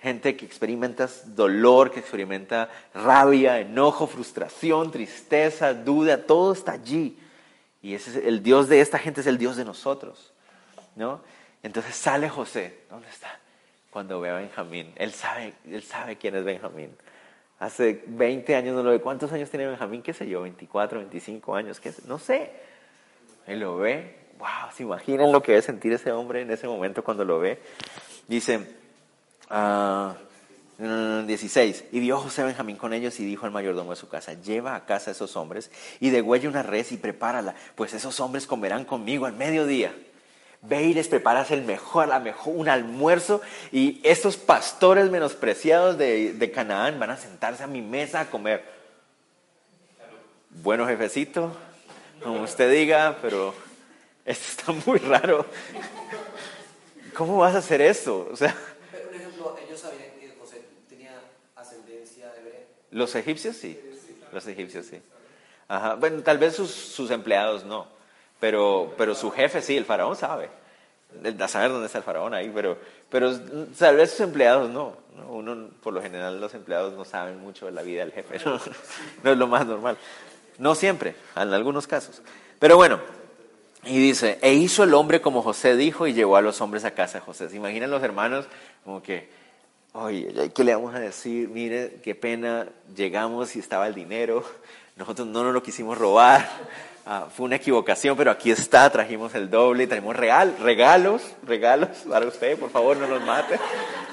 Gente 0.00 0.34
que 0.34 0.46
experimenta 0.46 1.06
dolor, 1.26 1.90
que 1.90 2.00
experimenta 2.00 2.70
rabia, 2.94 3.60
enojo, 3.60 4.06
frustración, 4.06 4.90
tristeza, 4.90 5.74
duda, 5.74 6.22
todo 6.22 6.54
está 6.54 6.72
allí. 6.72 7.18
Y 7.82 7.92
es 7.92 8.16
el 8.16 8.42
Dios 8.42 8.70
de 8.70 8.80
esta 8.80 8.98
gente 8.98 9.20
es 9.20 9.26
el 9.26 9.36
Dios 9.36 9.56
de 9.56 9.66
nosotros, 9.66 10.32
¿no? 10.96 11.20
Entonces 11.62 11.94
sale 11.94 12.30
José, 12.30 12.78
¿dónde 12.88 13.08
está? 13.10 13.41
Cuando 13.92 14.20
ve 14.20 14.30
a 14.30 14.36
Benjamín. 14.36 14.90
Él 14.96 15.12
sabe, 15.12 15.52
él 15.68 15.82
sabe 15.82 16.16
quién 16.16 16.34
es 16.34 16.44
Benjamín. 16.44 16.96
Hace 17.58 18.02
20 18.06 18.56
años 18.56 18.74
no 18.74 18.82
lo 18.82 18.90
ve. 18.90 19.00
¿Cuántos 19.00 19.30
años 19.32 19.50
tiene 19.50 19.66
Benjamín? 19.66 20.02
¿Qué 20.02 20.14
sé 20.14 20.26
yo? 20.26 20.42
24, 20.42 20.98
25 20.98 21.54
años. 21.54 21.78
¿qué 21.78 21.92
No 22.06 22.18
sé. 22.18 22.50
Él 23.46 23.60
lo 23.60 23.76
ve. 23.76 24.16
Wow, 24.38 24.72
¿se 24.74 24.82
imaginan 24.82 25.30
lo 25.30 25.42
que 25.42 25.52
debe 25.52 25.62
sentir 25.62 25.92
ese 25.92 26.10
hombre 26.10 26.40
en 26.40 26.50
ese 26.50 26.66
momento 26.66 27.04
cuando 27.04 27.24
lo 27.24 27.38
ve? 27.38 27.60
Dice, 28.26 28.56
16. 28.56 29.50
Ah, 29.50 30.16
y 31.92 32.00
vio 32.00 32.18
José 32.18 32.42
Benjamín 32.42 32.76
con 32.76 32.94
ellos 32.94 33.20
y 33.20 33.26
dijo 33.26 33.46
al 33.46 33.52
mayordomo 33.52 33.90
de 33.90 33.96
su 33.96 34.08
casa, 34.08 34.32
lleva 34.32 34.74
a 34.74 34.84
casa 34.86 35.10
a 35.10 35.12
esos 35.12 35.36
hombres 35.36 35.70
y 36.00 36.10
degüella 36.10 36.48
una 36.48 36.62
res 36.62 36.90
y 36.92 36.96
prepárala, 36.96 37.54
pues 37.76 37.92
esos 37.92 38.18
hombres 38.20 38.46
comerán 38.46 38.84
conmigo 38.84 39.26
al 39.26 39.34
mediodía. 39.34 39.94
Ve 40.62 40.84
y 40.84 40.94
les 40.94 41.08
preparas 41.08 41.50
el 41.50 41.62
mejor, 41.62 42.08
la 42.08 42.20
mejor, 42.20 42.54
un 42.56 42.68
almuerzo 42.68 43.40
y 43.72 44.00
estos 44.04 44.36
pastores 44.36 45.10
menospreciados 45.10 45.98
de, 45.98 46.32
de 46.34 46.50
Canaán 46.52 47.00
van 47.00 47.10
a 47.10 47.16
sentarse 47.16 47.64
a 47.64 47.66
mi 47.66 47.82
mesa 47.82 48.20
a 48.20 48.30
comer. 48.30 48.64
Bueno, 50.50 50.86
jefecito, 50.86 51.56
como 52.22 52.42
usted 52.42 52.70
diga, 52.70 53.18
pero 53.20 53.54
esto 54.24 54.44
está 54.48 54.72
muy 54.86 54.98
raro. 54.98 55.44
¿Cómo 57.14 57.38
vas 57.38 57.54
a 57.54 57.58
hacer 57.58 57.82
eso? 57.82 58.28
O 58.30 58.36
sea, 58.36 58.54
por 58.90 59.14
ejemplo, 59.14 59.56
ellos 59.66 59.80
sabían 59.80 60.10
que 60.20 60.32
José 60.38 60.62
tenía 60.88 61.20
ascendencia 61.56 62.32
hebrea. 62.38 62.60
Los 62.90 63.14
egipcios 63.14 63.56
sí, 63.56 63.78
los 64.32 64.46
egipcios 64.46 64.86
sí. 64.86 65.02
Ajá. 65.68 65.94
Bueno, 65.96 66.22
tal 66.22 66.38
vez 66.38 66.54
sus, 66.54 66.70
sus 66.70 67.10
empleados 67.10 67.64
no. 67.64 67.86
Pero, 68.42 68.92
pero 68.98 69.14
su 69.14 69.30
jefe 69.30 69.62
sí, 69.62 69.76
el 69.76 69.84
faraón 69.84 70.16
sabe. 70.16 70.48
A 71.38 71.46
saber 71.46 71.70
dónde 71.70 71.86
está 71.86 71.98
el 71.98 72.04
faraón 72.04 72.34
ahí, 72.34 72.50
pero, 72.52 72.76
pero 73.08 73.38
tal 73.78 73.94
vez 73.94 74.10
sus 74.10 74.18
empleados 74.18 74.68
no, 74.68 74.96
Uno, 75.28 75.68
por 75.80 75.92
lo 75.92 76.02
general, 76.02 76.40
los 76.40 76.52
empleados 76.52 76.92
no 76.94 77.04
saben 77.04 77.38
mucho 77.38 77.66
de 77.66 77.72
la 77.72 77.82
vida 77.82 78.00
del 78.00 78.10
jefe. 78.10 78.40
No, 78.44 78.58
no 79.22 79.30
es 79.30 79.38
lo 79.38 79.46
más 79.46 79.64
normal. 79.64 79.96
No 80.58 80.74
siempre, 80.74 81.14
en 81.36 81.54
algunos 81.54 81.86
casos. 81.86 82.20
Pero 82.58 82.74
bueno, 82.74 82.98
y 83.84 84.00
dice, 84.00 84.40
e 84.42 84.54
hizo 84.54 84.82
el 84.82 84.94
hombre 84.94 85.20
como 85.20 85.42
José 85.42 85.76
dijo 85.76 86.08
y 86.08 86.12
llevó 86.12 86.36
a 86.36 86.42
los 86.42 86.60
hombres 86.60 86.84
a 86.84 86.90
casa 86.90 87.18
de 87.18 87.24
José. 87.24 87.48
¿Se 87.48 87.54
imaginan 87.54 87.92
los 87.92 88.02
hermanos 88.02 88.46
como 88.82 89.04
que, 89.04 89.28
oye, 89.92 90.50
¿qué 90.52 90.64
le 90.64 90.74
vamos 90.74 90.96
a 90.96 90.98
decir? 90.98 91.48
Mire, 91.48 92.00
qué 92.02 92.16
pena, 92.16 92.66
llegamos 92.96 93.54
y 93.54 93.60
estaba 93.60 93.86
el 93.86 93.94
dinero, 93.94 94.42
nosotros 94.96 95.28
no 95.28 95.44
nos 95.44 95.54
lo 95.54 95.62
quisimos 95.62 95.96
robar. 95.96 96.50
Ah, 97.04 97.26
fue 97.34 97.46
una 97.46 97.56
equivocación, 97.56 98.16
pero 98.16 98.30
aquí 98.30 98.52
está, 98.52 98.88
trajimos 98.88 99.34
el 99.34 99.50
doble, 99.50 99.88
traemos 99.88 100.14
regal, 100.14 100.56
regalos, 100.60 101.22
regalos 101.44 101.88
para 102.08 102.26
usted, 102.26 102.56
por 102.56 102.70
favor, 102.70 102.96
no 102.96 103.08
nos 103.08 103.22
mate, 103.22 103.58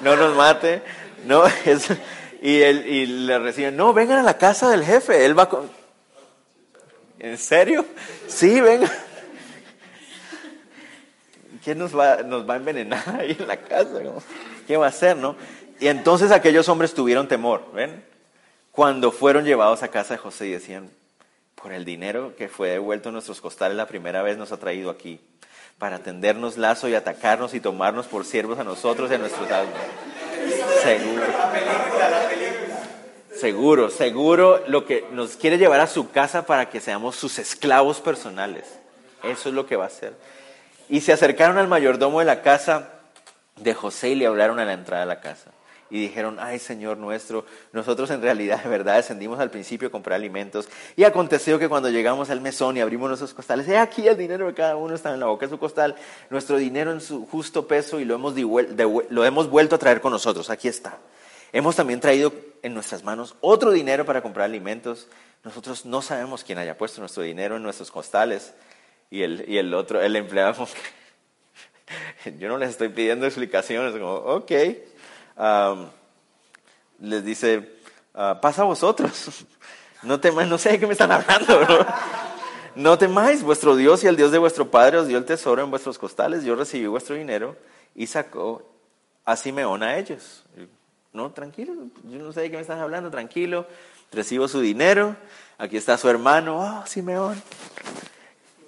no 0.01 0.15
nos 0.15 0.35
mate, 0.35 0.81
no, 1.27 1.43
y, 2.41 2.61
él, 2.61 2.87
y 2.87 3.05
le 3.05 3.37
reciben, 3.37 3.77
no, 3.77 3.93
vengan 3.93 4.17
a 4.17 4.23
la 4.23 4.39
casa 4.39 4.71
del 4.71 4.83
jefe, 4.83 5.23
él 5.23 5.37
va 5.37 5.47
con... 5.47 5.69
¿En 7.19 7.37
serio? 7.37 7.85
Sí, 8.27 8.59
venga. 8.59 8.89
¿Quién 11.63 11.77
nos 11.77 11.95
va, 11.95 12.23
nos 12.23 12.49
va 12.49 12.55
a 12.55 12.57
envenenar 12.57 13.03
ahí 13.19 13.37
en 13.37 13.47
la 13.47 13.57
casa? 13.57 13.99
¿Qué 14.65 14.77
va 14.77 14.87
a 14.87 14.89
hacer, 14.89 15.15
no? 15.15 15.35
Y 15.79 15.87
entonces 15.87 16.31
aquellos 16.31 16.67
hombres 16.69 16.95
tuvieron 16.95 17.27
temor, 17.27 17.71
¿ven? 17.71 18.03
Cuando 18.71 19.11
fueron 19.11 19.45
llevados 19.45 19.83
a 19.83 19.89
casa 19.89 20.15
de 20.15 20.17
José 20.17 20.47
y 20.47 20.51
decían, 20.51 20.89
por 21.61 21.73
el 21.73 21.85
dinero 21.85 22.33
que 22.37 22.47
fue 22.47 22.69
devuelto 22.69 23.09
en 23.09 23.13
nuestros 23.13 23.41
costales 23.41 23.75
la 23.75 23.87
primera 23.87 24.21
vez 24.21 24.37
nos 24.37 24.51
ha 24.51 24.57
traído 24.57 24.89
aquí, 24.89 25.19
para 25.77 25.99
tendernos 25.99 26.57
lazo 26.57 26.87
y 26.87 26.95
atacarnos 26.95 27.53
y 27.53 27.59
tomarnos 27.59 28.07
por 28.07 28.25
siervos 28.25 28.59
a 28.59 28.63
nosotros 28.63 29.11
y 29.11 29.15
a 29.15 29.17
nuestros 29.17 29.49
almas. 29.51 29.75
Seguro. 30.83 31.23
Seguro, 33.33 33.89
seguro 33.89 34.63
lo 34.67 34.85
que 34.85 35.05
nos 35.11 35.37
quiere 35.37 35.57
llevar 35.57 35.79
a 35.79 35.87
su 35.87 36.11
casa 36.11 36.45
para 36.45 36.69
que 36.69 36.81
seamos 36.81 37.15
sus 37.15 37.39
esclavos 37.39 38.01
personales. 38.01 38.65
Eso 39.23 39.49
es 39.49 39.55
lo 39.55 39.65
que 39.65 39.77
va 39.77 39.85
a 39.85 39.87
hacer. 39.87 40.13
Y 40.89 41.01
se 41.01 41.13
acercaron 41.13 41.57
al 41.57 41.67
mayordomo 41.67 42.19
de 42.19 42.25
la 42.25 42.41
casa 42.41 42.89
de 43.55 43.73
José 43.73 44.09
y 44.09 44.15
le 44.15 44.27
hablaron 44.27 44.59
a 44.59 44.65
la 44.65 44.73
entrada 44.73 45.03
de 45.03 45.07
la 45.07 45.21
casa 45.21 45.51
y 45.89 45.99
dijeron, 46.01 46.37
ay 46.39 46.59
Señor 46.59 46.97
nuestro, 46.97 47.45
nosotros 47.73 48.09
en 48.11 48.21
realidad 48.21 48.63
de 48.63 48.69
verdad 48.77 48.95
descendimos 48.95 49.39
al 49.39 49.49
principio 49.49 49.87
a 49.87 49.91
comprar 49.91 50.15
alimentos 50.15 50.69
y 50.95 51.03
aconteció 51.03 51.59
que 51.59 51.69
cuando 51.69 51.89
llegamos 51.89 52.29
al 52.29 52.41
mesón 52.41 52.77
y 52.77 52.81
abrimos 52.81 53.09
nuestros 53.09 53.33
costales, 53.33 53.67
he 53.67 53.77
aquí 53.77 54.07
el 54.07 54.17
dinero 54.17 54.47
de 54.47 54.53
cada 54.53 54.75
uno 54.75 54.95
está 54.95 55.13
en 55.13 55.19
la 55.19 55.25
boca 55.27 55.45
de 55.45 55.51
su 55.51 55.59
costal, 55.59 55.95
nuestro 56.29 56.57
dinero 56.57 56.91
en 56.91 57.01
su 57.01 57.25
justo 57.25 57.67
peso 57.67 57.99
y 57.99 58.05
lo 58.05 58.15
hemos, 58.15 58.35
lo 58.35 59.25
hemos 59.25 59.49
vuelto 59.49 59.75
a 59.75 59.79
traer 59.79 60.01
con 60.01 60.11
nosotros, 60.11 60.49
aquí 60.49 60.67
está. 60.67 60.97
Hemos 61.51 61.75
también 61.75 61.99
traído 61.99 62.31
en 62.61 62.73
nuestras 62.73 63.03
manos 63.03 63.35
otro 63.41 63.71
dinero 63.71 64.05
para 64.05 64.21
comprar 64.21 64.45
alimentos. 64.45 65.07
Nosotros 65.43 65.85
no 65.85 66.01
sabemos 66.01 66.43
quién 66.43 66.59
haya 66.59 66.77
puesto 66.77 67.01
nuestro 67.01 67.23
dinero 67.23 67.55
en 67.55 67.63
nuestros 67.63 67.89
costales. 67.89 68.53
Y 69.09 69.23
el, 69.23 69.45
y 69.47 69.57
el 69.57 69.73
otro, 69.73 69.99
el 69.99 70.15
empleado, 70.15 70.67
yo 72.39 72.47
no 72.47 72.57
les 72.57 72.69
estoy 72.69 72.89
pidiendo 72.89 73.25
explicaciones, 73.25 73.93
como, 73.93 74.13
ok, 74.13 74.51
les 76.99 77.23
dice, 77.23 77.79
ah, 78.13 78.39
pasa 78.41 78.63
a 78.63 78.65
vosotros. 78.65 79.45
No 80.01 80.17
temáis, 80.17 80.47
no 80.47 80.57
sé 80.57 80.69
de 80.69 80.79
qué 80.79 80.87
me 80.87 80.93
están 80.93 81.11
hablando. 81.11 81.59
¿no? 81.59 81.85
no 82.75 82.97
temáis, 82.97 83.43
vuestro 83.43 83.75
Dios 83.75 84.01
y 84.05 84.07
el 84.07 84.15
Dios 84.15 84.31
de 84.31 84.37
vuestro 84.37 84.71
Padre 84.71 84.97
os 84.97 85.09
dio 85.09 85.17
el 85.17 85.25
tesoro 85.25 85.61
en 85.61 85.69
vuestros 85.69 85.97
costales. 85.97 86.45
Yo 86.45 86.55
recibí 86.55 86.87
vuestro 86.87 87.17
dinero 87.17 87.57
y 87.93 88.07
sacó 88.07 88.63
a 89.25 89.35
Simeón 89.35 89.83
a 89.83 89.97
ellos. 89.97 90.45
No, 91.11 91.31
tranquilo, 91.31 91.73
yo 92.03 92.19
no 92.19 92.31
sé 92.31 92.41
de 92.41 92.49
qué 92.49 92.55
me 92.55 92.61
están 92.61 92.79
hablando, 92.79 93.11
tranquilo. 93.11 93.67
recibo 94.09 94.47
su 94.47 94.61
dinero, 94.61 95.17
aquí 95.57 95.75
está 95.75 95.97
su 95.97 96.07
hermano, 96.07 96.59
oh, 96.59 96.85
Simeón. 96.85 97.41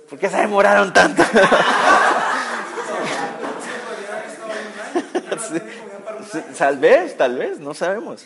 ¿Por 0.10 0.20
qué 0.20 0.28
se 0.28 0.36
demoraron 0.36 0.92
tanto? 0.92 1.24
Tal 6.58 6.78
vez, 6.78 7.18
tal 7.18 7.38
vez, 7.38 7.60
no 7.60 7.74
sabemos. 7.74 8.26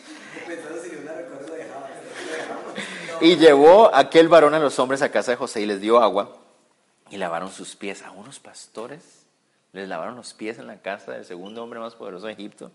Y 3.22 3.38
llevó 3.38 3.94
aquel 3.96 4.28
varón 4.28 4.54
a 4.54 4.60
los 4.60 4.78
hombres 4.80 5.02
a 5.02 5.10
casa 5.10 5.32
de 5.32 5.38
José 5.38 5.62
y 5.62 5.66
les 5.66 5.82
dio 5.82 6.00
agua 6.00 6.38
y 7.10 7.18
lavaron 7.18 7.52
sus 7.52 7.76
pies. 7.76 8.02
A 8.04 8.12
unos 8.12 8.40
pastores 8.40 9.26
les 9.74 9.88
lavaron 9.88 10.16
los 10.16 10.34
pies 10.34 10.60
en 10.60 10.68
la 10.68 10.82
casa 10.82 11.14
del 11.14 11.26
segundo 11.26 11.64
hombre 11.64 11.80
más 11.80 11.96
poderoso 11.96 12.28
de 12.28 12.34
Egipto. 12.34 12.72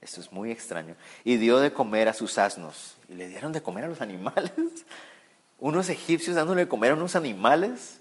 Esto 0.00 0.20
es 0.20 0.32
muy 0.32 0.50
extraño. 0.50 0.96
Y 1.24 1.36
dio 1.36 1.58
de 1.60 1.72
comer 1.72 2.08
a 2.08 2.12
sus 2.12 2.38
asnos. 2.38 2.96
Y 3.08 3.14
le 3.14 3.28
dieron 3.28 3.52
de 3.52 3.62
comer 3.62 3.84
a 3.84 3.88
los 3.88 4.00
animales. 4.00 4.52
Unos 5.58 5.88
egipcios 5.88 6.34
dándole 6.34 6.62
de 6.62 6.68
comer 6.68 6.90
a 6.90 6.94
unos 6.94 7.14
animales. 7.14 8.00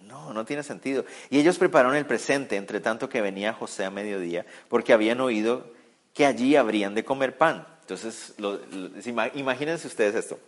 No, 0.00 0.32
no 0.32 0.44
tiene 0.44 0.64
sentido. 0.64 1.04
Y 1.28 1.38
ellos 1.38 1.56
prepararon 1.56 1.94
el 1.94 2.04
presente, 2.04 2.56
entre 2.56 2.80
tanto 2.80 3.08
que 3.08 3.20
venía 3.20 3.52
José 3.52 3.84
a 3.84 3.90
mediodía, 3.90 4.44
porque 4.68 4.92
habían 4.92 5.20
oído 5.20 5.70
que 6.14 6.26
allí 6.26 6.56
habrían 6.56 6.94
de 6.94 7.04
comer 7.04 7.36
pan. 7.36 7.66
Entonces, 7.82 8.34
imagínense 9.34 9.86
ustedes 9.86 10.14
esto. 10.14 10.38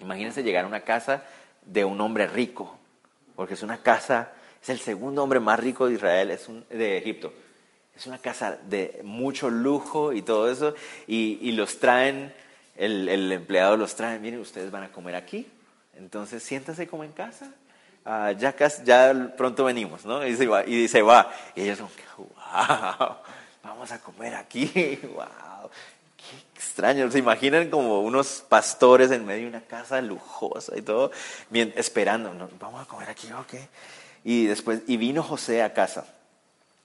Imagínense 0.00 0.42
llegar 0.42 0.64
a 0.64 0.68
una 0.68 0.82
casa 0.82 1.24
de 1.64 1.84
un 1.84 2.00
hombre 2.00 2.26
rico, 2.26 2.78
porque 3.34 3.54
es 3.54 3.62
una 3.62 3.78
casa, 3.78 4.32
es 4.62 4.68
el 4.68 4.78
segundo 4.78 5.22
hombre 5.22 5.40
más 5.40 5.58
rico 5.58 5.86
de 5.86 5.94
Israel, 5.94 6.30
es 6.30 6.48
de 6.70 6.98
Egipto. 6.98 7.32
Es 7.96 8.06
una 8.06 8.18
casa 8.18 8.58
de 8.68 9.00
mucho 9.02 9.50
lujo 9.50 10.12
y 10.12 10.22
todo 10.22 10.50
eso, 10.50 10.74
y, 11.08 11.50
los 11.52 11.80
traen, 11.80 12.32
el, 12.76 13.32
empleado 13.32 13.76
los 13.76 13.96
trae, 13.96 14.20
miren, 14.20 14.38
ustedes 14.38 14.70
van 14.70 14.84
a 14.84 14.92
comer 14.92 15.16
aquí, 15.16 15.48
entonces 15.96 16.44
siéntase 16.44 16.86
como 16.86 17.02
en 17.02 17.10
casa, 17.10 17.50
uh, 18.06 18.30
ya, 18.38 18.54
ya 18.84 19.34
pronto 19.36 19.64
venimos, 19.64 20.04
¿no? 20.04 20.24
Y 20.24 20.36
se 20.36 20.46
va, 20.46 20.64
y 20.64 20.86
va, 21.02 21.32
y 21.56 21.62
ellos 21.62 21.80
como, 22.14 22.28
wow, 22.36 23.16
vamos 23.62 23.92
a 23.92 24.00
comer 24.00 24.34
aquí, 24.34 24.98
wow, 25.14 25.70
qué 26.16 26.56
extraño, 26.56 27.10
se 27.10 27.18
imaginan 27.18 27.70
como 27.70 28.00
unos 28.00 28.44
pastores 28.48 29.10
en 29.10 29.24
medio 29.24 29.42
de 29.42 29.48
una 29.48 29.60
casa 29.60 30.00
lujosa 30.00 30.76
y 30.76 30.82
todo, 30.82 31.10
bien, 31.50 31.72
esperando, 31.76 32.32
vamos 32.60 32.82
a 32.82 32.86
comer 32.86 33.10
aquí, 33.10 33.30
ok. 33.32 33.54
Y 34.24 34.46
después, 34.46 34.82
y 34.86 34.96
vino 34.96 35.22
José 35.22 35.62
a 35.62 35.72
casa. 35.72 36.06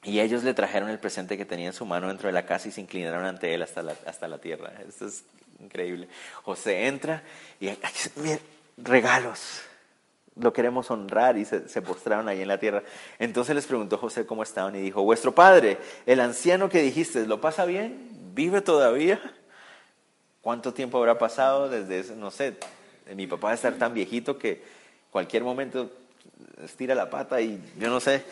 Y 0.03 0.19
ellos 0.19 0.43
le 0.43 0.53
trajeron 0.53 0.89
el 0.89 0.99
presente 0.99 1.37
que 1.37 1.45
tenía 1.45 1.67
en 1.67 1.73
su 1.73 1.85
mano 1.85 2.09
dentro 2.09 2.27
de 2.27 2.33
la 2.33 2.45
casa 2.45 2.67
y 2.67 2.71
se 2.71 2.81
inclinaron 2.81 3.25
ante 3.25 3.53
él 3.53 3.61
hasta 3.61 3.81
la, 3.81 3.95
hasta 4.05 4.27
la 4.27 4.37
tierra. 4.37 4.73
Esto 4.87 5.07
es 5.07 5.23
increíble. 5.59 6.09
José 6.43 6.87
entra 6.87 7.23
y 7.59 7.69
regalos. 8.77 9.61
Lo 10.35 10.51
queremos 10.51 10.89
honrar 10.89 11.37
y 11.37 11.45
se, 11.45 11.59
postraron 11.81 12.27
ahí 12.27 12.41
en 12.41 12.47
la 12.47 12.57
tierra. 12.57 12.83
Entonces 13.19 13.55
les 13.55 13.65
preguntó 13.65 13.97
José 13.97 14.25
cómo 14.25 14.43
estaban 14.43 14.75
y 14.75 14.81
dijo, 14.81 15.03
vuestro 15.03 15.33
padre, 15.33 15.77
el 16.05 16.19
anciano 16.19 16.69
que 16.69 16.81
dijiste, 16.81 17.27
¿lo 17.27 17.39
pasa 17.39 17.65
bien? 17.65 18.09
¿Vive 18.33 18.61
todavía? 18.61 19.21
¿Cuánto 20.41 20.73
tiempo 20.73 20.97
habrá 20.97 21.17
pasado 21.17 21.69
desde 21.69 21.99
ese, 21.99 22.15
no 22.15 22.31
sé, 22.31 22.57
mi 23.15 23.27
papá 23.27 23.47
va 23.47 23.51
a 23.51 23.55
estar 23.55 23.73
tan 23.73 23.93
viejito 23.93 24.37
que 24.37 24.63
cualquier 25.11 25.43
momento 25.43 25.91
estira 26.63 26.95
la 26.95 27.09
pata 27.09 27.41
y 27.41 27.61
yo 27.77 27.89
no 27.89 27.99
sé. 27.99 28.23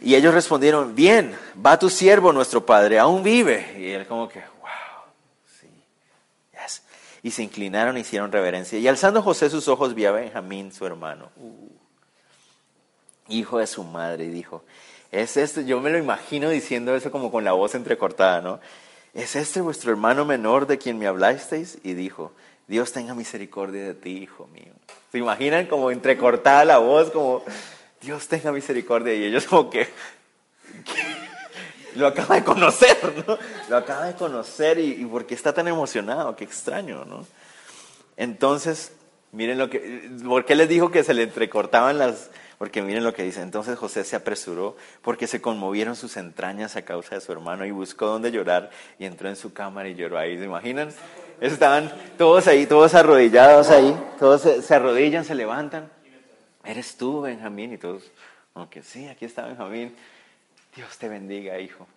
Y 0.00 0.14
ellos 0.14 0.34
respondieron, 0.34 0.94
bien, 0.94 1.34
va 1.64 1.78
tu 1.78 1.88
siervo, 1.88 2.32
nuestro 2.32 2.66
padre, 2.66 2.98
aún 2.98 3.22
vive. 3.22 3.74
Y 3.78 3.90
él 3.90 4.06
como 4.06 4.28
que. 4.28 4.42
Y 7.24 7.32
se 7.32 7.42
inclinaron 7.42 7.96
y 7.96 8.02
hicieron 8.02 8.30
reverencia. 8.30 8.78
Y 8.78 8.86
alzando 8.86 9.20
José 9.20 9.50
sus 9.50 9.66
ojos, 9.66 9.94
vio 9.94 10.10
a 10.10 10.12
Benjamín, 10.12 10.72
su 10.72 10.86
hermano, 10.86 11.30
uh, 11.36 11.72
hijo 13.28 13.58
de 13.58 13.66
su 13.66 13.82
madre, 13.82 14.26
y 14.26 14.28
dijo, 14.28 14.62
es 15.10 15.36
este, 15.36 15.64
yo 15.64 15.80
me 15.80 15.90
lo 15.90 15.98
imagino 15.98 16.50
diciendo 16.50 16.94
eso 16.94 17.10
como 17.10 17.32
con 17.32 17.42
la 17.42 17.52
voz 17.52 17.74
entrecortada, 17.74 18.40
¿no? 18.40 18.60
¿Es 19.14 19.36
este 19.36 19.60
vuestro 19.60 19.90
hermano 19.90 20.24
menor 20.24 20.66
de 20.66 20.76
quien 20.76 20.98
me 20.98 21.06
hablasteis? 21.06 21.78
Y 21.82 21.94
dijo, 21.94 22.32
Dios 22.66 22.92
tenga 22.92 23.14
misericordia 23.14 23.84
de 23.84 23.94
ti, 23.94 24.18
hijo 24.18 24.46
mío. 24.48 24.72
¿Se 25.12 25.18
imaginan 25.18 25.66
como 25.66 25.90
entrecortada 25.90 26.64
la 26.64 26.78
voz, 26.78 27.10
como 27.10 27.42
Dios 28.00 28.26
tenga 28.26 28.50
misericordia? 28.52 29.14
Y 29.14 29.24
ellos 29.24 29.46
como 29.46 29.70
que, 29.70 29.88
lo 31.96 32.06
acaba 32.06 32.36
de 32.36 32.44
conocer, 32.44 33.24
¿no? 33.26 33.38
Lo 33.68 33.76
acaba 33.76 34.06
de 34.06 34.14
conocer 34.14 34.78
y, 34.78 35.02
y 35.02 35.04
por 35.04 35.26
qué 35.26 35.34
está 35.34 35.52
tan 35.52 35.68
emocionado, 35.68 36.36
qué 36.36 36.44
extraño, 36.44 37.04
¿no? 37.04 37.26
Entonces, 38.16 38.92
miren 39.32 39.58
lo 39.58 39.68
que, 39.68 40.10
¿por 40.24 40.44
qué 40.44 40.54
les 40.54 40.68
dijo 40.68 40.90
que 40.90 41.04
se 41.04 41.14
le 41.14 41.24
entrecortaban 41.24 41.98
las, 41.98 42.30
porque 42.58 42.82
miren 42.82 43.04
lo 43.04 43.12
que 43.12 43.24
dice, 43.24 43.42
entonces 43.42 43.76
José 43.78 44.04
se 44.04 44.16
apresuró 44.16 44.76
porque 45.02 45.26
se 45.26 45.40
conmovieron 45.40 45.96
sus 45.96 46.16
entrañas 46.16 46.76
a 46.76 46.82
causa 46.82 47.16
de 47.16 47.20
su 47.20 47.32
hermano 47.32 47.66
y 47.66 47.70
buscó 47.72 48.06
donde 48.06 48.30
llorar 48.30 48.70
y 48.98 49.04
entró 49.04 49.28
en 49.28 49.36
su 49.36 49.52
cámara 49.52 49.88
y 49.88 49.94
lloró 49.94 50.18
ahí. 50.18 50.38
¿Se 50.38 50.44
imaginan? 50.44 50.90
Estaban 51.40 51.92
todos 52.16 52.46
ahí, 52.46 52.66
todos 52.66 52.94
arrodillados 52.94 53.70
ahí, 53.70 53.94
todos 54.18 54.42
se, 54.42 54.74
arrodillan, 54.74 55.24
se 55.24 55.34
levantan. 55.34 55.90
Eres 56.64 56.96
tú, 56.96 57.22
Benjamín, 57.22 57.72
y 57.72 57.78
todos, 57.78 58.04
aunque 58.54 58.82
sí, 58.82 59.08
aquí 59.08 59.24
está 59.24 59.44
Benjamín. 59.46 59.94
Dios 60.76 60.96
te 60.98 61.08
bendiga, 61.08 61.58
hijo. 61.58 61.88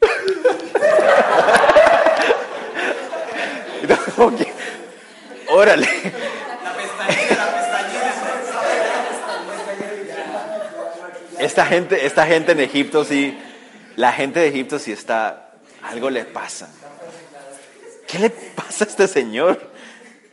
órale. 5.48 5.86
La 5.86 5.86
la. 5.86 5.92
Esta 11.38 11.66
gente, 11.66 12.06
esta 12.06 12.26
gente 12.26 12.52
en 12.52 12.60
Egipto 12.60 13.04
sí, 13.04 13.36
la 13.96 14.12
gente 14.12 14.38
de 14.38 14.48
Egipto 14.48 14.78
sí 14.78 14.92
está, 14.92 15.54
algo 15.82 16.08
le 16.08 16.24
pasa. 16.24 16.70
¿qué 18.06 18.18
le 18.18 18.30
pasa 18.30 18.84
a 18.84 18.88
este 18.88 19.08
señor? 19.08 19.72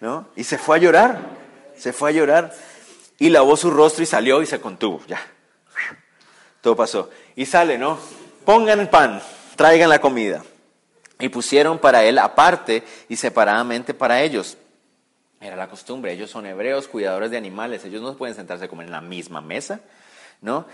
¿No? 0.01 0.29
Y 0.35 0.43
se 0.43 0.57
fue 0.57 0.77
a 0.77 0.79
llorar, 0.79 1.19
se 1.77 1.93
fue 1.93 2.09
a 2.09 2.13
llorar 2.13 2.53
y 3.17 3.29
lavó 3.29 3.57
su 3.57 3.71
rostro 3.71 4.03
y 4.03 4.05
salió 4.05 4.41
y 4.41 4.45
se 4.45 4.61
contuvo, 4.61 5.01
ya. 5.07 5.19
Todo 6.61 6.75
pasó. 6.75 7.09
Y 7.35 7.45
sale, 7.45 7.77
¿no? 7.77 7.97
Pongan 8.45 8.79
el 8.79 8.89
pan, 8.89 9.21
traigan 9.55 9.89
la 9.89 10.01
comida. 10.01 10.43
Y 11.19 11.29
pusieron 11.29 11.79
para 11.79 12.03
él 12.03 12.17
aparte 12.17 12.83
y 13.09 13.15
separadamente 13.15 13.93
para 13.93 14.21
ellos. 14.21 14.57
Era 15.41 15.55
la 15.55 15.69
costumbre, 15.69 16.11
ellos 16.11 16.29
son 16.29 16.45
hebreos, 16.45 16.87
cuidadores 16.87 17.31
de 17.31 17.37
animales, 17.37 17.85
ellos 17.85 18.01
no 18.01 18.15
pueden 18.17 18.35
sentarse 18.35 18.65
a 18.65 18.67
comer 18.67 18.87
en 18.87 18.91
la 18.91 19.01
misma 19.01 19.39
mesa, 19.39 19.79
¿no? 20.41 20.65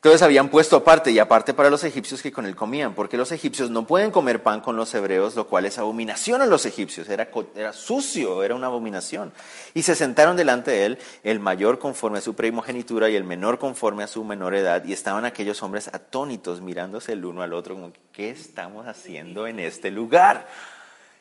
Entonces 0.00 0.22
habían 0.22 0.48
puesto 0.48 0.76
aparte 0.76 1.10
y 1.10 1.18
aparte 1.18 1.52
para 1.52 1.68
los 1.68 1.84
egipcios 1.84 2.22
que 2.22 2.32
con 2.32 2.46
él 2.46 2.56
comían, 2.56 2.94
porque 2.94 3.18
los 3.18 3.32
egipcios 3.32 3.68
no 3.68 3.86
pueden 3.86 4.10
comer 4.10 4.42
pan 4.42 4.62
con 4.62 4.74
los 4.74 4.94
hebreos, 4.94 5.36
lo 5.36 5.46
cual 5.46 5.66
es 5.66 5.76
abominación 5.76 6.40
a 6.40 6.46
los 6.46 6.64
egipcios, 6.64 7.06
era, 7.10 7.28
era 7.54 7.74
sucio, 7.74 8.42
era 8.42 8.54
una 8.54 8.68
abominación. 8.68 9.30
Y 9.74 9.82
se 9.82 9.94
sentaron 9.94 10.38
delante 10.38 10.70
de 10.70 10.86
él, 10.86 10.98
el 11.22 11.38
mayor 11.38 11.78
conforme 11.78 12.16
a 12.16 12.22
su 12.22 12.32
primogenitura 12.32 13.10
y 13.10 13.14
el 13.14 13.24
menor 13.24 13.58
conforme 13.58 14.02
a 14.02 14.06
su 14.06 14.24
menor 14.24 14.54
edad, 14.54 14.82
y 14.86 14.94
estaban 14.94 15.26
aquellos 15.26 15.62
hombres 15.62 15.88
atónitos 15.88 16.62
mirándose 16.62 17.12
el 17.12 17.26
uno 17.26 17.42
al 17.42 17.52
otro, 17.52 17.74
como, 17.74 17.92
¿qué 18.10 18.30
estamos 18.30 18.86
haciendo 18.86 19.46
en 19.46 19.60
este 19.60 19.90
lugar? 19.90 20.48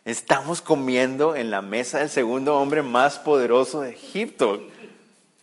Estamos 0.05 0.61
comiendo 0.61 1.35
en 1.35 1.51
la 1.51 1.61
mesa 1.61 1.99
del 1.99 2.09
segundo 2.09 2.55
hombre 2.55 2.81
más 2.81 3.19
poderoso 3.19 3.81
de 3.81 3.89
Egipto. 3.89 4.61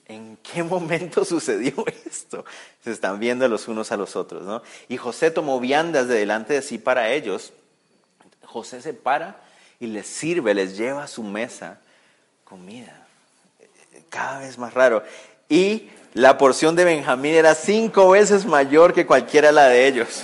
¿En 0.09 0.37
qué 0.39 0.63
momento 0.63 1.25
sucedió 1.25 1.85
esto? 2.07 2.45
Se 2.83 2.93
están 2.93 3.19
viendo 3.19 3.49
los 3.49 3.69
unos 3.69 3.91
a 3.93 3.97
los 3.97 4.17
otros, 4.17 4.43
¿no? 4.45 4.63
Y 4.89 4.97
José 4.97 5.31
tomó 5.31 5.59
viandas 5.61 6.09
de 6.09 6.19
delante 6.19 6.55
de 6.55 6.63
sí 6.63 6.79
para 6.79 7.11
ellos. 7.11 7.53
José 8.45 8.81
se 8.81 8.95
para 8.95 9.41
y 9.81 9.89
les 9.89 10.07
sirve, 10.07 10.55
les 10.55 10.77
lleva 10.77 11.05
a 11.05 11.09
su 11.09 11.23
mesa 11.23 11.81
comida. 12.45 13.07
Cada 14.09 14.39
vez 14.39 14.57
más 14.59 14.73
raro. 14.73 15.03
Y 15.49 15.91
la 16.15 16.39
porción 16.39 16.77
de 16.77 16.85
Benjamín 16.85 17.35
era 17.35 17.55
cinco 17.55 18.11
veces 18.11 18.47
mayor 18.47 18.95
que 18.95 19.07
cualquiera 19.07 19.53
la 19.53 19.67
de 19.67 19.87
ellos. 19.87 20.23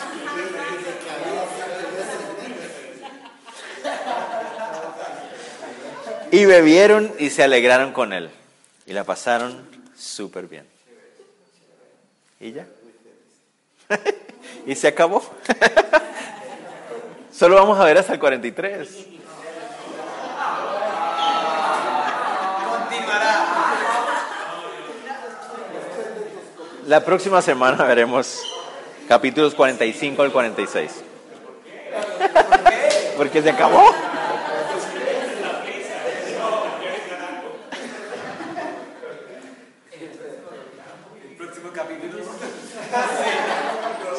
Y 6.30 6.46
bebieron 6.46 7.12
y 7.18 7.28
se 7.28 7.42
alegraron 7.42 7.92
con 7.92 8.12
él. 8.14 8.30
Y 8.86 8.94
la 8.94 9.04
pasaron 9.04 9.71
súper 10.02 10.46
bien. 10.46 10.66
¿Y 12.40 12.52
ya? 12.52 12.66
y 14.66 14.74
se 14.74 14.88
acabó. 14.88 15.22
Solo 17.32 17.56
vamos 17.56 17.78
a 17.78 17.84
ver 17.84 17.98
hasta 17.98 18.14
el 18.14 18.18
43. 18.18 19.06
La 26.86 27.04
próxima 27.04 27.40
semana 27.40 27.84
veremos 27.84 28.42
capítulos 29.06 29.54
45 29.54 30.22
al 30.22 30.32
46. 30.32 31.04
Porque 33.16 33.40
se 33.40 33.50
acabó. 33.50 33.91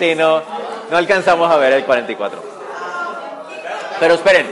No, 0.03 0.43
no 0.91 0.97
alcanzamos 0.97 1.49
a 1.49 1.55
ver 1.55 1.71
el 1.71 1.85
44. 1.85 2.43
Pero 4.01 4.13
esperen. 4.15 4.51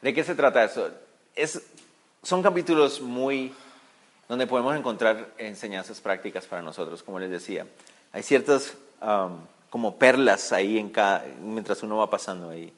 ¿De 0.00 0.14
qué 0.14 0.24
se 0.24 0.34
trata 0.34 0.64
eso? 0.64 0.88
Es, 1.36 1.60
son 2.22 2.42
capítulos 2.42 3.02
muy 3.02 3.54
donde 4.28 4.46
podemos 4.46 4.74
encontrar 4.74 5.28
enseñanzas 5.36 6.00
prácticas 6.00 6.46
para 6.46 6.62
nosotros, 6.62 7.02
como 7.02 7.18
les 7.18 7.30
decía. 7.30 7.66
Hay 8.12 8.22
ciertas 8.22 8.72
um, 9.02 9.36
como 9.68 9.98
perlas 9.98 10.52
ahí 10.52 10.78
en 10.78 10.88
cada, 10.88 11.26
mientras 11.42 11.82
uno 11.82 11.98
va 11.98 12.08
pasando 12.08 12.48
ahí 12.48 12.72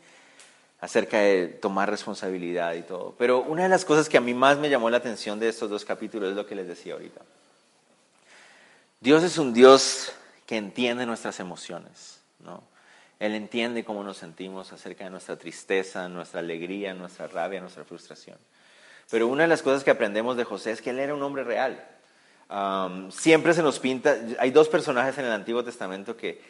acerca 0.81 1.21
de 1.21 1.47
tomar 1.47 1.89
responsabilidad 1.89 2.75
y 2.75 2.83
todo. 2.83 3.15
Pero 3.17 3.41
una 3.43 3.63
de 3.63 3.69
las 3.69 3.85
cosas 3.85 4.09
que 4.09 4.19
a 4.19 4.21
mí 4.21 4.35
más 4.35 4.59
me 4.59 4.69
llamó 4.69 4.91
la 4.91 4.97
atención 4.97 5.39
de 5.39 5.49
estos 5.49 5.71
dos 5.71 5.85
capítulos 5.85 6.31
es 6.31 6.35
lo 6.35 6.45
que 6.45 6.57
les 6.57 6.67
decía 6.67 6.95
ahorita. 6.95 7.21
Dios 9.03 9.25
es 9.25 9.37
un 9.37 9.53
Dios 9.53 10.13
que 10.47 10.57
entiende 10.57 11.07
nuestras 11.07 11.41
emociones, 11.41 12.23
¿no? 12.39 12.63
Él 13.19 13.35
entiende 13.35 13.85
cómo 13.85 14.05
nos 14.05 14.19
sentimos 14.19 14.73
acerca 14.73 15.03
de 15.03 15.11
nuestra 15.11 15.37
tristeza, 15.37 16.09
nuestra 16.09 16.39
alegría, 16.39 16.95
nuestra 16.95 17.27
rabia, 17.27 17.61
nuestra 17.61 17.85
frustración. 17.85 18.39
Pero 19.11 19.27
una 19.27 19.43
de 19.43 19.49
las 19.49 19.61
cosas 19.61 19.83
que 19.83 19.91
aprendemos 19.91 20.37
de 20.37 20.45
José 20.45 20.71
es 20.71 20.81
que 20.81 20.91
él 20.91 21.01
era 21.01 21.15
un 21.15 21.23
hombre 21.25 21.43
real. 21.43 21.85
siempre 23.11 23.55
se 23.55 23.63
nos 23.63 23.81
pinta, 23.81 24.17
hay 24.39 24.53
dos 24.53 24.69
personajes 24.69 25.19
en 25.19 25.25
el 25.25 25.33
Antiguo 25.33 25.65
Testamento 25.65 26.17
que 26.17 26.41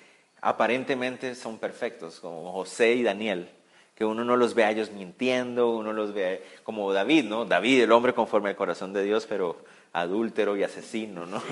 aparentemente 0.43 1.35
son 1.35 1.57
perfectos, 1.57 2.21
como 2.21 2.53
José 2.53 2.93
y 2.93 3.03
Daniel 3.03 3.49
que 3.95 4.05
uno 4.05 4.25
no 4.25 4.37
los 4.37 4.55
ve 4.55 4.65
a 4.65 4.71
ellos 4.71 4.91
mintiendo, 4.91 5.71
uno 5.71 5.93
los 5.93 6.15
ve 6.15 6.43
como 6.65 6.93
David, 6.93 7.25
¿no? 7.25 7.45
David, 7.45 7.83
el 7.83 7.93
hombre 7.93 8.15
conforme 8.15 8.49
al 8.49 8.57
corazón 8.57 8.93
de 8.93 9.03
Dios, 9.03 9.27
pero 9.27 9.65
adúltero 9.93 10.57
y 10.57 10.63
asesino, 10.63 11.27
¿no? 11.27 11.43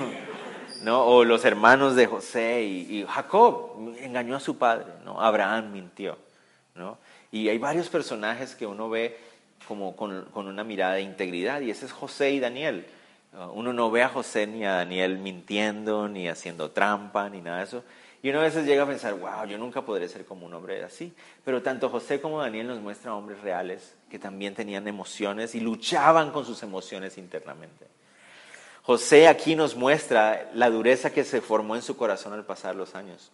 ¿No? 0.83 1.05
O 1.05 1.25
los 1.25 1.45
hermanos 1.45 1.95
de 1.95 2.07
José 2.07 2.63
y, 2.63 3.05
Jacob 3.09 3.95
engañó 4.01 4.37
a 4.37 4.41
su 4.41 4.57
padre, 4.57 4.87
¿no? 5.05 5.21
Abraham 5.21 5.73
mintió, 5.73 6.17
¿no? 6.75 6.99
Y 7.31 7.49
hay 7.49 7.59
varios 7.59 7.89
personajes 7.89 8.55
que 8.55 8.67
uno 8.67 8.89
ve 8.89 9.19
como 9.69 9.95
con, 9.95 10.25
con 10.33 10.47
una 10.47 10.65
mirada 10.65 10.95
de 10.95 11.03
integridad 11.03 11.61
y 11.61 11.71
ese 11.71 11.87
es 11.87 11.93
José 11.93 12.31
y 12.33 12.41
Daniel. 12.41 12.87
Uno 13.55 13.73
no 13.73 13.91
ve 13.91 14.03
a 14.03 14.09
José 14.09 14.47
ni 14.47 14.65
a 14.65 14.73
Daniel 14.73 15.19
mintiendo, 15.19 16.09
ni 16.09 16.29
haciendo 16.29 16.71
trampa, 16.71 17.29
ni 17.29 17.41
nada 17.41 17.59
de 17.59 17.65
eso, 17.65 17.85
y 18.23 18.29
uno 18.31 18.41
a 18.41 18.43
veces 18.43 18.67
llega 18.67 18.83
a 18.83 18.87
pensar, 18.87 19.15
wow, 19.15 19.47
yo 19.47 19.57
nunca 19.57 19.83
podré 19.83 20.07
ser 20.09 20.27
como 20.27 20.45
un 20.45 20.53
hombre 20.53 20.85
así. 20.85 21.13
Pero 21.45 21.63
tanto 21.63 21.89
José 21.89 22.21
como 22.21 22.41
Daniel 22.41 22.67
nos 22.67 22.81
muestran 22.81 23.15
hombres 23.15 23.41
reales 23.41 23.95
que 24.11 24.19
también 24.19 24.55
tenían 24.55 24.87
emociones 24.89 25.55
y 25.55 25.61
luchaban 25.61 26.31
con 26.31 26.45
sus 26.45 26.63
emociones 26.63 27.17
internamente. 27.17 27.87
José 28.91 29.29
aquí 29.29 29.55
nos 29.55 29.77
muestra 29.77 30.51
la 30.53 30.69
dureza 30.69 31.13
que 31.13 31.23
se 31.23 31.41
formó 31.41 31.77
en 31.77 31.83
su 31.83 31.97
corazón 31.97 32.33
al 32.33 32.45
pasar 32.45 32.75
los 32.75 32.97
años. 32.97 33.31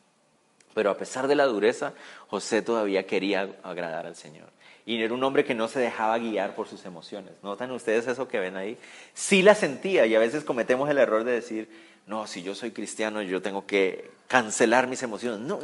Pero 0.75 0.91
a 0.91 0.99
pesar 0.99 1.29
de 1.29 1.35
la 1.35 1.47
dureza, 1.47 1.95
José 2.29 2.61
todavía 2.61 3.07
quería 3.07 3.49
agradar 3.63 4.05
al 4.05 4.17
Señor. 4.17 4.51
Y 4.85 5.03
era 5.03 5.15
un 5.15 5.25
hombre 5.25 5.47
que 5.47 5.55
no 5.55 5.67
se 5.69 5.81
dejaba 5.81 6.19
guiar 6.19 6.55
por 6.55 6.69
sus 6.69 6.85
emociones. 6.85 7.33
¿Notan 7.43 7.71
ustedes 7.71 8.07
eso 8.07 8.29
que 8.29 8.39
ven 8.39 8.55
ahí? 8.55 8.77
Sí 9.15 9.41
la 9.41 9.55
sentía 9.55 10.05
y 10.05 10.15
a 10.15 10.19
veces 10.19 10.45
cometemos 10.45 10.91
el 10.91 10.99
error 10.99 11.25
de 11.25 11.33
decir, 11.33 11.71
no, 12.07 12.27
si 12.27 12.43
yo 12.43 12.55
soy 12.55 12.73
cristiano 12.73 13.23
yo 13.23 13.41
tengo 13.41 13.65
que 13.65 14.11
cancelar 14.29 14.89
mis 14.89 15.03
emociones. 15.03 15.41
No, 15.41 15.59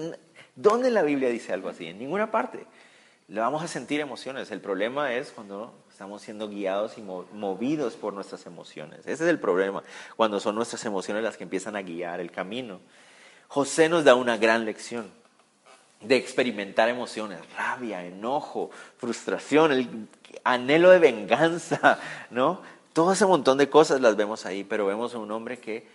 ¿Dónde 0.57 0.91
la 0.91 1.03
Biblia 1.03 1.29
dice 1.29 1.53
algo 1.53 1.69
así? 1.69 1.89
En 1.89 1.99
ninguna 1.99 2.31
parte. 2.31 2.65
Le 3.29 3.41
vamos 3.43 3.63
a 3.63 3.69
sentir 3.69 4.01
emociones. 4.01 4.51
El 4.53 4.63
problema 4.63 5.13
es 5.13 5.33
cuando 5.33 5.75
estamos 5.93 6.23
siendo 6.23 6.49
guiados 6.49 6.97
y 6.97 7.03
movidos 7.03 7.95
por 7.95 8.15
nuestras 8.15 8.47
emociones. 8.47 9.01
Ese 9.01 9.13
es 9.13 9.21
el 9.31 9.39
problema, 9.39 9.83
cuando 10.17 10.41
son 10.41 10.55
nuestras 10.55 10.83
emociones 10.87 11.23
las 11.23 11.37
que 11.37 11.45
empiezan 11.45 11.77
a 11.77 11.83
guiar 11.83 12.19
el 12.19 12.31
camino. 12.31 12.81
José 13.47 13.91
nos 13.91 14.03
da 14.03 14.15
una 14.15 14.39
gran 14.39 14.65
lección 14.65 15.11
de 16.01 16.17
experimentar 16.17 16.89
emociones, 16.89 17.41
rabia, 17.55 18.05
enojo, 18.05 18.71
frustración, 18.97 19.71
el 19.73 20.09
anhelo 20.45 20.91
de 20.91 20.99
venganza, 20.99 21.99
¿no? 22.31 22.63
Todo 22.95 23.13
ese 23.13 23.27
montón 23.27 23.59
de 23.59 23.69
cosas 23.69 24.01
las 24.01 24.17
vemos 24.17 24.47
ahí, 24.47 24.65
pero 24.65 24.87
vemos 24.87 25.15
a 25.15 25.19
un 25.19 25.31
hombre 25.31 25.59
que 25.59 25.87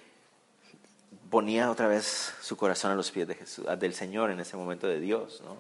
ponía 1.32 1.72
otra 1.72 1.88
vez 1.88 2.36
su 2.40 2.56
corazón 2.56 2.92
a 2.92 2.96
los 2.96 3.10
pies 3.10 3.28
de 3.28 3.34
Jesús, 3.34 3.66
del 3.80 3.96
Señor 3.96 4.30
en 4.30 4.40
ese 4.40 4.56
momento 4.58 4.88
de 4.88 5.00
Dios, 5.00 5.42
¿no? 5.44 5.58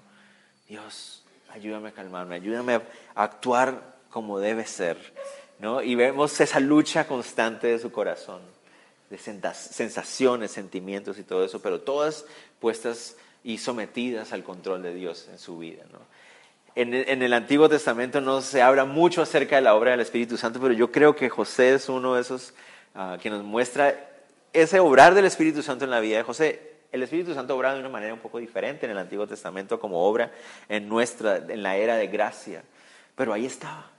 Dios, 0.69 1.23
ayúdame 1.49 1.89
a 1.89 1.91
calmarme, 1.91 2.35
ayúdame 2.35 2.75
a 2.75 2.83
actuar 3.15 3.96
como 4.09 4.39
debe 4.39 4.65
ser, 4.65 4.97
¿no? 5.59 5.81
Y 5.81 5.95
vemos 5.95 6.39
esa 6.39 6.59
lucha 6.59 7.07
constante 7.07 7.67
de 7.67 7.79
su 7.79 7.91
corazón, 7.91 8.41
de 9.09 9.17
sensaciones, 9.17 10.51
sentimientos 10.51 11.17
y 11.17 11.23
todo 11.23 11.45
eso, 11.45 11.61
pero 11.61 11.81
todas 11.81 12.25
puestas 12.59 13.15
y 13.43 13.57
sometidas 13.57 14.33
al 14.33 14.43
control 14.43 14.83
de 14.83 14.93
Dios 14.93 15.27
en 15.31 15.39
su 15.39 15.57
vida, 15.57 15.83
¿no? 15.91 15.99
En 16.79 16.93
el, 16.93 17.33
Antiguo 17.33 17.67
Testamento 17.67 18.21
no 18.21 18.39
se 18.41 18.61
habla 18.61 18.85
mucho 18.85 19.23
acerca 19.23 19.55
de 19.55 19.63
la 19.63 19.73
obra 19.73 19.91
del 19.91 20.01
Espíritu 20.01 20.37
Santo, 20.37 20.59
pero 20.61 20.75
yo 20.75 20.91
creo 20.91 21.15
que 21.15 21.27
José 21.27 21.73
es 21.73 21.89
uno 21.89 22.13
de 22.13 22.21
esos 22.21 22.53
ah, 22.93 23.17
que 23.19 23.31
nos 23.31 23.43
muestra 23.43 24.11
ese 24.53 24.79
obrar 24.79 25.15
del 25.15 25.25
Espíritu 25.25 25.63
Santo 25.63 25.85
en 25.85 25.91
la 25.91 25.99
vida 25.99 26.17
de 26.17 26.23
José. 26.23 26.73
El 26.91 27.01
Espíritu 27.01 27.33
Santo 27.33 27.55
obra 27.55 27.73
de 27.73 27.79
una 27.79 27.89
manera 27.89 28.13
un 28.13 28.19
poco 28.19 28.37
diferente 28.37 28.85
en 28.85 28.91
el 28.91 28.97
Antiguo 28.99 29.25
Testamento 29.25 29.79
como 29.79 30.03
obra 30.03 30.31
en 30.69 30.87
nuestra, 30.87 31.37
en 31.37 31.63
la 31.63 31.77
era 31.77 31.95
de 31.95 32.07
gracia. 32.07 32.63
Pero 33.15 33.33
ahí 33.33 33.47
estaba, 33.47 33.89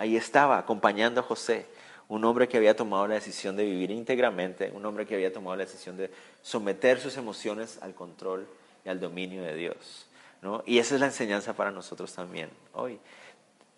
ahí 0.00 0.16
estaba 0.16 0.56
acompañando 0.56 1.20
a 1.20 1.22
José, 1.22 1.66
un 2.08 2.24
hombre 2.24 2.48
que 2.48 2.56
había 2.56 2.74
tomado 2.74 3.06
la 3.06 3.16
decisión 3.16 3.54
de 3.54 3.66
vivir 3.66 3.90
íntegramente, 3.90 4.70
un 4.74 4.84
hombre 4.86 5.04
que 5.04 5.14
había 5.14 5.30
tomado 5.30 5.56
la 5.56 5.64
decisión 5.64 5.98
de 5.98 6.10
someter 6.40 6.98
sus 6.98 7.18
emociones 7.18 7.78
al 7.82 7.94
control 7.94 8.48
y 8.82 8.88
al 8.88 8.98
dominio 8.98 9.42
de 9.42 9.54
Dios. 9.54 10.06
¿no? 10.40 10.62
Y 10.64 10.78
esa 10.78 10.94
es 10.94 11.00
la 11.02 11.06
enseñanza 11.08 11.52
para 11.52 11.70
nosotros 11.70 12.14
también 12.14 12.48
hoy. 12.72 12.98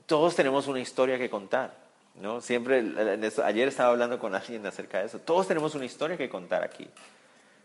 Todos 0.07 0.37
tenemos 0.37 0.69
una 0.69 0.79
historia 0.79 1.19
que 1.19 1.29
contar. 1.29 1.75
¿no? 2.21 2.41
Siempre, 2.41 2.85
ayer 3.45 3.67
estaba 3.67 3.91
hablando 3.91 4.21
con 4.21 4.33
alguien 4.37 4.65
acerca 4.65 5.01
de 5.01 5.07
eso. 5.07 5.19
Todos 5.19 5.49
tenemos 5.49 5.75
una 5.75 5.87
historia 5.87 6.17
que 6.17 6.29
contar 6.29 6.63
aquí. 6.63 6.89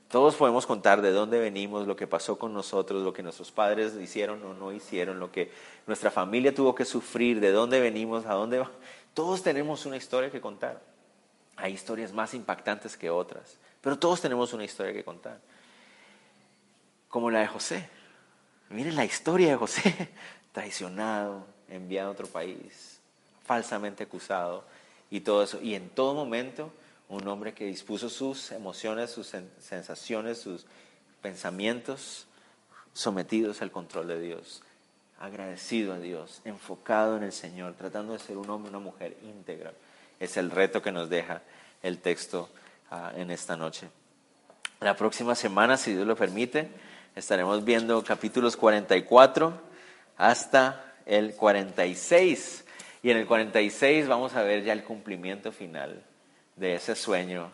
Todos 0.09 0.35
podemos 0.35 0.65
contar 0.65 1.01
de 1.01 1.11
dónde 1.11 1.37
venimos, 1.37 1.85
lo 1.85 1.97
que 1.97 2.07
pasó 2.07 2.39
con 2.39 2.53
nosotros, 2.53 3.03
lo 3.03 3.11
que 3.11 3.23
nuestros 3.23 3.51
padres 3.51 3.93
hicieron 3.95 4.41
o 4.45 4.53
no 4.53 4.71
hicieron, 4.71 5.19
lo 5.19 5.31
que 5.31 5.51
nuestra 5.85 6.11
familia 6.11 6.55
tuvo 6.55 6.73
que 6.73 6.85
sufrir, 6.85 7.41
de 7.41 7.51
dónde 7.51 7.81
venimos, 7.81 8.25
a 8.25 8.33
dónde 8.33 8.59
vamos. 8.59 8.73
Todos 9.13 9.43
tenemos 9.43 9.85
una 9.85 9.97
historia 9.97 10.31
que 10.31 10.39
contar. 10.39 10.79
Hay 11.57 11.73
historias 11.73 12.13
más 12.13 12.33
impactantes 12.33 12.95
que 12.95 13.09
otras, 13.09 13.57
pero 13.81 13.99
todos 13.99 14.21
tenemos 14.21 14.53
una 14.53 14.63
historia 14.63 14.93
que 14.93 15.03
contar. 15.03 15.39
Como 17.09 17.29
la 17.29 17.39
de 17.39 17.47
José. 17.47 17.89
Miren 18.69 18.95
la 18.95 19.05
historia 19.05 19.49
de 19.49 19.55
José. 19.55 20.09
Traicionado, 20.53 21.45
enviado 21.67 22.09
a 22.09 22.11
otro 22.13 22.27
país, 22.27 22.99
falsamente 23.45 24.03
acusado 24.03 24.63
y 25.09 25.19
todo 25.19 25.43
eso. 25.43 25.59
Y 25.61 25.75
en 25.75 25.89
todo 25.89 26.13
momento, 26.13 26.71
un 27.09 27.27
hombre 27.27 27.53
que 27.53 27.65
dispuso 27.65 28.09
sus 28.09 28.51
emociones, 28.51 29.11
sus 29.11 29.33
sensaciones, 29.59 30.39
sus 30.39 30.65
pensamientos 31.21 32.27
sometidos 32.93 33.61
al 33.61 33.71
control 33.71 34.07
de 34.07 34.19
Dios, 34.19 34.61
agradecido 35.19 35.93
a 35.93 35.99
Dios, 35.99 36.41
enfocado 36.43 37.17
en 37.17 37.23
el 37.23 37.31
Señor, 37.31 37.75
tratando 37.75 38.13
de 38.13 38.19
ser 38.19 38.37
un 38.37 38.49
hombre, 38.49 38.69
una 38.69 38.79
mujer 38.79 39.15
íntegra. 39.23 39.73
Es 40.19 40.35
el 40.37 40.51
reto 40.51 40.81
que 40.81 40.91
nos 40.91 41.09
deja 41.09 41.41
el 41.81 41.99
texto 41.99 42.49
ah, 42.91 43.13
en 43.15 43.31
esta 43.31 43.55
noche. 43.55 43.87
La 44.79 44.95
próxima 44.95 45.35
semana, 45.35 45.77
si 45.77 45.93
Dios 45.93 46.05
lo 46.05 46.15
permite, 46.15 46.69
estaremos 47.15 47.63
viendo 47.63 48.03
capítulos 48.03 48.57
44 48.57 49.61
hasta 50.17 50.95
el 51.05 51.35
46 51.35 52.65
y 53.01 53.11
en 53.11 53.17
el 53.17 53.27
46 53.27 54.07
vamos 54.07 54.35
a 54.35 54.43
ver 54.43 54.63
ya 54.63 54.73
el 54.73 54.83
cumplimiento 54.83 55.51
final 55.51 56.03
de 56.57 56.75
ese 56.75 56.95
sueño 56.95 57.49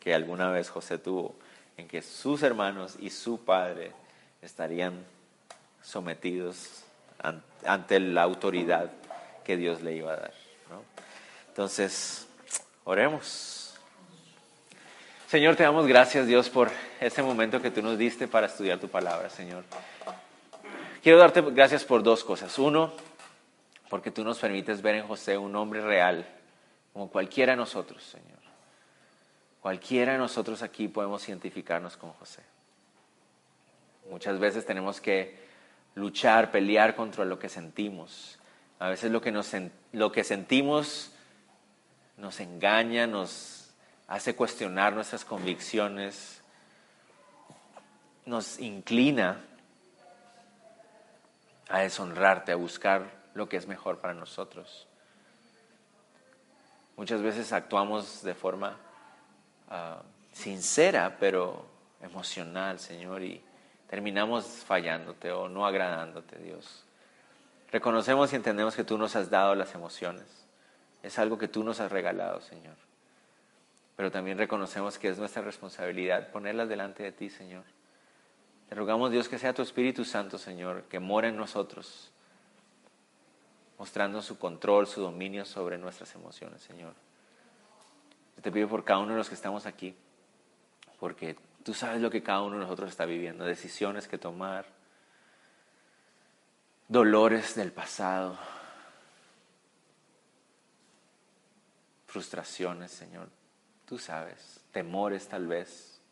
que 0.00 0.14
alguna 0.14 0.50
vez 0.50 0.70
José 0.70 0.98
tuvo, 0.98 1.34
en 1.76 1.86
que 1.86 2.02
sus 2.02 2.42
hermanos 2.42 2.96
y 2.98 3.10
su 3.10 3.44
padre 3.44 3.92
estarían 4.42 5.04
sometidos 5.82 6.84
ante 7.64 8.00
la 8.00 8.22
autoridad 8.22 8.90
que 9.44 9.56
Dios 9.56 9.82
le 9.82 9.94
iba 9.94 10.12
a 10.12 10.16
dar. 10.16 10.34
Entonces, 11.48 12.26
oremos. 12.84 13.74
Señor, 15.28 15.56
te 15.56 15.62
damos 15.62 15.86
gracias, 15.86 16.26
Dios, 16.26 16.48
por 16.48 16.70
este 17.00 17.22
momento 17.22 17.60
que 17.60 17.70
tú 17.70 17.82
nos 17.82 17.98
diste 17.98 18.26
para 18.26 18.46
estudiar 18.46 18.78
tu 18.78 18.88
palabra, 18.88 19.28
Señor. 19.30 19.64
Quiero 21.02 21.18
darte 21.18 21.40
gracias 21.42 21.84
por 21.84 22.02
dos 22.02 22.24
cosas. 22.24 22.58
Uno, 22.58 22.92
porque 23.88 24.10
tú 24.10 24.24
nos 24.24 24.38
permites 24.38 24.82
ver 24.82 24.96
en 24.96 25.06
José 25.06 25.36
un 25.38 25.54
hombre 25.56 25.80
real, 25.82 26.26
como 26.92 27.10
cualquiera 27.10 27.52
de 27.52 27.56
nosotros, 27.56 28.02
Señor. 28.02 28.40
Cualquiera 29.60 30.12
de 30.12 30.18
nosotros 30.18 30.62
aquí 30.62 30.88
podemos 30.88 31.28
identificarnos 31.28 31.96
con 31.96 32.12
José. 32.12 32.42
Muchas 34.10 34.38
veces 34.38 34.64
tenemos 34.64 35.00
que 35.00 35.38
luchar, 35.94 36.50
pelear 36.50 36.96
contra 36.96 37.24
lo 37.24 37.38
que 37.38 37.48
sentimos. 37.48 38.38
A 38.78 38.88
veces 38.88 39.10
lo 39.10 39.20
que, 39.20 39.30
nos, 39.30 39.52
lo 39.92 40.10
que 40.10 40.24
sentimos 40.24 41.12
nos 42.16 42.40
engaña, 42.40 43.06
nos 43.06 43.70
hace 44.08 44.34
cuestionar 44.34 44.94
nuestras 44.94 45.24
convicciones, 45.24 46.42
nos 48.26 48.58
inclina 48.58 49.44
a 51.68 51.80
deshonrarte, 51.80 52.52
a 52.52 52.56
buscar 52.56 53.10
lo 53.34 53.48
que 53.48 53.56
es 53.56 53.66
mejor 53.66 53.98
para 53.98 54.14
nosotros. 54.14 54.86
Muchas 56.96 57.22
veces 57.22 57.52
actuamos 57.52 58.22
de 58.22 58.34
forma 58.34 58.76
ah, 59.68 60.02
sincera, 60.32 61.16
pero 61.18 61.66
emocional, 62.02 62.78
Señor, 62.78 63.22
y 63.22 63.42
terminamos 63.88 64.46
fallándote 64.46 65.32
o 65.32 65.48
no 65.48 65.66
agradándote, 65.66 66.38
Dios. 66.38 66.84
Reconocemos 67.72 68.32
y 68.32 68.36
entendemos 68.36 68.74
que 68.74 68.84
tú 68.84 68.98
nos 68.98 69.16
has 69.16 69.30
dado 69.30 69.54
las 69.54 69.74
emociones. 69.74 70.26
Es 71.02 71.18
algo 71.18 71.38
que 71.38 71.48
tú 71.48 71.62
nos 71.62 71.80
has 71.80 71.90
regalado, 71.90 72.40
Señor. 72.40 72.76
Pero 73.96 74.10
también 74.10 74.38
reconocemos 74.38 74.98
que 74.98 75.08
es 75.08 75.18
nuestra 75.18 75.42
responsabilidad 75.42 76.30
ponerlas 76.30 76.68
delante 76.68 77.02
de 77.02 77.12
ti, 77.12 77.30
Señor. 77.30 77.64
Te 78.68 78.74
rogamos, 78.74 79.10
Dios, 79.10 79.28
que 79.28 79.38
sea 79.38 79.52
tu 79.52 79.62
Espíritu 79.62 80.04
Santo, 80.04 80.38
Señor, 80.38 80.84
que 80.84 81.00
mora 81.00 81.28
en 81.28 81.36
nosotros, 81.36 82.12
mostrando 83.80 84.20
su 84.20 84.38
control, 84.38 84.86
su 84.86 85.00
dominio 85.00 85.46
sobre 85.46 85.78
nuestras 85.78 86.14
emociones, 86.14 86.60
Señor. 86.60 86.92
te 88.42 88.52
pido 88.52 88.68
por 88.68 88.84
cada 88.84 89.00
uno 89.00 89.12
de 89.12 89.16
los 89.16 89.30
que 89.30 89.34
estamos 89.34 89.64
aquí, 89.64 89.96
porque 90.98 91.34
tú 91.64 91.72
sabes 91.72 92.02
lo 92.02 92.10
que 92.10 92.22
cada 92.22 92.42
uno 92.42 92.56
de 92.56 92.64
nosotros 92.64 92.90
está 92.90 93.06
viviendo, 93.06 93.42
decisiones 93.46 94.06
que 94.06 94.18
tomar, 94.18 94.66
dolores 96.88 97.54
del 97.54 97.72
pasado, 97.72 98.38
frustraciones, 102.06 102.90
Señor. 102.90 103.30
Tú 103.86 103.96
sabes, 103.96 104.60
temores 104.72 105.26
tal 105.26 105.46
vez. 105.46 106.02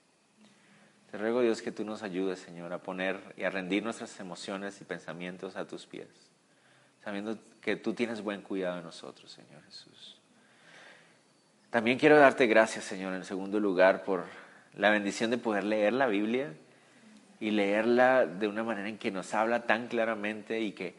Te 1.10 1.18
ruego, 1.18 1.42
Dios, 1.42 1.60
que 1.60 1.70
tú 1.70 1.84
nos 1.84 2.02
ayudes, 2.02 2.38
Señor, 2.38 2.72
a 2.72 2.78
poner 2.78 3.34
y 3.36 3.44
a 3.44 3.50
rendir 3.50 3.82
nuestras 3.82 4.18
emociones 4.20 4.80
y 4.80 4.84
pensamientos 4.84 5.56
a 5.56 5.66
tus 5.66 5.84
pies, 5.84 6.08
sabiendo 7.04 7.38
que 7.60 7.76
tú 7.76 7.94
tienes 7.94 8.22
buen 8.22 8.42
cuidado 8.42 8.76
de 8.76 8.82
nosotros, 8.82 9.30
Señor 9.30 9.62
Jesús. 9.64 10.18
También 11.70 11.98
quiero 11.98 12.18
darte 12.18 12.46
gracias, 12.46 12.84
Señor, 12.84 13.12
en 13.14 13.24
segundo 13.24 13.60
lugar, 13.60 14.04
por 14.04 14.24
la 14.74 14.90
bendición 14.90 15.30
de 15.30 15.38
poder 15.38 15.64
leer 15.64 15.92
la 15.92 16.06
Biblia 16.06 16.54
y 17.40 17.50
leerla 17.50 18.26
de 18.26 18.48
una 18.48 18.64
manera 18.64 18.88
en 18.88 18.96
que 18.96 19.10
nos 19.10 19.34
habla 19.34 19.66
tan 19.66 19.88
claramente 19.88 20.60
y 20.60 20.72
que, 20.72 20.94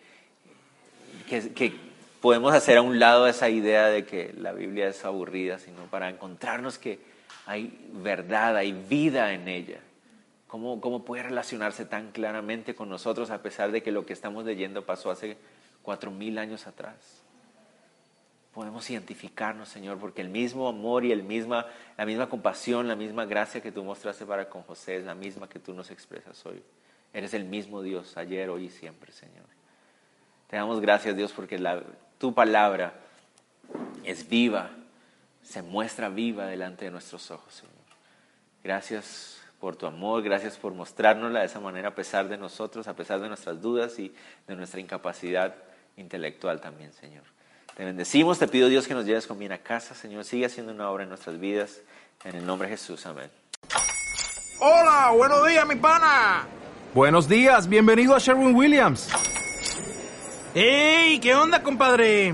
que, 1.27 1.73
podemos 2.21 2.53
hacer 2.53 2.77
a 2.77 2.81
un 2.81 2.99
lado 2.99 3.27
esa 3.27 3.49
idea 3.49 3.87
de 3.87 4.05
que 4.05 4.33
la 4.37 4.51
Biblia 4.51 4.89
es 4.89 5.05
aburrida, 5.05 5.57
sino 5.57 5.85
para 5.85 6.09
encontrarnos 6.09 6.77
que 6.77 6.99
hay 7.45 7.89
verdad, 7.93 8.57
hay 8.57 8.71
vida 8.73 9.33
en 9.33 9.47
ella. 9.47 9.79
¿Cómo, 10.47 10.81
¿Cómo 10.81 11.05
puede 11.05 11.23
relacionarse 11.23 11.85
tan 11.85 12.11
claramente 12.11 12.75
con 12.75 12.89
nosotros 12.89 13.31
a 13.31 13.41
pesar 13.41 13.71
de 13.71 13.81
que 13.81 13.91
lo 13.91 14.05
que 14.05 14.13
estamos 14.13 14.45
leyendo 14.45 14.85
pasó 14.85 15.11
hace 15.11 15.37
cuatro 15.81 16.11
mil 16.11 16.37
años 16.37 16.67
atrás? 16.67 17.19
podemos 18.53 18.89
identificarnos, 18.89 19.69
Señor, 19.69 19.99
porque 19.99 20.21
el 20.21 20.29
mismo 20.29 20.67
amor 20.67 21.05
y 21.05 21.11
el 21.11 21.23
misma, 21.23 21.67
la 21.97 22.05
misma 22.05 22.27
compasión, 22.27 22.87
la 22.89 22.95
misma 22.97 23.25
gracia 23.25 23.61
que 23.61 23.71
tú 23.71 23.83
mostraste 23.83 24.25
para 24.25 24.49
con 24.49 24.63
José 24.63 24.97
es 24.97 25.05
la 25.05 25.15
misma 25.15 25.47
que 25.47 25.59
tú 25.59 25.73
nos 25.73 25.91
expresas 25.91 26.45
hoy. 26.45 26.61
Eres 27.13 27.33
el 27.33 27.45
mismo 27.45 27.81
Dios, 27.81 28.17
ayer, 28.17 28.49
hoy 28.49 28.65
y 28.65 28.69
siempre, 28.69 29.11
Señor. 29.11 29.45
Te 30.47 30.57
damos 30.57 30.81
gracias, 30.81 31.15
Dios, 31.15 31.31
porque 31.31 31.57
la, 31.57 31.81
tu 32.17 32.33
palabra 32.33 32.93
es 34.03 34.27
viva, 34.27 34.71
se 35.41 35.61
muestra 35.61 36.09
viva 36.09 36.45
delante 36.45 36.85
de 36.85 36.91
nuestros 36.91 37.31
ojos, 37.31 37.53
Señor. 37.53 37.73
Gracias 38.63 39.41
por 39.59 39.75
tu 39.75 39.85
amor, 39.85 40.21
gracias 40.23 40.57
por 40.57 40.73
mostrárnosla 40.73 41.39
de 41.39 41.45
esa 41.45 41.59
manera 41.59 41.89
a 41.89 41.95
pesar 41.95 42.27
de 42.27 42.37
nosotros, 42.37 42.87
a 42.87 42.95
pesar 42.95 43.21
de 43.21 43.27
nuestras 43.27 43.61
dudas 43.61 43.99
y 43.99 44.13
de 44.47 44.55
nuestra 44.55 44.79
incapacidad 44.79 45.55
intelectual 45.99 46.61
también, 46.61 46.91
Señor. 46.93 47.23
Te 47.75 47.85
bendecimos, 47.85 48.39
te 48.39 48.47
pido 48.47 48.67
Dios 48.67 48.87
que 48.87 48.93
nos 48.93 49.05
lleves 49.05 49.27
con 49.27 49.39
bien 49.39 49.51
a 49.51 49.59
casa, 49.59 49.95
Señor. 49.95 50.25
Sigue 50.25 50.45
haciendo 50.45 50.73
una 50.73 50.89
obra 50.89 51.03
en 51.03 51.09
nuestras 51.09 51.39
vidas. 51.39 51.81
En 52.25 52.35
el 52.35 52.45
nombre 52.45 52.67
de 52.67 52.75
Jesús, 52.75 53.05
amén. 53.05 53.29
Hola, 54.59 55.11
buenos 55.15 55.47
días, 55.47 55.65
mi 55.65 55.75
pana. 55.75 56.45
Buenos 56.93 57.29
días, 57.29 57.69
bienvenido 57.69 58.15
a 58.15 58.19
Sherwin 58.19 58.53
Williams. 58.53 59.09
¡Ey! 60.53 61.19
¿Qué 61.19 61.35
onda, 61.35 61.63
compadre? 61.63 62.33